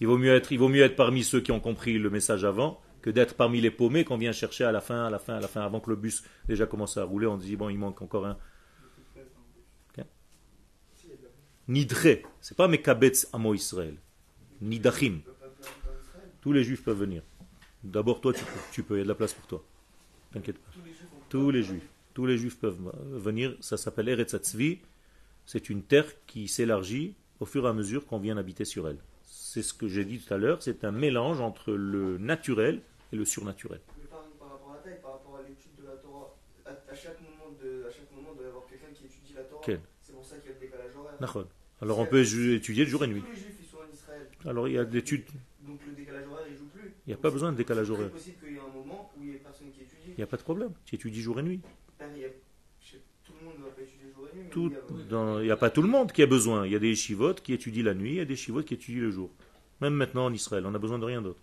Il 0.00 0.06
vaut 0.06 0.18
mieux 0.18 0.34
être, 0.34 0.52
il 0.52 0.58
vaut 0.58 0.68
mieux 0.68 0.82
être 0.82 0.96
parmi 0.96 1.24
ceux 1.24 1.40
qui 1.40 1.50
ont 1.50 1.60
compris 1.60 1.98
le 1.98 2.10
message 2.10 2.44
avant 2.44 2.80
que 3.02 3.10
d'être 3.10 3.34
parmi 3.34 3.60
les 3.60 3.70
paumés 3.70 4.04
qu'on 4.04 4.16
vient 4.16 4.32
chercher 4.32 4.64
à 4.64 4.72
la 4.72 4.80
fin, 4.80 5.06
à 5.06 5.10
la 5.10 5.18
fin, 5.18 5.34
à 5.36 5.40
la 5.40 5.48
fin, 5.48 5.62
avant 5.62 5.80
que 5.80 5.90
le 5.90 5.96
bus 5.96 6.24
déjà 6.46 6.66
commence 6.66 6.96
à 6.96 7.04
rouler. 7.04 7.26
On 7.26 7.36
dit 7.36 7.56
bon, 7.56 7.68
il 7.68 7.78
manque 7.78 8.02
encore 8.02 8.26
un. 8.26 8.36
Nidre, 11.68 12.22
c'est 12.40 12.56
pas 12.56 12.68
Mekabetz 12.68 13.28
Amo 13.32 13.52
Israël. 13.52 13.96
Nidachim. 14.60 15.18
Tous 16.40 16.52
les 16.52 16.62
juifs 16.62 16.84
peuvent 16.84 16.98
venir. 17.00 17.22
D'abord, 17.82 18.20
toi, 18.20 18.32
tu 18.32 18.44
peux, 18.44 18.60
tu 18.70 18.82
peux, 18.84 18.94
il 18.94 18.98
y 18.98 19.00
a 19.00 19.04
de 19.04 19.08
la 19.08 19.16
place 19.16 19.34
pour 19.34 19.46
toi. 19.48 19.64
T'inquiète 20.32 20.58
pas. 20.58 20.70
Tous 21.28 21.50
les 21.50 21.64
juifs. 21.64 21.88
Tous 22.14 22.24
les 22.24 22.38
juifs 22.38 22.58
peuvent 22.58 22.78
venir. 23.12 23.56
Ça 23.60 23.76
s'appelle 23.76 24.08
Eretz 24.08 24.36
C'est 25.44 25.68
une 25.68 25.82
terre 25.82 26.06
qui 26.26 26.46
s'élargit 26.46 27.16
au 27.40 27.46
fur 27.46 27.66
et 27.66 27.68
à 27.68 27.72
mesure 27.72 28.06
qu'on 28.06 28.20
vient 28.20 28.36
habiter 28.36 28.64
sur 28.64 28.88
elle. 28.88 28.98
C'est 29.24 29.62
ce 29.62 29.74
que 29.74 29.88
j'ai 29.88 30.04
dit 30.04 30.20
tout 30.20 30.32
à 30.32 30.38
l'heure. 30.38 30.62
C'est 30.62 30.84
un 30.84 30.92
mélange 30.92 31.40
entre 31.40 31.72
le 31.72 32.16
naturel 32.18 32.80
et 33.12 33.16
le 33.16 33.24
surnaturel. 33.24 33.80
Mais 33.98 34.04
par, 34.04 34.22
par 34.38 34.50
rapport 34.50 34.70
à 34.70 34.76
la 34.76 34.82
taille, 34.82 35.00
par 35.02 35.12
rapport 35.14 35.36
à 35.36 35.48
l'étude 35.48 35.74
de 35.80 35.84
la 35.84 35.96
Torah, 35.96 36.32
à, 36.64 36.70
à, 36.70 36.94
chaque 36.94 37.20
moment 37.20 37.52
de, 37.60 37.84
à 37.88 37.90
chaque 37.90 38.10
moment, 38.12 38.30
il 38.34 38.36
doit 38.36 38.46
y 38.46 38.48
avoir 38.48 38.66
quelqu'un 38.66 38.92
qui 38.94 39.06
étudie 39.06 39.34
la 39.34 39.42
Torah. 39.42 39.62
Quel 39.64 39.80
C'est 40.00 40.12
pour 40.12 40.24
ça 40.24 40.36
qu'il 40.36 40.50
y 40.50 40.52
a 40.52 40.54
le 40.54 40.60
décalage 40.60 40.96
horaire. 40.96 41.46
Alors 41.82 41.98
on 41.98 42.06
peut 42.06 42.22
étudier 42.54 42.86
jour 42.86 43.04
et 43.04 43.06
nuit. 43.06 43.22
Alors 44.46 44.68
il 44.68 44.74
y 44.74 44.78
a 44.78 44.84
des 44.84 44.98
études. 44.98 45.24
Donc 45.66 45.80
le 45.86 45.92
décalage 45.94 46.26
horaire, 46.28 46.46
il 46.50 46.56
joue 46.56 46.66
plus. 46.66 46.92
Il 47.06 47.10
n'y 47.10 47.14
a 47.14 47.16
pas 47.18 47.30
besoin 47.30 47.52
de 47.52 47.56
décalage 47.56 47.90
horaire. 47.90 48.06
C'est 48.14 48.18
possible 48.18 48.36
qu'il 48.44 48.52
y 48.52 48.56
ait 48.56 48.60
un 48.60 48.72
moment 48.74 49.12
où 49.16 49.22
il 49.22 49.28
n'y 49.30 49.34
ait 49.34 49.38
personne 49.38 49.68
qui 49.72 49.80
étudie. 49.82 50.08
Il 50.08 50.14
n'y 50.16 50.22
a 50.22 50.26
pas 50.26 50.36
de 50.36 50.42
problème. 50.42 50.70
Tu 50.84 50.94
étudies 50.94 51.20
jour 51.20 51.38
et 51.40 51.42
nuit. 51.42 51.60
Ben, 51.98 52.06
il 52.14 52.22
y 52.22 52.24
a- 52.24 52.28
je- 52.80 52.96
Tout 53.24 53.32
le 53.40 53.44
monde 53.46 53.54
ne 53.58 53.64
va 53.64 53.70
pas 53.70 53.82
étudier 53.82 54.12
jour 54.14 54.28
et 54.32 54.36
nuit. 54.36 54.44
mais 54.44 54.50
Tout, 54.50 54.72
il 54.90 54.96
y 54.96 55.00
a- 55.00 55.04
dans- 55.10 55.38
il 55.40 55.44
n'y 55.44 55.50
a 55.50 55.56
pas 55.56 55.70
tout 55.70 55.82
le 55.82 55.88
monde 55.88 56.12
qui 56.12 56.22
a 56.22 56.26
besoin. 56.26 56.64
Il 56.66 56.72
y 56.72 56.76
a 56.76 56.78
des 56.78 56.94
chivotes 56.94 57.42
qui 57.42 57.52
étudient 57.52 57.84
la 57.84 57.94
nuit, 57.94 58.10
il 58.12 58.16
y 58.16 58.20
a 58.20 58.24
des 58.24 58.36
chivotes 58.36 58.64
qui 58.66 58.74
étudient 58.74 59.02
le 59.02 59.10
jour. 59.10 59.30
Même 59.80 59.94
maintenant 59.94 60.26
en 60.26 60.32
Israël, 60.32 60.64
on 60.66 60.70
n'a 60.70 60.78
besoin 60.78 60.98
de 60.98 61.04
rien 61.04 61.20
d'autre. 61.20 61.40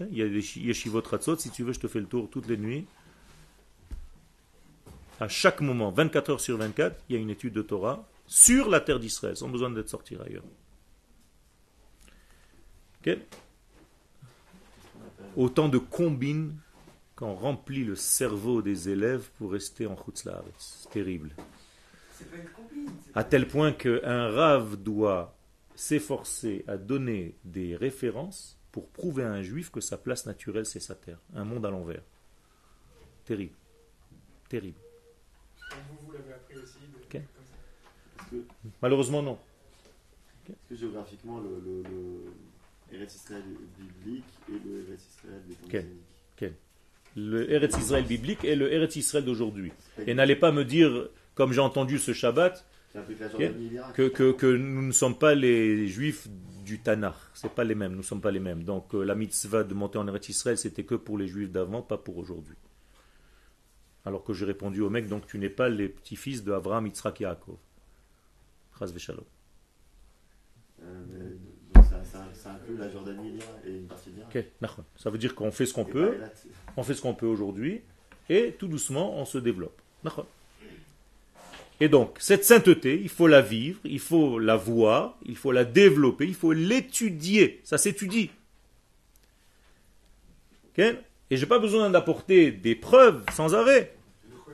Il 0.00 0.16
y 0.18 0.22
a 0.22 0.28
des 0.28 0.58
yeshivot 0.58 1.02
ratzot, 1.02 1.36
si 1.36 1.50
tu 1.50 1.62
veux, 1.62 1.72
je 1.72 1.78
te 1.80 1.86
fais 1.86 2.00
le 2.00 2.06
tour 2.06 2.28
toutes 2.30 2.48
les 2.48 2.56
nuits. 2.56 2.86
À 5.22 5.28
chaque 5.28 5.60
moment, 5.60 5.92
24 5.92 6.30
heures 6.30 6.40
sur 6.40 6.56
24, 6.58 6.96
il 7.08 7.14
y 7.14 7.16
a 7.16 7.22
une 7.22 7.30
étude 7.30 7.52
de 7.52 7.62
Torah 7.62 8.08
sur 8.26 8.68
la 8.68 8.80
terre 8.80 8.98
d'Israël, 8.98 9.36
sans 9.36 9.48
besoin 9.48 9.70
d'être 9.70 9.88
sorti 9.88 10.16
ailleurs. 10.16 10.42
Autant 15.36 15.68
de 15.68 15.78
combines 15.78 16.56
qu'on 17.14 17.34
remplit 17.34 17.84
le 17.84 17.94
cerveau 17.94 18.62
des 18.62 18.88
élèves 18.88 19.30
pour 19.38 19.52
rester 19.52 19.86
en 19.86 19.96
Chutz 19.96 20.24
La'aretz. 20.24 20.80
C'est 20.82 20.90
terrible. 20.90 21.30
C'est 22.14 22.28
pas 22.28 22.36
une 22.38 22.48
combine. 22.50 22.90
c'est 23.04 23.16
À 23.16 23.22
tel 23.22 23.46
point 23.46 23.70
qu'un 23.72 24.28
rave 24.28 24.74
doit 24.82 25.36
s'efforcer 25.76 26.64
à 26.66 26.76
donner 26.76 27.36
des 27.44 27.76
références 27.76 28.58
pour 28.72 28.88
prouver 28.88 29.22
à 29.22 29.30
un 29.30 29.42
juif 29.42 29.70
que 29.70 29.80
sa 29.80 29.96
place 29.98 30.26
naturelle 30.26 30.66
c'est 30.66 30.80
sa 30.80 30.96
terre. 30.96 31.18
Un 31.32 31.44
monde 31.44 31.64
à 31.64 31.70
l'envers. 31.70 32.02
Terrible. 33.24 33.54
Terrible. 34.48 34.78
Comme 35.70 35.78
vous, 35.90 36.06
vous 36.06 36.12
l'avez 36.12 36.32
appris 36.34 36.56
aussi. 36.58 36.78
de- 36.80 36.98
Ok. 37.02 37.12
comme 37.12 37.44
ça. 37.46 37.56
Est-ce 38.20 38.21
que, 38.32 38.68
Malheureusement 38.80 39.22
non. 39.22 39.38
est-ce 40.48 40.68
que 40.68 40.76
géographiquement 40.76 41.38
le, 41.38 41.50
le, 41.64 41.82
le 41.82 42.96
Eretz 42.96 43.14
Israël 43.14 43.42
biblique 43.78 44.24
et 44.48 44.52
le 44.52 44.80
Eretz 44.82 45.02
Israël 45.14 45.42
des 46.40 46.52
Le 47.14 47.52
Eretz 47.52 47.76
Israël 47.78 48.04
biblique 48.04 48.44
et 48.44 48.56
le 48.56 48.72
Eretz 48.72 48.96
Israël 48.96 49.24
d'aujourd'hui. 49.24 49.72
Et 50.06 50.14
n'allez 50.14 50.36
pas 50.36 50.52
me 50.52 50.64
dire, 50.64 51.08
comme 51.34 51.52
j'ai 51.52 51.60
entendu 51.60 51.98
ce 51.98 52.12
Shabbat, 52.12 52.64
que 52.94 54.08
que, 54.08 54.32
que, 54.32 54.46
nous 54.46 54.82
ne 54.82 54.92
sommes 54.92 55.18
pas 55.18 55.34
les 55.34 55.86
juifs 55.88 56.28
du 56.64 56.80
Tanakh. 56.80 57.14
C'est 57.34 57.50
pas 57.54 57.64
les 57.64 57.74
mêmes, 57.74 57.92
nous 57.92 57.98
ne 57.98 58.02
sommes 58.02 58.20
pas 58.20 58.30
les 58.30 58.40
mêmes. 58.40 58.64
Donc 58.64 58.94
euh, 58.94 59.02
la 59.02 59.14
mitzvah 59.14 59.64
de 59.64 59.74
monter 59.74 59.98
en 59.98 60.06
Eretz 60.08 60.28
Israël, 60.28 60.58
c'était 60.58 60.84
que 60.84 60.94
pour 60.94 61.16
les 61.18 61.26
juifs 61.26 61.50
d'avant, 61.50 61.82
pas 61.82 61.96
pour 61.98 62.18
aujourd'hui. 62.18 62.56
Alors 64.04 64.24
que 64.24 64.32
j'ai 64.32 64.44
répondu 64.44 64.80
au 64.80 64.90
mec, 64.90 65.08
donc 65.08 65.26
tu 65.26 65.38
n'es 65.38 65.48
pas 65.48 65.68
les 65.68 65.88
petits-fils 65.88 66.44
de 66.44 66.52
Abraham, 66.52 66.86
Yitzhak 66.86 67.20
et 67.20 67.24
Yaakov. 67.24 67.56
Euh, 70.82 71.34
ça, 71.76 72.02
ça, 72.04 72.28
ça 72.34 72.52
inclut 72.52 72.76
la 72.76 72.90
Jordanie 72.90 73.28
et 73.28 73.32
l'Irak 73.32 73.54
et 73.66 73.70
une 73.70 73.86
partie 73.86 74.10
de 74.10 74.16
l'Irak. 74.16 74.36
Ok, 74.36 74.44
d'accord. 74.60 74.84
Ça 74.96 75.10
veut 75.10 75.18
dire 75.18 75.34
qu'on 75.34 75.52
fait 75.52 75.66
ce 75.66 75.74
qu'on 75.74 75.86
Et 75.86 75.90
peut, 75.92 76.14
Eilat. 76.14 76.32
on 76.76 76.82
fait 76.82 76.94
ce 76.94 77.02
qu'on 77.02 77.14
peut 77.14 77.26
aujourd'hui, 77.26 77.82
et 78.28 78.54
tout 78.58 78.66
doucement 78.68 79.16
on 79.16 79.24
se 79.24 79.38
développe. 79.38 79.80
Et 81.80 81.88
donc, 81.88 82.16
cette 82.20 82.44
sainteté, 82.44 83.00
il 83.00 83.08
faut 83.08 83.26
la 83.26 83.40
vivre, 83.40 83.80
il 83.84 83.98
faut 83.98 84.38
la 84.38 84.56
voir, 84.56 85.18
il 85.24 85.36
faut 85.36 85.52
la 85.52 85.64
développer, 85.64 86.26
il 86.26 86.34
faut 86.34 86.52
l'étudier. 86.52 87.60
Ça 87.64 87.78
s'étudie. 87.78 88.30
Et 90.78 91.36
je 91.36 91.40
n'ai 91.40 91.46
pas 91.46 91.58
besoin 91.58 91.90
d'apporter 91.90 92.50
des 92.50 92.74
preuves 92.74 93.24
sans 93.32 93.54
arrêt 93.54 93.94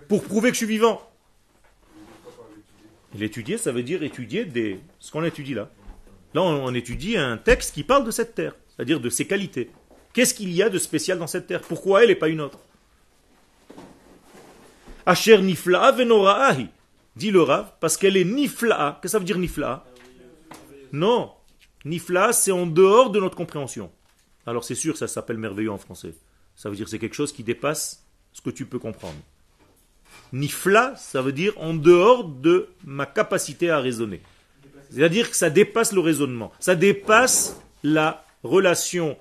pour 0.08 0.22
prouver 0.24 0.48
que 0.50 0.54
je 0.54 0.58
suis 0.58 0.66
vivant. 0.66 1.07
L'étudier, 3.14 3.58
ça 3.58 3.72
veut 3.72 3.82
dire 3.82 4.02
étudier 4.02 4.44
des... 4.44 4.80
ce 4.98 5.10
qu'on 5.10 5.24
étudie 5.24 5.54
là. 5.54 5.70
Là, 6.34 6.42
on 6.42 6.74
étudie 6.74 7.16
un 7.16 7.38
texte 7.38 7.74
qui 7.74 7.82
parle 7.82 8.04
de 8.04 8.10
cette 8.10 8.34
terre, 8.34 8.54
c'est-à-dire 8.68 9.00
de 9.00 9.08
ses 9.08 9.26
qualités. 9.26 9.70
Qu'est-ce 10.12 10.34
qu'il 10.34 10.52
y 10.52 10.62
a 10.62 10.68
de 10.68 10.78
spécial 10.78 11.18
dans 11.18 11.26
cette 11.26 11.46
terre? 11.46 11.62
Pourquoi 11.62 12.04
elle 12.04 12.10
et 12.10 12.14
pas 12.14 12.28
une 12.28 12.40
autre? 12.40 12.58
Asher 15.06 15.40
nifla 15.40 15.92
venoraahi. 15.92 16.68
Dit 17.16 17.30
le 17.30 17.42
Rav, 17.42 17.72
parce 17.80 17.96
qu'elle 17.96 18.16
est 18.16 18.24
nifla. 18.24 18.98
Qu'est-ce 19.00 19.02
que 19.02 19.08
ça 19.08 19.18
veut 19.18 19.24
dire 19.24 19.38
nifla? 19.38 19.84
Non. 20.92 21.32
Nifla, 21.84 22.32
c'est 22.32 22.52
en 22.52 22.66
dehors 22.66 23.10
de 23.10 23.20
notre 23.20 23.36
compréhension. 23.36 23.90
Alors 24.46 24.64
c'est 24.64 24.74
sûr, 24.74 24.96
ça 24.96 25.08
s'appelle 25.08 25.38
merveilleux 25.38 25.72
en 25.72 25.78
français. 25.78 26.14
Ça 26.54 26.68
veut 26.68 26.76
dire 26.76 26.88
c'est 26.88 26.98
quelque 26.98 27.14
chose 27.14 27.32
qui 27.32 27.42
dépasse 27.42 28.06
ce 28.32 28.42
que 28.42 28.50
tu 28.50 28.66
peux 28.66 28.78
comprendre. 28.78 29.18
Nifla, 30.32 30.94
ça 30.96 31.22
veut 31.22 31.32
dire 31.32 31.52
en 31.58 31.74
dehors 31.74 32.24
de 32.24 32.68
ma 32.84 33.06
capacité 33.06 33.70
à 33.70 33.80
raisonner. 33.80 34.20
C'est-à-dire 34.90 35.30
que 35.30 35.36
ça 35.36 35.50
dépasse 35.50 35.92
le 35.92 36.00
raisonnement. 36.00 36.52
Ça 36.60 36.74
dépasse 36.74 37.60
la 37.82 38.24
relation. 38.42 39.16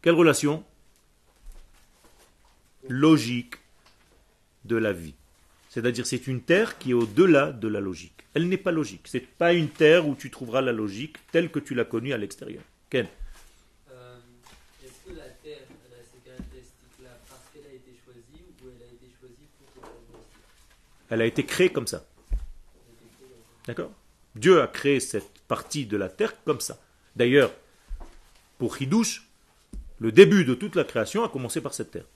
Quelle 0.00 0.14
relation? 0.14 0.64
Logique 2.88 3.54
de 4.64 4.76
la 4.76 4.92
vie. 4.92 5.14
C'est-à-dire 5.68 6.06
c'est 6.06 6.26
une 6.26 6.42
terre 6.42 6.78
qui 6.78 6.90
est 6.90 6.94
au-delà 6.94 7.52
de 7.52 7.68
la 7.68 7.80
logique. 7.80 8.12
Elle 8.34 8.48
n'est 8.48 8.58
pas 8.58 8.72
logique. 8.72 9.02
C'est 9.06 9.26
pas 9.26 9.52
une 9.52 9.68
terre 9.68 10.06
où 10.06 10.14
tu 10.14 10.30
trouveras 10.30 10.60
la 10.60 10.72
logique 10.72 11.16
telle 11.30 11.50
que 11.50 11.58
tu 11.58 11.74
l'as 11.74 11.84
connue 11.84 12.12
à 12.12 12.18
l'extérieur 12.18 12.62
euh, 12.94 13.02
Est-ce 14.84 15.10
que 15.10 15.16
la 15.16 15.28
terre 15.42 15.62
a 15.62 16.02
ces 16.04 16.18
caractéristiques-là 16.28 17.10
parce 17.28 17.40
qu'elle 17.52 17.70
a 17.70 17.74
été 17.74 17.92
choisie 18.04 18.44
ou 18.62 18.68
elle 18.68 18.82
a 18.82 18.92
été 18.92 19.08
choisie 19.18 19.48
pour 19.58 19.82
Elle 21.12 21.20
a 21.20 21.26
été 21.26 21.44
créée 21.44 21.70
comme 21.70 21.86
ça. 21.86 22.06
D'accord? 23.66 23.92
Dieu 24.34 24.62
a 24.62 24.66
créé 24.66 24.98
cette 24.98 25.40
partie 25.46 25.84
de 25.84 25.98
la 25.98 26.08
terre 26.08 26.42
comme 26.44 26.60
ça. 26.60 26.80
D'ailleurs, 27.16 27.52
pour 28.56 28.80
Hidouche, 28.80 29.28
le 29.98 30.10
début 30.10 30.46
de 30.46 30.54
toute 30.54 30.74
la 30.74 30.84
création 30.84 31.22
a 31.22 31.28
commencé 31.28 31.60
par 31.60 31.74
cette 31.74 31.90
terre. 31.90 32.06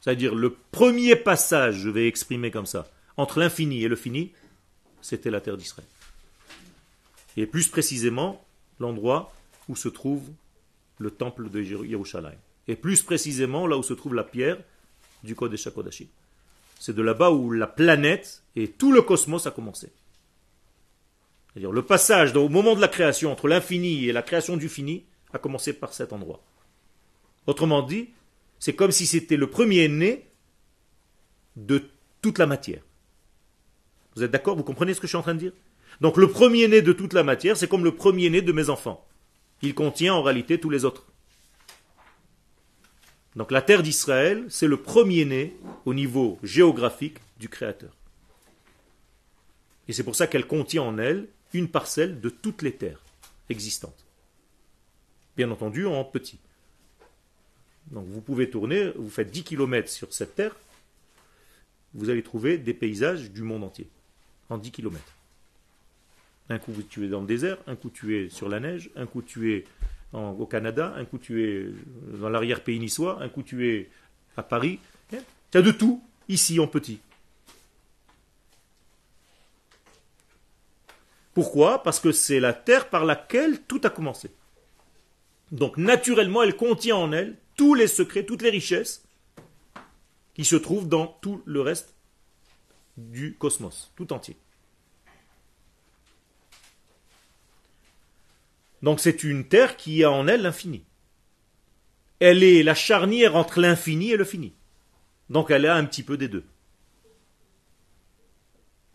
C'est-à-dire 0.00 0.34
le 0.34 0.56
premier 0.72 1.14
passage, 1.14 1.76
je 1.76 1.88
vais 1.88 2.08
exprimer 2.08 2.50
comme 2.50 2.66
ça, 2.66 2.90
entre 3.16 3.38
l'infini 3.38 3.84
et 3.84 3.88
le 3.88 3.94
fini, 3.94 4.32
c'était 5.00 5.30
la 5.30 5.40
terre 5.40 5.56
d'Israël. 5.56 5.86
Et 7.36 7.46
plus 7.46 7.68
précisément, 7.68 8.44
l'endroit 8.80 9.32
où 9.68 9.76
se 9.76 9.88
trouve 9.88 10.28
le 10.98 11.12
temple 11.12 11.48
de 11.48 11.62
Yerushalayim. 11.62 12.40
Et 12.66 12.74
plus 12.74 13.04
précisément, 13.04 13.68
là 13.68 13.76
où 13.78 13.84
se 13.84 13.94
trouve 13.94 14.14
la 14.14 14.24
pierre 14.24 14.58
du 15.22 15.36
Kodesh 15.36 15.68
HaKodashim. 15.68 16.08
C'est 16.80 16.96
de 16.96 17.02
là-bas 17.02 17.30
où 17.30 17.52
la 17.52 17.66
planète 17.66 18.42
et 18.56 18.68
tout 18.68 18.90
le 18.90 19.02
cosmos 19.02 19.46
a 19.46 19.50
commencé. 19.50 19.92
C'est-à-dire 21.52 21.72
le 21.72 21.84
passage 21.84 22.34
au 22.34 22.48
moment 22.48 22.74
de 22.74 22.80
la 22.80 22.88
création 22.88 23.30
entre 23.30 23.48
l'infini 23.48 24.06
et 24.06 24.12
la 24.12 24.22
création 24.22 24.56
du 24.56 24.70
fini 24.70 25.04
a 25.34 25.38
commencé 25.38 25.74
par 25.74 25.92
cet 25.92 26.14
endroit. 26.14 26.42
Autrement 27.46 27.82
dit, 27.82 28.08
c'est 28.58 28.72
comme 28.72 28.92
si 28.92 29.06
c'était 29.06 29.36
le 29.36 29.50
premier 29.50 29.88
né 29.88 30.30
de 31.54 31.82
toute 32.22 32.38
la 32.38 32.46
matière. 32.46 32.82
Vous 34.16 34.22
êtes 34.22 34.30
d'accord? 34.30 34.56
Vous 34.56 34.64
comprenez 34.64 34.94
ce 34.94 35.00
que 35.00 35.06
je 35.06 35.10
suis 35.10 35.18
en 35.18 35.22
train 35.22 35.34
de 35.34 35.40
dire? 35.40 35.52
Donc 36.00 36.16
le 36.16 36.30
premier 36.30 36.66
né 36.66 36.80
de 36.80 36.94
toute 36.94 37.12
la 37.12 37.24
matière, 37.24 37.58
c'est 37.58 37.68
comme 37.68 37.84
le 37.84 37.94
premier 37.94 38.30
né 38.30 38.40
de 38.40 38.52
mes 38.52 38.70
enfants. 38.70 39.06
Il 39.60 39.74
contient 39.74 40.14
en 40.14 40.22
réalité 40.22 40.58
tous 40.58 40.70
les 40.70 40.86
autres. 40.86 41.09
Donc 43.36 43.52
la 43.52 43.62
terre 43.62 43.82
d'Israël, 43.82 44.44
c'est 44.48 44.66
le 44.66 44.76
premier 44.76 45.24
né 45.24 45.56
au 45.84 45.94
niveau 45.94 46.38
géographique 46.42 47.18
du 47.38 47.48
Créateur. 47.48 47.96
Et 49.88 49.92
c'est 49.92 50.04
pour 50.04 50.16
ça 50.16 50.26
qu'elle 50.26 50.46
contient 50.46 50.82
en 50.82 50.98
elle 50.98 51.28
une 51.52 51.68
parcelle 51.68 52.20
de 52.20 52.28
toutes 52.28 52.62
les 52.62 52.72
terres 52.72 53.02
existantes. 53.48 54.04
Bien 55.36 55.50
entendu 55.50 55.86
en 55.86 56.04
petit. 56.04 56.38
Donc 57.90 58.06
vous 58.06 58.20
pouvez 58.20 58.50
tourner, 58.50 58.92
vous 58.96 59.10
faites 59.10 59.30
10 59.30 59.44
km 59.44 59.88
sur 59.88 60.12
cette 60.12 60.34
terre, 60.34 60.54
vous 61.94 62.10
allez 62.10 62.22
trouver 62.22 62.58
des 62.58 62.74
paysages 62.74 63.30
du 63.30 63.42
monde 63.42 63.64
entier, 63.64 63.88
en 64.48 64.58
10 64.58 64.70
km. 64.70 65.02
Un 66.48 66.58
coup 66.58 66.72
tu 66.88 67.04
es 67.04 67.08
dans 67.08 67.20
le 67.20 67.26
désert, 67.26 67.58
un 67.66 67.76
coup 67.76 67.90
tu 67.90 68.16
es 68.16 68.28
sur 68.28 68.48
la 68.48 68.60
neige, 68.60 68.90
un 68.96 69.06
coup 69.06 69.22
tu 69.22 69.52
es 69.52 69.64
au 70.12 70.46
Canada, 70.46 70.94
un 70.96 71.04
coup 71.04 71.18
tu 71.18 71.44
es 71.44 71.66
dans 72.18 72.28
l'arrière-pays 72.28 72.78
niçois, 72.78 73.22
un 73.22 73.28
coup 73.28 73.42
tu 73.42 73.68
es 73.68 73.90
à 74.36 74.42
Paris. 74.42 74.78
Tu 75.50 75.58
as 75.58 75.62
de 75.62 75.70
tout 75.70 76.02
ici 76.28 76.60
en 76.60 76.66
petit. 76.66 77.00
Pourquoi? 81.34 81.82
Parce 81.82 82.00
que 82.00 82.12
c'est 82.12 82.40
la 82.40 82.52
terre 82.52 82.88
par 82.88 83.04
laquelle 83.04 83.62
tout 83.62 83.80
a 83.84 83.90
commencé. 83.90 84.30
Donc 85.52 85.76
naturellement, 85.76 86.42
elle 86.42 86.56
contient 86.56 86.96
en 86.96 87.12
elle 87.12 87.36
tous 87.56 87.74
les 87.74 87.86
secrets, 87.86 88.24
toutes 88.24 88.42
les 88.42 88.50
richesses 88.50 89.04
qui 90.34 90.44
se 90.44 90.56
trouvent 90.56 90.88
dans 90.88 91.06
tout 91.06 91.42
le 91.44 91.60
reste 91.60 91.94
du 92.96 93.34
cosmos, 93.36 93.92
tout 93.96 94.12
entier. 94.12 94.36
Donc 98.82 99.00
c'est 99.00 99.24
une 99.24 99.46
terre 99.46 99.76
qui 99.76 100.04
a 100.04 100.10
en 100.10 100.26
elle 100.26 100.42
l'infini. 100.42 100.84
Elle 102.18 102.42
est 102.42 102.62
la 102.62 102.74
charnière 102.74 103.36
entre 103.36 103.60
l'infini 103.60 104.12
et 104.12 104.16
le 104.16 104.24
fini. 104.24 104.54
Donc 105.28 105.50
elle 105.50 105.66
a 105.66 105.76
un 105.76 105.84
petit 105.84 106.02
peu 106.02 106.16
des 106.16 106.28
deux. 106.28 106.44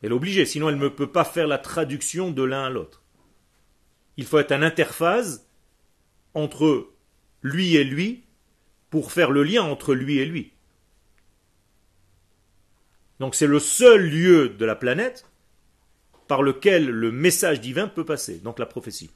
Elle 0.01 0.11
est 0.11 0.15
obligée, 0.15 0.45
sinon 0.45 0.69
elle 0.69 0.77
ne 0.77 0.87
peut 0.87 1.11
pas 1.11 1.25
faire 1.25 1.47
la 1.47 1.57
traduction 1.57 2.31
de 2.31 2.43
l'un 2.43 2.65
à 2.65 2.69
l'autre. 2.69 3.01
Il 4.17 4.25
faut 4.25 4.39
être 4.39 4.51
un 4.51 4.61
interface 4.61 5.47
entre 6.33 6.91
lui 7.41 7.75
et 7.75 7.83
lui 7.83 8.23
pour 8.89 9.11
faire 9.11 9.31
le 9.31 9.43
lien 9.43 9.63
entre 9.63 9.93
lui 9.93 10.17
et 10.17 10.25
lui. 10.25 10.53
Donc 13.19 13.35
c'est 13.35 13.47
le 13.47 13.59
seul 13.59 14.09
lieu 14.09 14.49
de 14.49 14.65
la 14.65 14.75
planète 14.75 15.25
par 16.27 16.43
lequel 16.43 16.89
le 16.89 17.11
message 17.11 17.61
divin 17.61 17.87
peut 17.87 18.05
passer, 18.05 18.39
donc 18.39 18.59
la 18.59 18.65
prophétie. 18.65 19.09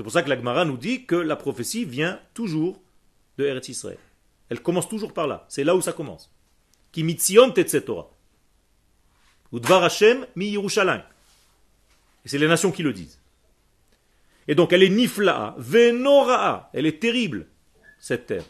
C'est 0.00 0.04
pour 0.04 0.12
ça 0.12 0.22
que 0.22 0.30
l'Agmara 0.30 0.64
nous 0.64 0.78
dit 0.78 1.04
que 1.04 1.14
la 1.14 1.36
prophétie 1.36 1.84
vient 1.84 2.18
toujours 2.32 2.80
de 3.36 3.44
Eretz 3.44 3.68
Israël. 3.68 3.98
Elle 4.48 4.62
commence 4.62 4.88
toujours 4.88 5.12
par 5.12 5.26
là. 5.26 5.44
C'est 5.50 5.62
là 5.62 5.76
où 5.76 5.82
ça 5.82 5.92
commence. 5.92 6.32
Ki 6.90 7.04
mitzion. 7.04 7.52
Udvar 9.52 9.84
Hashem 9.84 10.26
mi 10.36 10.52
Yerushalayim. 10.52 11.02
Et 12.24 12.30
c'est 12.30 12.38
les 12.38 12.48
nations 12.48 12.72
qui 12.72 12.82
le 12.82 12.94
disent. 12.94 13.20
Et 14.48 14.54
donc 14.54 14.72
elle 14.72 14.84
est 14.84 14.88
nifla'a, 14.88 15.54
venora'a, 15.58 16.70
elle 16.72 16.86
est 16.86 16.98
terrible, 16.98 17.46
cette 17.98 18.24
terre. 18.24 18.44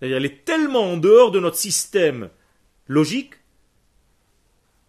C'est-à-dire 0.00 0.16
elle 0.16 0.26
est 0.26 0.44
tellement 0.44 0.94
en 0.94 0.96
dehors 0.96 1.30
de 1.30 1.38
notre 1.38 1.58
système 1.58 2.28
logique 2.88 3.34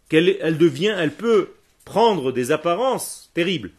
qu'elle 0.09 0.37
elle 0.41 0.57
devient, 0.57 0.95
elle 0.97 1.13
peut 1.13 1.53
prendre 1.85 2.31
des 2.31 2.51
apparences 2.51 3.29
terribles. 3.35 3.69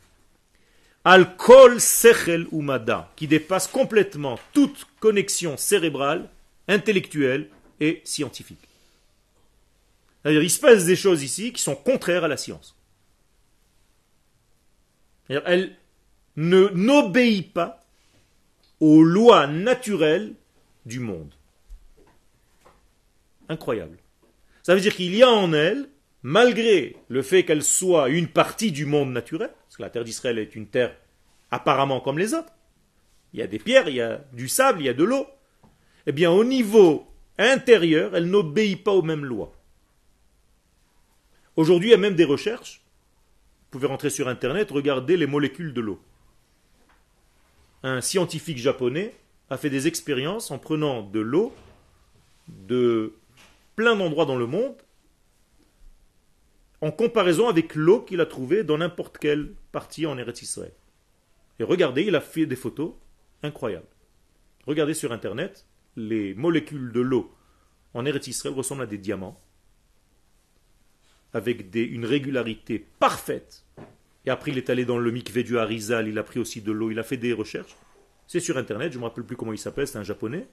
Al-kol 1.05 1.81
sechel 1.81 2.47
umada, 2.53 3.11
qui 3.17 3.27
dépasse 3.27 3.67
complètement 3.67 4.39
toute 4.53 4.87
connexion 5.01 5.57
cérébrale, 5.57 6.29
intellectuelle 6.69 7.49
et 7.81 8.03
scientifique. 8.05 8.59
C'est-à-dire, 10.23 10.43
il 10.43 10.51
se 10.51 10.61
passe 10.61 10.85
des 10.85 10.97
choses 10.97 11.23
ici 11.23 11.53
qui 11.53 11.63
sont 11.63 11.75
contraires 11.75 12.25
à 12.25 12.29
la 12.29 12.37
science. 12.37 12.77
Elle, 15.29 15.77
ne 16.37 16.69
n'obéit 16.69 17.53
pas 17.53 17.85
aux 18.81 19.03
lois 19.03 19.47
naturelles 19.47 20.35
du 20.87 21.01
monde. 21.01 21.33
Incroyable. 23.49 23.99
Ça 24.63 24.75
veut 24.75 24.81
dire 24.81 24.95
qu'il 24.95 25.15
y 25.15 25.23
a 25.23 25.29
en 25.29 25.53
elle, 25.53 25.89
malgré 26.23 26.97
le 27.09 27.23
fait 27.23 27.45
qu'elle 27.45 27.63
soit 27.63 28.09
une 28.09 28.29
partie 28.29 28.73
du 28.73 28.87
monde 28.87 29.13
naturel, 29.13 29.51
parce 29.65 29.77
que 29.77 29.83
la 29.83 29.91
terre 29.91 30.05
d'Israël 30.05 30.39
est 30.39 30.55
une 30.55 30.67
terre 30.67 30.97
apparemment 31.51 32.01
comme 32.01 32.19
les 32.19 32.35
autres, 32.35 32.53
il 33.33 33.41
y 33.41 33.43
a 33.43 33.47
des 33.47 33.59
pierres, 33.59 33.89
il 33.89 33.97
y 33.97 34.01
a 34.01 34.19
du 34.33 34.49
sable, 34.49 34.81
il 34.81 34.87
y 34.87 34.89
a 34.89 34.95
de 34.95 35.05
l'eau, 35.05 35.27
eh 36.07 36.13
bien 36.13 36.31
au 36.31 36.45
niveau 36.45 37.07
intérieur, 37.39 38.15
elle 38.15 38.27
n'obéit 38.27 38.83
pas 38.83 38.93
aux 38.93 39.03
mêmes 39.03 39.25
lois. 39.25 39.53
Aujourd'hui, 41.57 41.89
il 41.89 41.93
y 41.93 41.95
a 41.95 41.99
même 41.99 42.15
des 42.15 42.25
recherches. 42.25 42.83
Vous 43.65 43.79
pouvez 43.79 43.87
rentrer 43.87 44.11
sur 44.11 44.29
Internet, 44.29 44.71
regarder 44.71 45.17
les 45.17 45.27
molécules 45.27 45.75
de 45.75 45.81
l'eau 45.81 46.01
un 47.83 48.01
scientifique 48.01 48.59
japonais 48.59 49.15
a 49.49 49.57
fait 49.57 49.71
des 49.71 49.87
expériences 49.87 50.51
en 50.51 50.59
prenant 50.59 51.03
de 51.03 51.21
l'eau 51.21 51.55
de 52.49 53.15
plein 53.77 53.97
d'endroits 53.97 54.27
dans 54.27 54.37
le 54.37 54.47
monde, 54.47 54.75
en 56.81 56.91
comparaison 56.91 57.49
avec 57.49 57.75
l'eau 57.75 58.01
qu'il 58.01 58.21
a 58.21 58.27
trouvée 58.27 58.65
dans 58.65 58.79
n'importe 58.79 59.19
quelle 59.19 59.55
partie 59.73 60.07
en 60.07 60.17
Eretz 60.17 60.43
Israël. 60.43 60.73
Et 61.59 61.65
regardez, 61.65 62.03
il 62.03 62.17
a 62.17 62.21
fait 62.21 62.47
des 62.47 62.57
photos 62.57 62.95
incroyables. 63.43 63.87
Regardez 64.67 64.95
sur 64.95 65.13
Internet, 65.13 65.67
les 65.97 66.35
molécules 66.35 66.93
de 66.93 67.01
l'eau 67.01 67.35
en 67.95 68.07
Eretz 68.07 68.47
ressemblent 68.47 68.83
à 68.83 68.87
des 68.87 68.99
diamants, 68.99 69.39
avec 71.33 71.75
une 71.75 72.05
régularité 72.05 72.79
parfaite. 72.99 73.65
Et 74.25 74.31
après, 74.31 74.53
il 74.53 74.59
est 74.59 74.71
allé 74.71 74.85
dans 74.85 74.99
le 74.99 75.11
mikvé 75.11 75.43
du 75.43 75.59
Harizal, 75.59 76.09
il 76.09 76.19
a 76.19 76.23
pris 76.23 76.41
aussi 76.41 76.61
de 76.61 76.73
l'eau, 76.73 76.91
il 76.91 76.99
a 76.99 77.03
fait 77.03 77.17
des 77.17 77.33
recherches. 77.33 77.77
C'est 78.27 78.41
sur 78.41 78.59
Internet, 78.59 78.93
je 78.93 78.99
ne 78.99 79.03
me 79.03 79.09
rappelle 79.09 79.25
plus 79.25 79.37
comment 79.37 79.53
il 79.53 79.59
s'appelle, 79.59 79.89
c'est 79.89 79.99
un 79.99 80.05
japonais. 80.05 80.47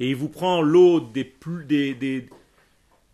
Et 0.00 0.10
il 0.10 0.16
vous 0.16 0.28
prend 0.28 0.62
l'eau 0.62 1.00
des, 1.00 1.24
plus, 1.24 1.64
des, 1.64 2.28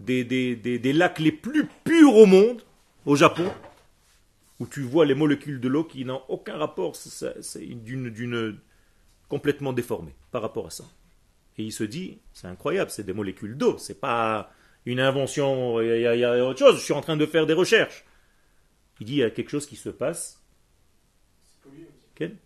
des, 0.00 0.92
lacs 0.92 1.18
les 1.18 1.32
plus 1.32 1.66
purs 1.84 2.16
au 2.16 2.26
monde, 2.26 2.62
au 3.06 3.16
Japon, 3.16 3.50
où 4.60 4.66
tu 4.66 4.82
vois 4.82 5.04
les 5.04 5.14
molécules 5.14 5.60
de 5.60 5.68
l'eau 5.68 5.84
qui 5.84 6.04
n'ont 6.04 6.22
aucun 6.28 6.56
rapport, 6.56 6.96
c'est 6.96 7.60
d'une 7.60 8.58
complètement 9.28 9.72
déformée 9.72 10.14
par 10.30 10.42
rapport 10.42 10.66
à 10.66 10.70
ça. 10.70 10.84
Et 11.56 11.64
il 11.64 11.72
se 11.72 11.84
dit, 11.84 12.18
c'est 12.32 12.46
incroyable, 12.46 12.90
c'est 12.90 13.04
des 13.04 13.12
molécules 13.12 13.56
d'eau, 13.56 13.78
c'est 13.78 14.00
pas 14.00 14.50
une 14.86 15.00
invention, 15.00 15.80
il 15.80 16.00
y, 16.00 16.24
a 16.24 16.44
autre 16.44 16.58
chose, 16.58 16.76
je 16.78 16.84
suis 16.84 16.92
en 16.92 17.00
train 17.00 17.16
de 17.16 17.26
faire 17.26 17.46
des 17.46 17.54
recherches. 17.54 18.04
Il 19.00 19.06
dit, 19.06 19.14
il 19.14 19.18
y 19.18 19.22
a 19.22 19.30
quelque 19.30 19.50
chose 19.50 19.66
qui 19.66 19.76
se 19.76 19.88
passe. 19.88 20.40
Il 22.20 22.36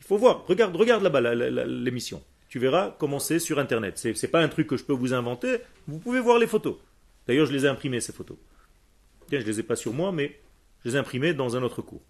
faut 0.00 0.16
voir, 0.16 0.46
regarde, 0.46 0.76
regarde 0.76 1.02
là-bas 1.02 1.34
l'émission. 1.64 2.22
Tu 2.54 2.60
verras 2.60 2.94
comment 3.00 3.18
c'est 3.18 3.40
sur 3.40 3.58
Internet. 3.58 3.98
Ce 3.98 4.06
n'est 4.10 4.30
pas 4.30 4.40
un 4.40 4.46
truc 4.46 4.68
que 4.68 4.76
je 4.76 4.84
peux 4.84 4.92
vous 4.92 5.12
inventer, 5.12 5.56
vous 5.88 5.98
pouvez 5.98 6.20
voir 6.20 6.38
les 6.38 6.46
photos. 6.46 6.76
D'ailleurs, 7.26 7.46
je 7.46 7.52
les 7.52 7.64
ai 7.64 7.68
imprimées, 7.68 8.00
ces 8.00 8.12
photos. 8.12 8.36
Tiens, 9.26 9.40
je 9.40 9.44
ne 9.44 9.50
les 9.50 9.58
ai 9.58 9.64
pas 9.64 9.74
sur 9.74 9.92
moi, 9.92 10.12
mais 10.12 10.38
je 10.84 10.88
les 10.88 10.94
ai 10.94 10.98
imprimées 11.00 11.34
dans 11.34 11.56
un 11.56 11.64
autre 11.64 11.82
cours. 11.82 12.04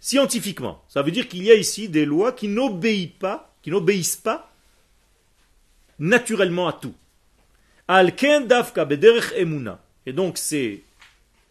Scientifiquement, 0.00 0.82
ça 0.88 1.02
veut 1.02 1.10
dire 1.10 1.28
qu'il 1.28 1.42
y 1.42 1.50
a 1.50 1.54
ici 1.54 1.90
des 1.90 2.06
lois 2.06 2.32
qui 2.32 2.48
n'obéissent 2.48 3.18
pas, 3.20 3.54
qui 3.60 3.70
n'obéissent 3.70 4.16
pas 4.16 4.50
naturellement 5.98 6.66
à 6.66 6.72
tout. 6.72 6.94
Et 10.06 10.12
donc 10.14 10.38
c'est 10.38 10.80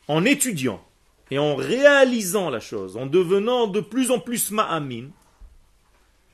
en 0.08 0.26
étudiant 0.26 0.84
et 1.30 1.38
en 1.38 1.56
réalisant 1.56 2.50
la 2.50 2.60
chose, 2.60 2.98
en 2.98 3.06
devenant 3.06 3.68
de 3.68 3.82
plus 3.82 4.10
en 4.10 4.18
plus 4.18 4.50
ma'amin, 4.50 5.10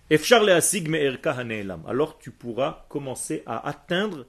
alors 0.09 2.19
tu 2.19 2.31
pourras 2.31 2.85
commencer 2.89 3.43
à 3.45 3.67
atteindre 3.67 4.25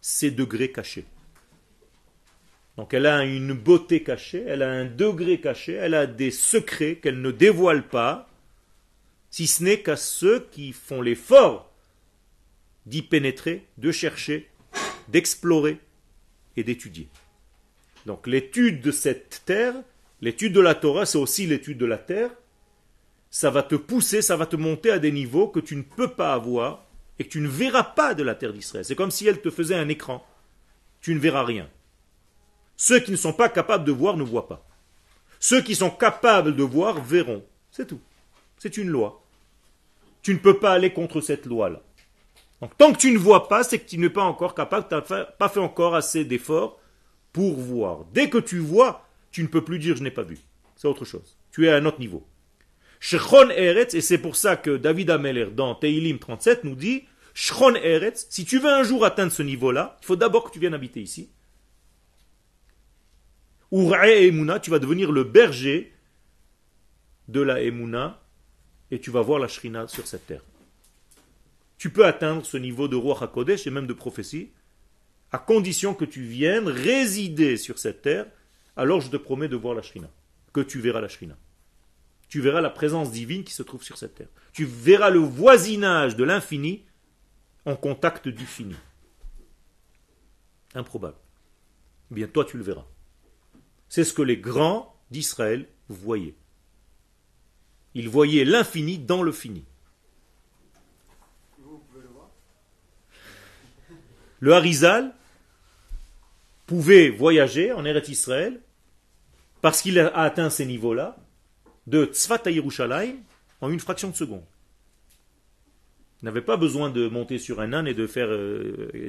ces 0.00 0.30
degrés 0.30 0.72
cachés. 0.72 1.04
Donc 2.76 2.94
elle 2.94 3.06
a 3.06 3.24
une 3.24 3.52
beauté 3.52 4.02
cachée, 4.02 4.44
elle 4.46 4.62
a 4.62 4.70
un 4.70 4.86
degré 4.86 5.40
caché, 5.40 5.74
elle 5.74 5.94
a 5.94 6.06
des 6.06 6.30
secrets 6.30 6.96
qu'elle 6.96 7.20
ne 7.20 7.30
dévoile 7.30 7.86
pas, 7.86 8.28
si 9.30 9.46
ce 9.46 9.62
n'est 9.62 9.80
qu'à 9.80 9.96
ceux 9.96 10.48
qui 10.50 10.72
font 10.72 11.02
l'effort 11.02 11.70
d'y 12.86 13.02
pénétrer, 13.02 13.66
de 13.78 13.92
chercher, 13.92 14.48
d'explorer 15.08 15.78
et 16.56 16.64
d'étudier. 16.64 17.08
Donc 18.06 18.26
l'étude 18.26 18.80
de 18.80 18.90
cette 18.90 19.42
terre, 19.44 19.74
l'étude 20.20 20.52
de 20.52 20.60
la 20.60 20.74
Torah, 20.74 21.06
c'est 21.06 21.18
aussi 21.18 21.46
l'étude 21.46 21.78
de 21.78 21.86
la 21.86 21.98
terre. 21.98 22.30
Ça 23.34 23.48
va 23.48 23.62
te 23.62 23.74
pousser, 23.74 24.20
ça 24.20 24.36
va 24.36 24.44
te 24.44 24.56
monter 24.56 24.90
à 24.90 24.98
des 24.98 25.10
niveaux 25.10 25.48
que 25.48 25.58
tu 25.58 25.74
ne 25.74 25.82
peux 25.82 26.08
pas 26.08 26.34
avoir 26.34 26.84
et 27.18 27.24
que 27.24 27.30
tu 27.30 27.40
ne 27.40 27.48
verras 27.48 27.82
pas 27.82 28.12
de 28.12 28.22
la 28.22 28.34
terre 28.34 28.52
d'Israël. 28.52 28.84
C'est 28.84 28.94
comme 28.94 29.10
si 29.10 29.26
elle 29.26 29.40
te 29.40 29.48
faisait 29.48 29.74
un 29.74 29.88
écran. 29.88 30.22
Tu 31.00 31.14
ne 31.14 31.18
verras 31.18 31.42
rien. 31.42 31.66
Ceux 32.76 33.00
qui 33.00 33.10
ne 33.10 33.16
sont 33.16 33.32
pas 33.32 33.48
capables 33.48 33.86
de 33.86 33.90
voir 33.90 34.18
ne 34.18 34.22
voient 34.22 34.48
pas. 34.48 34.62
Ceux 35.40 35.62
qui 35.62 35.74
sont 35.74 35.88
capables 35.88 36.54
de 36.54 36.62
voir 36.62 37.02
verront. 37.02 37.42
C'est 37.70 37.86
tout. 37.86 38.00
C'est 38.58 38.76
une 38.76 38.90
loi. 38.90 39.22
Tu 40.20 40.34
ne 40.34 40.38
peux 40.38 40.58
pas 40.58 40.72
aller 40.72 40.92
contre 40.92 41.22
cette 41.22 41.46
loi-là. 41.46 41.80
Donc 42.60 42.76
tant 42.76 42.92
que 42.92 42.98
tu 42.98 43.12
ne 43.12 43.18
vois 43.18 43.48
pas, 43.48 43.64
c'est 43.64 43.78
que 43.78 43.88
tu 43.88 43.96
n'es 43.96 44.10
pas 44.10 44.24
encore 44.24 44.54
capable, 44.54 44.86
tu 44.88 44.94
n'as 44.94 45.24
pas 45.24 45.48
fait 45.48 45.58
encore 45.58 45.94
assez 45.94 46.26
d'efforts 46.26 46.78
pour 47.32 47.54
voir. 47.54 48.04
Dès 48.12 48.28
que 48.28 48.38
tu 48.38 48.58
vois, 48.58 49.08
tu 49.30 49.42
ne 49.42 49.48
peux 49.48 49.64
plus 49.64 49.78
dire 49.78 49.96
je 49.96 50.02
n'ai 50.02 50.10
pas 50.10 50.22
vu. 50.22 50.38
C'est 50.76 50.86
autre 50.86 51.06
chose. 51.06 51.38
Tu 51.50 51.66
es 51.66 51.70
à 51.70 51.76
un 51.76 51.86
autre 51.86 51.98
niveau. 51.98 52.26
Shechon 53.02 53.50
Eretz, 53.50 53.94
et 53.94 54.00
c'est 54.00 54.18
pour 54.18 54.36
ça 54.36 54.56
que 54.56 54.76
David 54.76 55.10
Ameller 55.10 55.48
dans 55.52 55.74
Teilim 55.74 56.18
37 56.18 56.64
nous 56.64 56.76
dit 56.76 57.04
Shechon 57.34 57.74
Eretz, 57.74 58.26
si 58.30 58.44
tu 58.44 58.58
veux 58.58 58.70
un 58.70 58.84
jour 58.84 59.04
atteindre 59.04 59.32
ce 59.32 59.42
niveau-là, 59.42 59.98
il 60.02 60.06
faut 60.06 60.16
d'abord 60.16 60.44
que 60.44 60.52
tu 60.52 60.60
viennes 60.60 60.74
habiter 60.74 61.00
ici. 61.00 61.30
Ura 63.72 64.06
Emuna, 64.08 64.60
tu 64.60 64.70
vas 64.70 64.78
devenir 64.78 65.10
le 65.10 65.24
berger 65.24 65.92
de 67.28 67.40
la 67.40 67.62
Emuna 67.62 68.22
et 68.90 69.00
tu 69.00 69.10
vas 69.10 69.22
voir 69.22 69.38
la 69.38 69.48
Shrina 69.48 69.88
sur 69.88 70.06
cette 70.06 70.26
terre 70.26 70.42
tu 71.82 71.90
peux 71.90 72.06
atteindre 72.06 72.46
ce 72.46 72.56
niveau 72.56 72.86
de 72.86 72.94
roi 72.94 73.18
HaKodesh 73.20 73.66
et 73.66 73.70
même 73.70 73.88
de 73.88 73.92
prophétie, 73.92 74.52
à 75.32 75.38
condition 75.38 75.94
que 75.94 76.04
tu 76.04 76.22
viennes 76.22 76.68
résider 76.68 77.56
sur 77.56 77.76
cette 77.76 78.02
terre, 78.02 78.26
alors 78.76 79.00
je 79.00 79.10
te 79.10 79.16
promets 79.16 79.48
de 79.48 79.56
voir 79.56 79.74
la 79.74 79.82
Shrina, 79.82 80.08
que 80.52 80.60
tu 80.60 80.78
verras 80.78 81.00
la 81.00 81.08
Shrina. 81.08 81.36
Tu 82.32 82.40
verras 82.40 82.62
la 82.62 82.70
présence 82.70 83.12
divine 83.12 83.44
qui 83.44 83.52
se 83.52 83.62
trouve 83.62 83.82
sur 83.82 83.98
cette 83.98 84.14
terre. 84.14 84.30
Tu 84.54 84.64
verras 84.64 85.10
le 85.10 85.18
voisinage 85.18 86.16
de 86.16 86.24
l'infini 86.24 86.82
en 87.66 87.76
contact 87.76 88.26
du 88.26 88.46
fini. 88.46 88.74
Improbable. 90.74 91.18
Eh 92.10 92.14
bien, 92.14 92.26
toi, 92.26 92.46
tu 92.46 92.56
le 92.56 92.62
verras. 92.62 92.86
C'est 93.90 94.04
ce 94.04 94.14
que 94.14 94.22
les 94.22 94.38
grands 94.38 94.98
d'Israël 95.10 95.68
voyaient. 95.90 96.34
Ils 97.92 98.08
voyaient 98.08 98.46
l'infini 98.46 98.96
dans 98.96 99.22
le 99.22 99.32
fini. 99.32 99.66
le 104.40 104.54
Harizal 104.54 105.14
pouvait 106.64 107.10
voyager 107.10 107.72
en 107.72 107.84
Eretz 107.84 108.08
Israël 108.08 108.62
parce 109.60 109.82
qu'il 109.82 109.98
a 109.98 110.08
atteint 110.16 110.48
ces 110.48 110.64
niveaux-là 110.64 111.18
de 111.86 112.06
Tzfat 112.06 112.42
à 112.46 112.50
en 113.60 113.70
une 113.70 113.80
fraction 113.80 114.10
de 114.10 114.16
seconde. 114.16 114.44
Il 116.20 116.26
n'avait 116.26 116.42
pas 116.42 116.56
besoin 116.56 116.90
de 116.90 117.08
monter 117.08 117.38
sur 117.38 117.60
un 117.60 117.72
âne 117.72 117.88
et 117.88 117.94
de 117.94 118.06
faire 118.06 118.28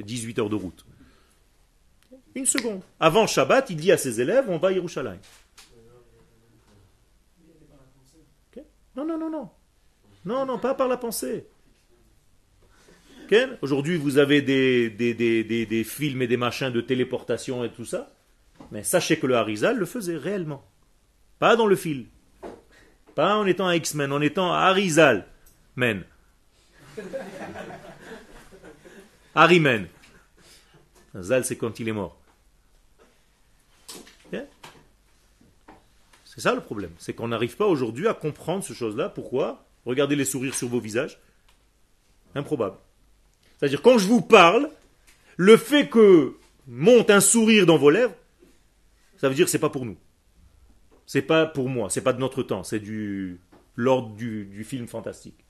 18 0.04 0.38
euh, 0.38 0.42
heures 0.42 0.50
de 0.50 0.56
route. 0.56 0.84
Une 2.34 2.46
seconde. 2.46 2.80
Avant 2.98 3.26
Shabbat, 3.26 3.70
il 3.70 3.76
dit 3.76 3.92
à 3.92 3.96
ses 3.96 4.20
élèves, 4.20 4.46
on 4.48 4.58
va 4.58 4.68
à 4.68 4.72
Yerushalayim. 4.72 5.20
Non, 8.96 9.04
non, 9.04 9.18
non, 9.18 9.30
non. 9.30 9.50
Non, 10.24 10.46
non, 10.46 10.58
pas 10.58 10.74
par 10.74 10.88
la 10.88 10.96
pensée. 10.96 11.46
Aujourd'hui, 13.62 13.96
vous 13.96 14.18
avez 14.18 14.42
des, 14.42 14.90
des, 14.90 15.84
films 15.84 16.22
et 16.22 16.26
des 16.26 16.36
machins 16.36 16.70
de 16.70 16.80
téléportation 16.80 17.64
et 17.64 17.70
tout 17.70 17.84
ça. 17.84 18.12
Mais 18.70 18.82
sachez 18.82 19.18
que 19.18 19.26
le 19.26 19.34
Harizal 19.34 19.76
le 19.76 19.86
faisait 19.86 20.16
réellement. 20.16 20.64
Pas 21.38 21.56
dans 21.56 21.66
le 21.66 21.76
film. 21.76 22.06
Pas 23.14 23.36
en 23.36 23.46
étant 23.46 23.66
un 23.68 23.74
X-Men, 23.74 24.12
en 24.12 24.20
étant 24.20 24.52
Harizal. 24.52 25.26
Men. 25.76 26.04
Harimen. 29.34 29.88
Zal, 31.20 31.44
c'est 31.44 31.56
quand 31.56 31.78
il 31.78 31.88
est 31.88 31.92
mort. 31.92 32.18
C'est 36.34 36.40
ça 36.40 36.52
le 36.52 36.60
problème. 36.60 36.90
C'est 36.98 37.12
qu'on 37.14 37.28
n'arrive 37.28 37.56
pas 37.56 37.66
aujourd'hui 37.66 38.08
à 38.08 38.14
comprendre 38.14 38.64
ce 38.64 38.72
chose-là. 38.72 39.08
Pourquoi? 39.08 39.64
Regardez 39.86 40.16
les 40.16 40.24
sourires 40.24 40.54
sur 40.54 40.66
vos 40.66 40.80
visages. 40.80 41.20
Improbable. 42.34 42.76
C'est-à-dire, 43.56 43.80
quand 43.80 43.98
je 43.98 44.08
vous 44.08 44.20
parle, 44.20 44.68
le 45.36 45.56
fait 45.56 45.88
que 45.88 46.34
monte 46.66 47.10
un 47.10 47.20
sourire 47.20 47.66
dans 47.66 47.78
vos 47.78 47.90
lèvres, 47.90 48.14
ça 49.18 49.28
veut 49.28 49.36
dire 49.36 49.44
que 49.44 49.50
ce 49.52 49.56
n'est 49.56 49.60
pas 49.60 49.70
pour 49.70 49.86
nous. 49.86 49.96
C'est 51.06 51.22
pas 51.22 51.46
pour 51.46 51.68
moi, 51.68 51.90
c'est 51.90 52.00
pas 52.00 52.12
de 52.12 52.20
notre 52.20 52.42
temps, 52.42 52.64
c'est 52.64 52.80
du 52.80 53.40
l'ordre 53.76 54.14
du, 54.14 54.64
film 54.64 54.86
fantastique. 54.86 55.44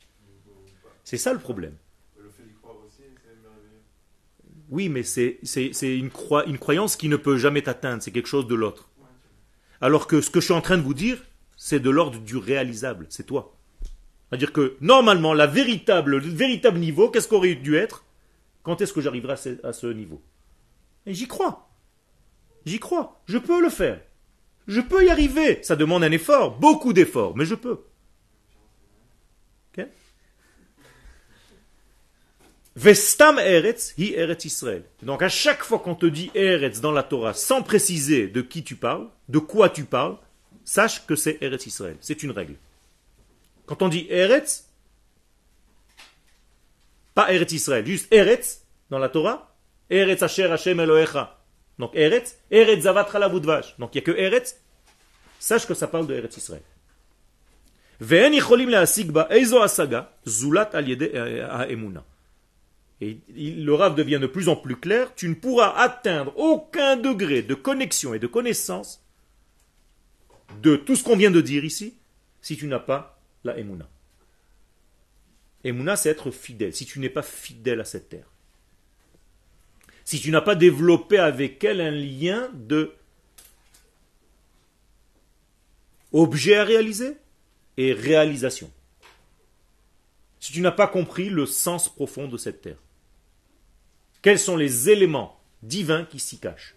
C'est 1.04 1.18
ça 1.18 1.32
le 1.32 1.38
problème. 1.38 1.74
Oui, 4.70 4.88
mais 4.88 5.02
c'est 5.02 5.38
une, 5.82 6.10
une 6.46 6.58
croyance 6.58 6.96
qui 6.96 7.08
ne 7.08 7.16
peut 7.16 7.36
jamais 7.36 7.62
t'atteindre, 7.62 8.02
c'est 8.02 8.10
quelque 8.10 8.28
chose 8.28 8.46
de 8.46 8.54
l'autre. 8.54 8.88
Alors 9.80 10.06
que 10.06 10.20
ce 10.20 10.30
que 10.30 10.40
je 10.40 10.46
suis 10.46 10.54
en 10.54 10.62
train 10.62 10.78
de 10.78 10.82
vous 10.82 10.94
dire, 10.94 11.22
c'est 11.56 11.80
de 11.80 11.90
l'ordre 11.90 12.18
du 12.18 12.36
réalisable, 12.36 13.06
c'est 13.10 13.26
toi. 13.26 13.54
C'est-à-dire 14.28 14.52
que 14.52 14.76
normalement, 14.80 15.34
la 15.34 15.46
véritable, 15.46 16.16
le 16.16 16.28
véritable 16.28 16.78
niveau, 16.78 17.10
qu'est-ce 17.10 17.28
qu'aurait 17.28 17.54
dû 17.54 17.76
être? 17.76 18.04
Quand 18.62 18.80
est-ce 18.80 18.92
que 18.92 19.00
j'arriverai 19.00 19.34
à 19.62 19.72
ce, 19.72 19.86
niveau? 19.86 20.22
Et 21.06 21.14
j'y 21.14 21.28
crois. 21.28 21.68
J'y 22.64 22.78
crois. 22.78 23.22
Je 23.26 23.38
peux 23.38 23.60
le 23.62 23.68
faire. 23.68 24.00
Je 24.66 24.80
peux 24.80 25.04
y 25.04 25.10
arriver. 25.10 25.60
Ça 25.62 25.76
demande 25.76 26.04
un 26.04 26.12
effort, 26.12 26.58
beaucoup 26.58 26.92
d'efforts, 26.92 27.36
mais 27.36 27.44
je 27.44 27.54
peux. 27.54 27.80
Vestam 32.76 33.38
Eretz, 33.38 33.94
hi 33.98 34.14
Eretz 34.14 34.44
Israël. 34.44 34.84
Donc 35.02 35.22
à 35.22 35.28
chaque 35.28 35.62
fois 35.62 35.78
qu'on 35.78 35.94
te 35.94 36.06
dit 36.06 36.30
Eretz 36.34 36.80
dans 36.80 36.90
la 36.90 37.04
Torah, 37.04 37.32
sans 37.32 37.62
préciser 37.62 38.26
de 38.26 38.42
qui 38.42 38.64
tu 38.64 38.74
parles, 38.74 39.08
de 39.28 39.38
quoi 39.38 39.68
tu 39.68 39.84
parles, 39.84 40.16
sache 40.64 41.06
que 41.06 41.14
c'est 41.14 41.38
Eretz 41.40 41.66
Israël. 41.66 41.96
C'est 42.00 42.22
une 42.24 42.32
règle. 42.32 42.56
Quand 43.66 43.82
on 43.82 43.88
dit 43.88 44.06
Eretz, 44.10 44.68
pas 47.14 47.32
Eretz 47.32 47.52
Israël, 47.52 47.86
juste 47.86 48.12
Eretz 48.12 48.62
dans 48.90 48.98
la 48.98 49.08
Torah, 49.08 49.56
Eretz 49.88 50.22
Asher 50.22 50.50
Hashem 50.50 50.80
Elohecha. 50.80 51.33
Donc 51.78 51.90
Eretz, 51.94 52.38
Eretz 52.50 52.82
Zavat 52.82 53.08
Vache. 53.12 53.76
Donc 53.78 53.94
il 53.94 53.98
n'y 53.98 54.02
a 54.02 54.06
que 54.06 54.18
Eretz, 54.18 54.60
sache 55.38 55.66
que 55.66 55.74
ça 55.74 55.88
parle 55.88 56.06
de 56.06 56.14
Eretz 56.14 56.36
Israël. 56.36 56.62
Et 63.00 63.18
le 63.30 63.74
rave 63.74 63.94
devient 63.94 64.18
de 64.20 64.26
plus 64.26 64.48
en 64.48 64.56
plus 64.56 64.76
clair, 64.76 65.14
tu 65.14 65.28
ne 65.28 65.34
pourras 65.34 65.74
atteindre 65.76 66.32
aucun 66.36 66.96
degré 66.96 67.42
de 67.42 67.54
connexion 67.54 68.14
et 68.14 68.18
de 68.18 68.26
connaissance 68.26 69.04
de 70.62 70.76
tout 70.76 70.96
ce 70.96 71.04
qu'on 71.04 71.16
vient 71.16 71.30
de 71.30 71.40
dire 71.40 71.64
ici 71.64 71.94
si 72.40 72.56
tu 72.56 72.66
n'as 72.66 72.78
pas 72.78 73.20
la 73.42 73.58
Emouna. 73.58 73.88
Emouna, 75.64 75.96
c'est 75.96 76.10
être 76.10 76.30
fidèle, 76.30 76.74
si 76.74 76.84
tu 76.84 76.98
n'es 77.00 77.08
pas 77.08 77.22
fidèle 77.22 77.80
à 77.80 77.84
cette 77.84 78.08
terre. 78.10 78.30
Si 80.04 80.20
tu 80.20 80.30
n'as 80.30 80.42
pas 80.42 80.54
développé 80.54 81.18
avec 81.18 81.64
elle 81.64 81.80
un 81.80 81.90
lien 81.90 82.50
de 82.52 82.92
objet 86.12 86.56
à 86.56 86.64
réaliser 86.64 87.16
et 87.76 87.92
réalisation. 87.92 88.70
Si 90.38 90.52
tu 90.52 90.60
n'as 90.60 90.70
pas 90.70 90.86
compris 90.86 91.28
le 91.28 91.46
sens 91.46 91.88
profond 91.88 92.28
de 92.28 92.36
cette 92.36 92.60
terre. 92.60 92.78
Quels 94.22 94.38
sont 94.38 94.56
les 94.56 94.90
éléments 94.90 95.40
divins 95.62 96.04
qui 96.04 96.18
s'y 96.18 96.38
cachent? 96.38 96.76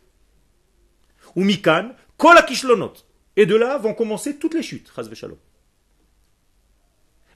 Ou 1.35 1.43
mikan, 1.43 1.91
kolakishlonot. 2.17 2.93
Et 3.35 3.45
de 3.45 3.55
là 3.55 3.77
vont 3.77 3.93
commencer 3.93 4.37
toutes 4.37 4.55
les 4.55 4.63
chutes, 4.63 4.91
shalom. 5.13 5.37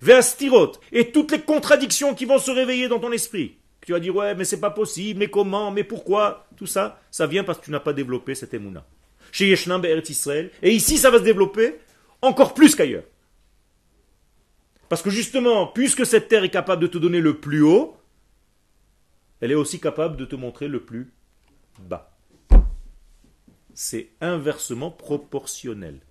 Veastirot, 0.02 0.72
et 0.92 1.12
toutes 1.12 1.32
les 1.32 1.42
contradictions 1.42 2.16
qui 2.16 2.26
vont 2.26 2.40
se 2.40 2.50
réveiller 2.50 2.88
dans 2.88 3.00
ton 3.00 3.12
esprit. 3.12 3.58
Tu 3.86 3.94
vas 3.94 4.00
dire, 4.00 4.16
ouais, 4.16 4.36
mais 4.36 4.46
c'est 4.46 4.60
pas 4.60 4.70
possible, 4.70 5.20
mais 5.20 5.30
comment, 5.30 5.72
mais 5.72 5.84
pourquoi? 5.84 6.48
Tout 6.56 6.68
ça, 6.68 7.02
ça 7.10 7.26
vient 7.26 7.44
parce 7.44 7.58
que 7.58 7.66
tu 7.66 7.72
n'as 7.72 7.80
pas 7.80 7.94
développé 7.94 8.36
cette 8.36 8.54
émouna. 8.54 8.86
Chez 9.32 9.48
Yeshnam 9.48 9.84
Israël, 10.08 10.52
et 10.62 10.72
ici 10.72 10.98
ça 10.98 11.10
va 11.10 11.18
se 11.18 11.24
développer 11.24 11.80
encore 12.22 12.54
plus 12.54 12.76
qu'ailleurs. 12.76 13.06
Parce 14.90 15.02
que 15.02 15.10
justement, 15.10 15.68
puisque 15.68 16.06
cette 16.06 16.28
terre 16.28 16.44
est 16.44 16.50
capable 16.50 16.82
de 16.82 16.88
te 16.88 16.98
donner 16.98 17.22
le 17.22 17.40
plus 17.40 17.62
haut, 17.62 17.98
elle 19.40 19.52
est 19.52 19.56
aussi 19.56 19.80
capable 19.80 20.18
de 20.18 20.26
te 20.26 20.36
montrer 20.36 20.68
le 20.68 20.82
plus 20.82 21.12
bas. 21.80 22.12
C'est 23.74 24.10
inversement 24.20 24.92
proportionnel. 24.92 26.02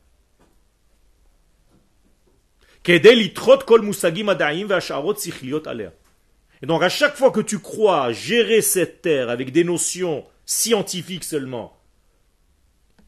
Et 6.62 6.66
donc 6.66 6.82
à 6.82 6.88
chaque 6.88 7.16
fois 7.16 7.30
que 7.30 7.40
tu 7.40 7.58
crois 7.58 8.12
gérer 8.12 8.60
cette 8.62 9.02
terre 9.02 9.30
avec 9.30 9.52
des 9.52 9.64
notions 9.64 10.24
scientifiques 10.44 11.24
seulement, 11.24 11.80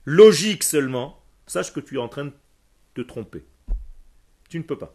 logiques 0.05 0.65
seulement, 0.65 1.23
sache 1.47 1.73
que 1.73 1.81
tu 1.81 1.97
es 1.97 1.99
en 1.99 2.09
train 2.09 2.27
de 2.27 2.33
te 2.95 3.03
tromper. 3.03 3.45
Tu 4.49 4.59
ne 4.59 4.65
peux 4.65 4.79
pas. 4.79 4.95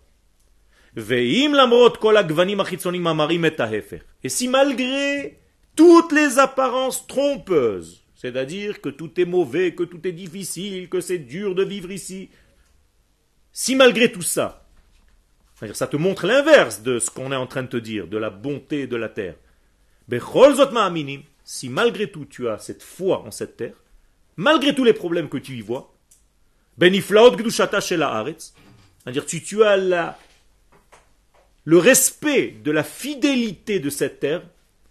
Et 4.23 4.29
si 4.29 4.47
malgré 4.47 5.39
toutes 5.75 6.11
les 6.11 6.39
apparences 6.39 7.05
trompeuses, 7.05 8.03
c'est-à-dire 8.15 8.81
que 8.81 8.89
tout 8.89 9.19
est 9.21 9.25
mauvais, 9.25 9.75
que 9.75 9.83
tout 9.83 10.07
est 10.07 10.11
difficile, 10.11 10.89
que 10.89 11.01
c'est 11.01 11.19
dur 11.19 11.53
de 11.53 11.63
vivre 11.63 11.91
ici, 11.91 12.29
si 13.51 13.75
malgré 13.75 14.11
tout 14.11 14.23
ça, 14.23 14.66
ça 15.73 15.87
te 15.87 15.97
montre 15.97 16.27
l'inverse 16.27 16.83
de 16.83 16.99
ce 16.99 17.09
qu'on 17.09 17.31
est 17.31 17.35
en 17.35 17.47
train 17.47 17.63
de 17.63 17.67
te 17.67 17.77
dire, 17.77 18.07
de 18.07 18.17
la 18.17 18.29
bonté 18.29 18.85
de 18.85 18.95
la 18.95 19.09
terre, 19.09 19.33
si 21.43 21.69
malgré 21.69 22.11
tout 22.11 22.25
tu 22.25 22.47
as 22.47 22.59
cette 22.59 22.83
foi 22.83 23.21
en 23.21 23.31
cette 23.31 23.57
terre, 23.57 23.73
malgré 24.35 24.75
tous 24.75 24.83
les 24.83 24.93
problèmes 24.93 25.29
que 25.29 25.37
tu 25.37 25.57
y 25.57 25.61
vois, 25.61 25.91
c'est-à-dire 26.77 27.05
tu, 29.25 29.41
tu 29.41 29.63
as 29.63 30.17
le 31.65 31.77
respect 31.77 32.55
de 32.63 32.71
la 32.71 32.83
fidélité 32.83 33.79
de 33.79 33.89
cette 33.89 34.19
terre 34.19 34.43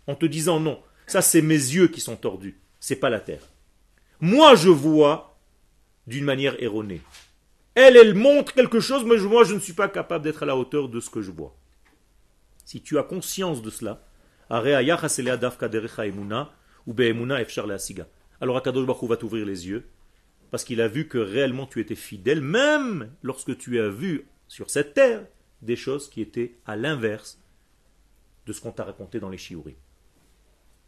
en 0.07 0.15
te 0.15 0.27
disant 0.27 0.59
non, 0.59 0.81
ça 1.07 1.23
c'est 1.23 1.43
mes 1.43 1.55
yeux 1.55 1.89
qui 1.89 2.01
sont 2.01 2.17
tordus, 2.17 2.59
c'est 2.81 2.97
pas 2.97 3.11
la 3.11 3.21
terre. 3.21 3.43
Moi 4.21 4.57
je 4.57 4.71
vois 4.71 5.39
d'une 6.07 6.25
manière 6.25 6.61
erronée. 6.63 7.03
Elle, 7.77 7.97
elle 7.99 8.15
montre 8.15 8.55
quelque 8.55 8.81
chose, 8.81 9.05
mais 9.05 9.19
moi 9.19 9.45
je 9.45 9.55
ne 9.55 9.61
suis 9.61 9.75
pas 9.75 9.91
capable 9.91 10.25
d'être 10.25 10.43
à 10.43 10.47
la 10.47 10.57
hauteur 10.57 10.89
de 10.89 10.99
ce 10.99 11.11
que 11.11 11.21
je 11.21 11.31
vois. 11.31 11.55
Si 12.65 12.81
tu 12.81 12.99
as 12.99 13.03
conscience 13.03 13.61
de 13.61 13.69
cela, 13.69 14.03
alors 14.49 14.97
Akadosh 18.57 18.87
Baruch 18.87 19.11
va 19.11 19.17
t'ouvrir 19.19 19.45
les 19.45 19.69
yeux, 19.69 19.91
parce 20.51 20.65
qu'il 20.65 20.81
a 20.81 20.89
vu 20.89 21.07
que 21.07 21.19
réellement 21.19 21.67
tu 21.67 21.81
étais 21.81 21.95
fidèle, 21.95 22.41
même 22.41 23.13
lorsque 23.23 23.59
tu 23.59 23.79
as 23.79 23.91
vu 23.91 24.27
sur 24.49 24.71
cette 24.71 24.95
terre 24.95 25.27
des 25.61 25.77
choses 25.77 26.09
qui 26.09 26.23
étaient 26.23 26.57
à 26.65 26.77
l'inverse 26.77 27.39
de 28.47 28.55
ce 28.55 28.63
qu'on 28.63 28.73
t'a 28.73 28.85
raconté 28.85 29.21
dans 29.21 29.29
les 29.29 29.37
chiouris. 29.37 29.77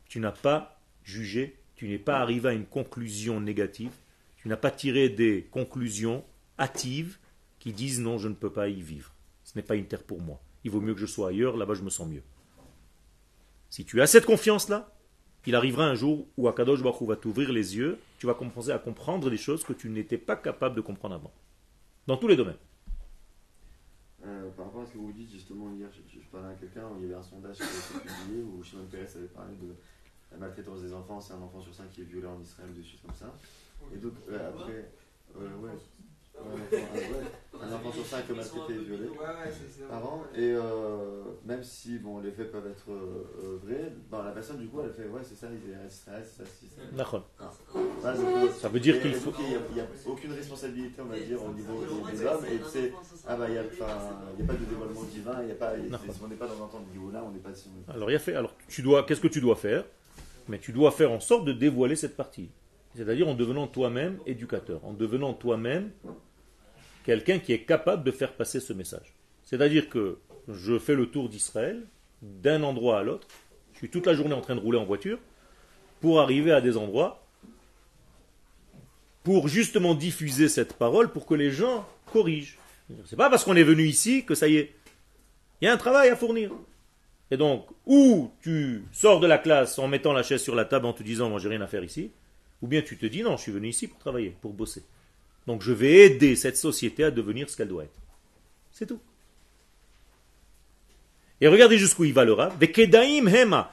Tu 0.06 0.20
n'as 0.20 0.32
pas 0.32 0.80
jugé, 1.02 1.60
tu 1.74 1.86
n'es 1.86 1.98
pas 1.98 2.20
arrivé 2.20 2.48
à 2.48 2.54
une 2.54 2.64
conclusion 2.64 3.42
négative, 3.42 3.92
tu 4.38 4.48
n'as 4.48 4.56
pas 4.56 4.70
tiré 4.70 5.10
des 5.10 5.48
conclusions 5.50 6.24
hâtives 6.58 7.18
qui 7.58 7.72
disent 7.72 8.00
non, 8.00 8.18
je 8.18 8.28
ne 8.28 8.34
peux 8.34 8.52
pas 8.52 8.68
y 8.68 8.80
vivre. 8.80 9.12
Ce 9.44 9.56
n'est 9.56 9.62
pas 9.62 9.76
une 9.76 9.86
terre 9.86 10.02
pour 10.02 10.20
moi. 10.20 10.40
Il 10.64 10.70
vaut 10.70 10.80
mieux 10.80 10.94
que 10.94 11.00
je 11.00 11.06
sois 11.06 11.28
ailleurs, 11.28 11.56
là-bas 11.56 11.74
je 11.74 11.82
me 11.82 11.90
sens 11.90 12.08
mieux. 12.08 12.22
Si 13.70 13.84
tu 13.84 14.00
as 14.00 14.06
cette 14.06 14.26
confiance-là, 14.26 14.92
il 15.48 15.54
arrivera 15.54 15.86
un 15.86 15.94
jour 15.94 16.26
où 16.36 16.46
Akadosh 16.46 16.82
Baruch 16.82 17.08
va 17.08 17.16
t'ouvrir 17.16 17.50
les 17.52 17.74
yeux, 17.74 17.98
tu 18.18 18.26
vas 18.26 18.34
commencer 18.34 18.70
à 18.70 18.78
comprendre 18.78 19.30
des 19.30 19.38
choses 19.38 19.64
que 19.64 19.72
tu 19.72 19.88
n'étais 19.88 20.18
pas 20.18 20.36
capable 20.36 20.76
de 20.76 20.82
comprendre 20.82 21.14
avant. 21.14 21.32
Dans 22.06 22.18
tous 22.18 22.28
les 22.28 22.36
domaines. 22.36 22.58
Euh, 24.26 24.50
par 24.50 24.66
rapport 24.66 24.82
à 24.82 24.86
ce 24.86 24.92
que 24.92 24.98
vous 24.98 25.12
dites, 25.12 25.30
justement, 25.30 25.72
hier, 25.72 25.88
je, 25.90 26.18
parlais 26.30 26.48
à 26.48 26.54
quelqu'un, 26.54 26.82
il 26.98 27.04
y 27.04 27.06
avait 27.06 27.14
un 27.14 27.22
sondage 27.22 27.56
qui 27.56 27.62
avait 27.62 27.70
été 27.70 28.14
publié 28.14 28.42
où 28.42 28.62
Shimon 28.62 28.84
Peres 28.90 29.08
avait 29.16 29.26
parlé 29.28 29.54
de 29.56 29.74
la 30.32 30.36
maltraitance 30.36 30.82
des 30.82 30.92
enfants, 30.92 31.18
c'est 31.18 31.32
un 31.32 31.40
enfant 31.40 31.62
sur 31.62 31.74
cinq 31.74 31.90
qui 31.92 32.02
est 32.02 32.04
violé 32.04 32.26
en 32.26 32.38
Israël, 32.42 32.68
des 32.74 32.84
choses 32.84 33.00
comme 33.00 33.14
ça. 33.14 33.34
Et 33.94 33.96
donc, 33.96 34.12
euh, 34.28 34.50
après, 34.50 34.90
euh, 35.34 35.56
ouais, 35.60 35.72
un, 37.60 37.72
enfant, 37.72 37.92
sur 37.92 38.06
cinq 38.06 38.28
maltraité 38.30 38.74
et 38.74 38.84
violé 38.84 39.08
par 39.88 40.04
an. 40.06 40.24
Et 40.34 40.52
euh, 40.52 41.22
même 41.44 41.62
si 41.62 41.98
bon, 41.98 42.20
les 42.20 42.30
faits 42.30 42.52
peuvent 42.52 42.66
être 42.66 42.90
euh, 42.90 43.58
vrais, 43.62 43.92
ben, 44.10 44.24
la 44.24 44.30
personne, 44.30 44.58
du 44.58 44.68
coup, 44.68 44.80
elle 44.82 44.92
fait 44.92 45.08
Ouais, 45.08 45.20
c'est 45.22 45.34
ça, 45.34 45.48
il 45.50 45.70
est 45.70 45.90
stress, 45.90 46.36
ça, 46.38 46.44
c'est 46.44 46.66
ça. 46.66 46.82
D'accord. 46.92 47.28
Ah. 47.40 47.50
ça 48.58 48.68
veut 48.68 48.80
dire 48.80 49.00
qu'il 49.00 49.14
faut. 49.14 49.32
Il 49.40 49.74
n'y 49.74 49.80
a, 49.80 49.86
aucune 50.06 50.32
responsabilité, 50.32 51.00
on 51.02 51.06
va 51.06 51.18
dire, 51.18 51.42
au 51.42 51.52
niveau 51.52 51.84
des 52.10 52.24
hommes. 52.24 52.44
Et 52.44 52.68
sais, 52.68 52.92
ah 53.26 53.36
bah, 53.36 53.46
il 53.48 53.52
n'y 53.52 53.58
a, 53.58 53.62
a, 53.62 54.46
pas 54.46 54.52
de 54.54 54.64
dévoilement 54.64 55.02
divin, 55.04 55.42
il 55.42 55.48
y 55.48 55.52
a 55.52 55.54
pas, 55.54 55.72
on 56.22 56.28
n'est 56.28 56.36
pas 56.36 56.46
dans 56.46 56.64
un 56.64 56.68
temps 56.68 56.80
de 56.80 56.92
niveau 56.92 57.10
là, 57.10 57.24
on 57.26 57.32
n'est 57.32 57.38
pas. 57.38 57.50
Alors, 57.92 58.10
il 58.10 58.14
y 58.14 58.16
a 58.16 58.20
fait. 58.20 58.34
Alors, 58.34 58.54
tu 58.68 58.82
dois, 58.82 59.04
qu'est-ce 59.04 59.20
que 59.20 59.28
tu 59.28 59.40
dois 59.40 59.56
faire? 59.56 59.84
Mais 60.48 60.58
tu 60.58 60.72
dois 60.72 60.90
faire 60.90 61.12
en 61.12 61.20
sorte 61.20 61.44
de 61.44 61.52
dévoiler 61.52 61.96
cette 61.96 62.16
partie. 62.16 62.50
C'est-à-dire 62.94 63.28
en 63.28 63.34
devenant 63.34 63.66
toi-même 63.66 64.18
éducateur, 64.26 64.84
en 64.84 64.92
devenant 64.92 65.34
toi-même 65.34 65.90
quelqu'un 67.04 67.38
qui 67.38 67.52
est 67.52 67.62
capable 67.62 68.04
de 68.04 68.10
faire 68.10 68.32
passer 68.32 68.60
ce 68.60 68.72
message. 68.72 69.14
C'est-à-dire 69.42 69.88
que 69.88 70.18
je 70.48 70.78
fais 70.78 70.94
le 70.94 71.06
tour 71.06 71.28
d'Israël, 71.28 71.82
d'un 72.22 72.62
endroit 72.62 72.98
à 72.98 73.02
l'autre, 73.02 73.28
je 73.72 73.78
suis 73.78 73.90
toute 73.90 74.06
la 74.06 74.14
journée 74.14 74.34
en 74.34 74.40
train 74.40 74.56
de 74.56 74.60
rouler 74.60 74.78
en 74.78 74.84
voiture, 74.84 75.18
pour 76.00 76.20
arriver 76.20 76.52
à 76.52 76.60
des 76.60 76.76
endroits, 76.76 77.24
pour 79.22 79.48
justement 79.48 79.94
diffuser 79.94 80.48
cette 80.48 80.74
parole, 80.74 81.12
pour 81.12 81.26
que 81.26 81.34
les 81.34 81.50
gens 81.50 81.86
corrigent. 82.12 82.58
C'est 83.04 83.16
pas 83.16 83.28
parce 83.28 83.44
qu'on 83.44 83.56
est 83.56 83.62
venu 83.62 83.84
ici 83.84 84.24
que 84.24 84.34
ça 84.34 84.48
y 84.48 84.56
est. 84.56 84.74
Il 85.60 85.66
y 85.66 85.68
a 85.68 85.72
un 85.72 85.76
travail 85.76 86.08
à 86.08 86.16
fournir. 86.16 86.50
Et 87.30 87.36
donc, 87.36 87.66
ou 87.84 88.30
tu 88.42 88.84
sors 88.92 89.20
de 89.20 89.26
la 89.26 89.38
classe 89.38 89.78
en 89.78 89.86
mettant 89.86 90.12
la 90.12 90.22
chaise 90.22 90.42
sur 90.42 90.54
la 90.54 90.64
table 90.64 90.86
en 90.86 90.92
te 90.92 91.02
disant, 91.02 91.28
moi 91.28 91.38
j'ai 91.38 91.48
rien 91.48 91.60
à 91.60 91.66
faire 91.66 91.84
ici, 91.84 92.10
ou 92.62 92.66
bien 92.66 92.80
tu 92.80 92.96
te 92.96 93.06
dis, 93.06 93.22
non, 93.22 93.36
je 93.36 93.42
suis 93.42 93.52
venu 93.52 93.68
ici 93.68 93.86
pour 93.86 93.98
travailler, 93.98 94.34
pour 94.40 94.54
bosser. 94.54 94.82
Donc 95.48 95.62
je 95.62 95.72
vais 95.72 96.04
aider 96.04 96.36
cette 96.36 96.58
société 96.58 97.02
à 97.04 97.10
devenir 97.10 97.48
ce 97.48 97.56
qu'elle 97.56 97.68
doit 97.68 97.84
être. 97.84 97.98
C'est 98.70 98.84
tout. 98.84 99.00
Et 101.40 101.48
regardez 101.48 101.78
jusqu'où 101.78 102.04
il 102.04 102.12
va 102.12 102.26
le 102.26 102.34
rab. 102.34 102.52
hema, 102.62 103.72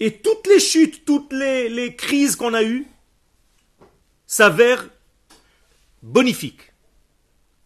Et 0.00 0.12
toutes 0.14 0.46
les 0.46 0.58
chutes, 0.58 1.04
toutes 1.04 1.34
les, 1.34 1.68
les 1.68 1.94
crises 1.94 2.34
qu'on 2.34 2.54
a 2.54 2.62
eues 2.62 2.86
s'avèrent 4.26 4.88
bonifiques, 6.02 6.72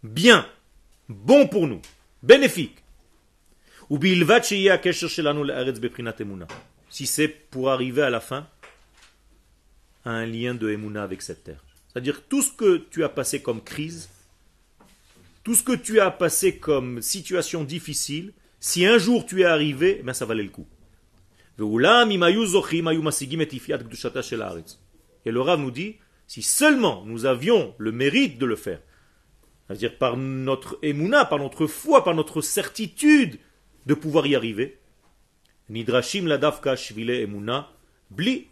bien, 0.03 0.45
bon 1.09 1.47
pour 1.47 1.69
nous, 1.69 1.83
bénéfiques. 2.25 2.83
Si 6.91 7.07
c'est 7.07 7.29
pour 7.29 7.71
arriver 7.71 8.03
à 8.03 8.11
la 8.11 8.21
fin 8.21 8.49
à 10.05 10.11
un 10.11 10.27
lien 10.27 10.55
de 10.55 10.69
Emouna 10.69 11.05
avec 11.05 11.23
cette 11.23 11.45
terre. 11.45 11.63
C'est-à-dire 11.99 12.23
tout 12.29 12.43
ce 12.43 12.53
que 12.53 12.77
tu 12.77 13.03
as 13.03 13.09
passé 13.09 13.43
comme 13.43 13.61
crise, 13.61 14.09
tout 15.43 15.57
ce 15.57 15.65
que 15.65 15.73
tu 15.73 15.99
as 15.99 16.13
passé 16.13 16.57
comme 16.57 17.03
situation 17.03 17.65
difficile, 17.65 18.35
si 18.61 18.87
un 18.87 18.99
jour 18.99 19.27
tu 19.27 19.41
es 19.41 19.45
arrivé, 19.45 20.01
ben 20.05 20.13
ça 20.13 20.25
valait 20.25 20.45
le 20.45 20.51
coup. 20.51 20.69
Et 21.59 21.63
le 25.33 25.41
Rav 25.41 25.61
nous 25.61 25.73
dit, 25.73 25.97
si 26.29 26.41
seulement 26.43 27.05
nous 27.05 27.27
avions 27.27 27.75
le 27.79 27.91
mérite 27.91 28.39
de 28.39 28.47
le 28.47 28.55
faire, 28.55 28.81
c'est-à-dire 29.67 29.99
par 29.99 30.17
notre 30.17 30.79
émouna, 30.83 31.25
par 31.25 31.41
notre 31.41 31.67
foi, 31.67 32.05
par 32.05 32.15
notre 32.15 32.43
certitude 32.43 33.41
de 33.87 33.95
pouvoir 33.95 34.25
y 34.29 34.37
arriver, 34.37 34.79
shvile 35.69 36.39
bli 38.09 38.47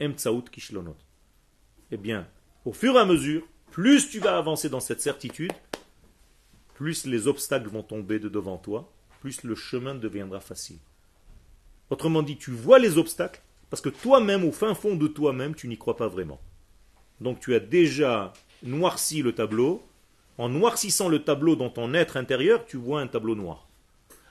kishlonot. 0.51 0.97
Eh 1.93 1.97
bien, 1.97 2.27
au 2.67 2.73
fur 2.73 2.97
et 2.97 2.99
à 2.99 3.07
mesure, 3.07 3.43
plus 3.71 4.11
tu 4.11 4.19
vas 4.19 4.37
avancer 4.37 4.69
dans 4.69 4.81
cette 4.81 5.01
certitude, 5.01 5.53
plus 6.75 7.07
les 7.07 7.29
obstacles 7.29 7.69
vont 7.69 7.83
tomber 7.83 8.19
de 8.19 8.29
devant 8.29 8.59
toi, 8.59 8.93
plus 9.21 9.45
le 9.45 9.55
chemin 9.55 9.95
deviendra 9.95 10.41
facile. 10.41 10.79
Autrement 11.89 12.23
dit, 12.23 12.37
tu 12.37 12.51
vois 12.51 12.79
les 12.79 12.99
obstacles, 12.99 13.41
parce 13.71 13.81
que 13.81 13.89
toi-même, 13.89 14.45
au 14.45 14.53
fin 14.53 14.75
fond 14.75 14.97
de 14.97 15.07
toi-même, 15.07 15.55
tu 15.55 15.69
n'y 15.69 15.79
crois 15.79 15.97
pas 15.97 16.09
vraiment. 16.09 16.41
Donc 17.21 17.41
tu 17.41 17.55
as 17.55 17.61
déjà 17.61 18.33
noirci 18.63 19.23
le 19.23 19.33
tableau. 19.33 19.83
En 20.39 20.51
noircissant 20.51 21.09
le 21.09 21.25
tableau 21.25 21.57
dans 21.57 21.71
ton 21.71 21.95
être 21.95 22.19
intérieur, 22.19 22.67
tu 22.67 22.77
vois 22.77 23.01
un 23.01 23.07
tableau 23.07 23.35
noir. 23.35 23.69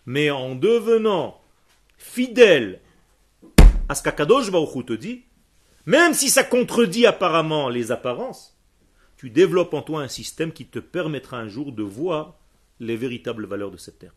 Mais 0.06 0.30
en 0.30 0.54
devenant 0.54 1.42
fidèle 1.98 2.80
à 3.90 3.96
ce 3.96 4.04
qu'Akadosh 4.04 4.52
Baruch 4.52 4.86
te 4.86 4.94
dit, 4.94 5.25
même 5.86 6.14
si 6.14 6.30
ça 6.30 6.44
contredit 6.44 7.06
apparemment 7.06 7.70
les 7.70 7.92
apparences, 7.92 8.58
tu 9.18 9.30
développes 9.30 9.74
en 9.74 9.82
toi 9.82 10.02
un 10.02 10.08
système 10.08 10.52
qui 10.52 10.66
te 10.66 10.80
permettra 10.80 11.38
un 11.38 11.48
jour 11.48 11.72
de 11.72 11.84
voir 11.84 12.40
les 12.80 12.98
véritables 12.98 13.46
valeurs 13.46 13.72
de 13.72 13.78
cette 13.78 14.00
terre. 14.00 14.16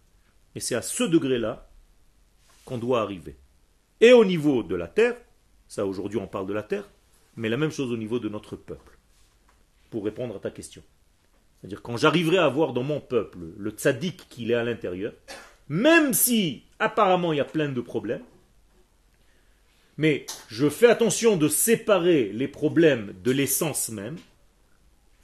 Et 0.55 0.61
c'est 0.61 0.75
à 0.75 0.83
ce 0.83 1.05
degré-là 1.05 1.71
qu'on 2.65 2.79
doit 2.79 3.01
arriver. 3.01 3.37
Et 4.01 4.13
au 4.13 4.25
niveau 4.25 4.63
de 4.63 4.75
la 4.75 4.89
terre, 4.89 5.17
ça 5.69 5.87
aujourd'hui 5.87 6.19
on 6.19 6.27
parle 6.27 6.47
de 6.47 6.53
la 6.53 6.63
terre, 6.63 6.89
mais 7.37 7.49
la 7.49 7.57
même 7.57 7.71
chose 7.71 7.93
au 7.93 7.97
niveau 7.97 8.19
de 8.19 8.29
notre 8.29 8.57
peuple, 8.57 8.99
pour 9.91 10.05
répondre 10.05 10.37
à 10.37 10.41
ta 10.41 10.51
question. 10.51 10.83
C'est-à-dire 11.61 11.83
quand 11.83 11.97
j'arriverai 11.97 12.39
à 12.39 12.49
voir 12.49 12.73
dans 12.73 12.83
mon 12.83 13.01
peuple 13.01 13.39
le 13.57 13.71
tzaddik 13.71 14.29
qu'il 14.29 14.51
est 14.51 14.55
à 14.55 14.65
l'intérieur, 14.65 15.13
même 15.69 16.15
si 16.15 16.65
apparemment 16.79 17.33
il 17.33 17.37
y 17.37 17.41
a 17.41 17.45
plein 17.45 17.69
de 17.69 17.81
problèmes, 17.81 18.25
mais 19.99 20.27
je 20.47 20.69
fais 20.71 20.87
attention 20.87 21.37
de 21.37 21.49
séparer 21.49 22.33
les 22.33 22.49
problèmes 22.49 23.15
de 23.23 23.33
l'essence 23.33 23.91
même, 23.91 24.17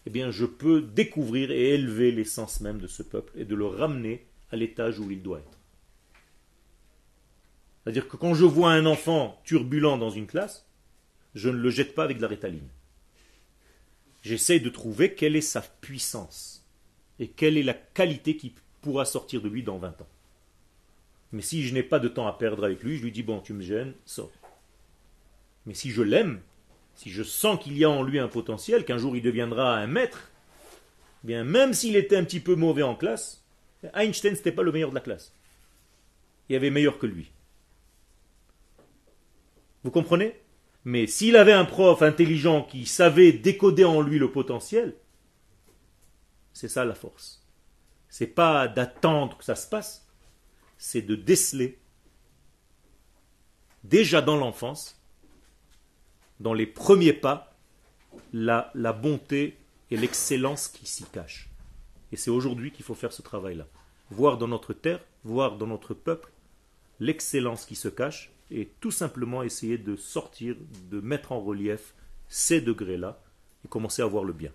eh 0.05 0.11
bien 0.11 0.33
je 0.33 0.45
peux 0.45 0.83
découvrir 0.83 1.53
et 1.53 1.75
élever 1.75 2.11
l'essence 2.11 2.61
même 2.61 2.79
de 2.79 2.89
ce 2.89 3.05
peuple 3.05 3.33
et 3.39 3.45
de 3.45 3.55
le 3.55 3.67
ramener 3.67 4.27
à 4.51 4.57
l'étage 4.57 4.99
où 4.99 5.11
il 5.11 5.23
doit 5.23 5.39
être. 5.39 5.59
C'est-à-dire 7.83 8.09
que 8.09 8.17
quand 8.17 8.35
je 8.35 8.45
vois 8.45 8.73
un 8.73 8.85
enfant 8.85 9.41
turbulent 9.45 9.97
dans 9.97 10.11
une 10.11 10.27
classe, 10.27 10.67
je 11.35 11.49
ne 11.49 11.57
le 11.57 11.71
jette 11.71 11.95
pas 11.95 12.05
avec 12.05 12.17
de 12.17 12.23
la 12.23 12.29
rétaline. 12.29 12.69
J'essaie 14.23 14.59
de 14.59 14.71
trouver 14.71 15.15
quelle 15.15 15.37
est 15.37 15.41
sa 15.41 15.61
puissance 15.61 16.67
et 17.21 17.29
quelle 17.29 17.59
est 17.59 17.63
la 17.63 17.75
qualité 17.75 18.37
qui 18.37 18.55
pourra 18.81 19.05
sortir 19.05 19.41
de 19.41 19.49
lui 19.49 19.63
dans 19.63 19.79
20 19.79 20.03
ans. 20.03 20.09
Mais 21.33 21.43
si 21.43 21.63
je 21.63 21.75
n'ai 21.75 21.83
pas 21.83 21.99
de 21.99 22.09
temps 22.09 22.27
à 22.27 22.33
perdre 22.33 22.65
avec 22.65 22.83
lui, 22.83 22.97
je 22.97 23.05
lui 23.05 23.13
dis 23.13 23.23
bon, 23.23 23.41
tu 23.41 23.53
me 23.53 23.63
gênes, 23.63 23.93
sors. 24.05 24.33
Mais 25.67 25.75
si 25.75 25.91
je 25.91 26.03
l'aime, 26.03 26.41
si 26.95 27.11
je 27.11 27.23
sens 27.23 27.63
qu'il 27.63 27.77
y 27.77 27.85
a 27.85 27.91
en 27.91 28.03
lui 28.03 28.19
un 28.19 28.29
potentiel, 28.29 28.85
qu'un 28.85 28.99
jour 28.99 29.17
il 29.17 29.23
deviendra 29.23 29.77
un 29.77 29.87
maître, 29.87 30.31
eh 31.23 31.27
bien 31.27 31.45
même 31.45 31.73
s'il 31.73 31.97
était 31.97 32.17
un 32.17 32.25
petit 32.25 32.41
peu 32.41 32.55
mauvais 32.55 32.83
en 32.83 32.95
classe, 32.95 33.45
Einstein 33.95 34.33
n'était 34.33 34.53
pas 34.53 34.63
le 34.63 34.73
meilleur 34.73 34.91
de 34.91 34.95
la 34.95 35.01
classe. 35.01 35.33
Il 36.49 36.53
y 36.53 36.57
avait 36.57 36.71
meilleur 36.71 36.99
que 36.99 37.07
lui. 37.07 37.31
Vous 39.83 39.91
comprenez? 39.91 40.41
Mais 40.85 41.07
s'il 41.07 41.37
avait 41.37 41.53
un 41.53 41.65
prof 41.65 42.03
intelligent 42.03 42.63
qui 42.63 42.85
savait 42.87 43.33
décoder 43.33 43.85
en 43.85 44.03
lui 44.03 44.19
le 44.19 44.31
potentiel, 44.31 44.95
c'est 46.53 46.69
ça 46.69 46.85
la 46.85 46.95
force. 46.95 47.43
C'est 48.09 48.27
pas 48.27 48.69
d'attendre 48.69 49.39
que 49.39 49.45
ça 49.45 49.57
se 49.57 49.69
passe, 49.69 50.07
c'est 50.77 51.03
de 51.03 51.17
déceler 51.17 51.79
déjà 53.83 54.21
dans 54.23 54.37
l'enfance 54.37 55.01
dans 56.41 56.55
les 56.55 56.67
premiers 56.67 57.13
pas 57.13 57.55
la, 58.33 58.71
bonté 58.93 59.57
et 59.91 59.97
l'excellence 59.97 60.69
qui 60.69 60.87
s'y 60.87 61.05
cachent. 61.05 61.51
Et 62.13 62.17
c'est 62.17 62.31
aujourd'hui 62.31 62.71
qu'il 62.71 62.85
faut 62.85 62.95
faire 62.95 63.13
ce 63.13 63.23
travail-là. 63.23 63.67
Voir 64.11 64.39
dans 64.39 64.49
notre 64.49 64.73
terre, 64.73 65.01
voir 65.25 65.57
dans 65.57 65.67
notre 65.67 65.95
peuple 65.95 66.31
l'excellence 67.01 67.65
qui 67.65 67.75
se 67.75 67.89
cache 67.89 68.31
et 68.51 68.71
tout 68.81 68.91
simplement 68.91 69.43
essayer 69.43 69.79
de 69.79 69.97
sortir, 69.97 70.57
de 70.91 71.01
mettre 71.01 71.33
en 71.33 71.41
relief 71.41 71.95
ces 72.29 72.61
degrés-là 72.61 73.21
et 73.65 73.69
commencer 73.69 74.03
à 74.03 74.07
voir 74.07 74.25
le 74.25 74.33
bien. 74.33 74.53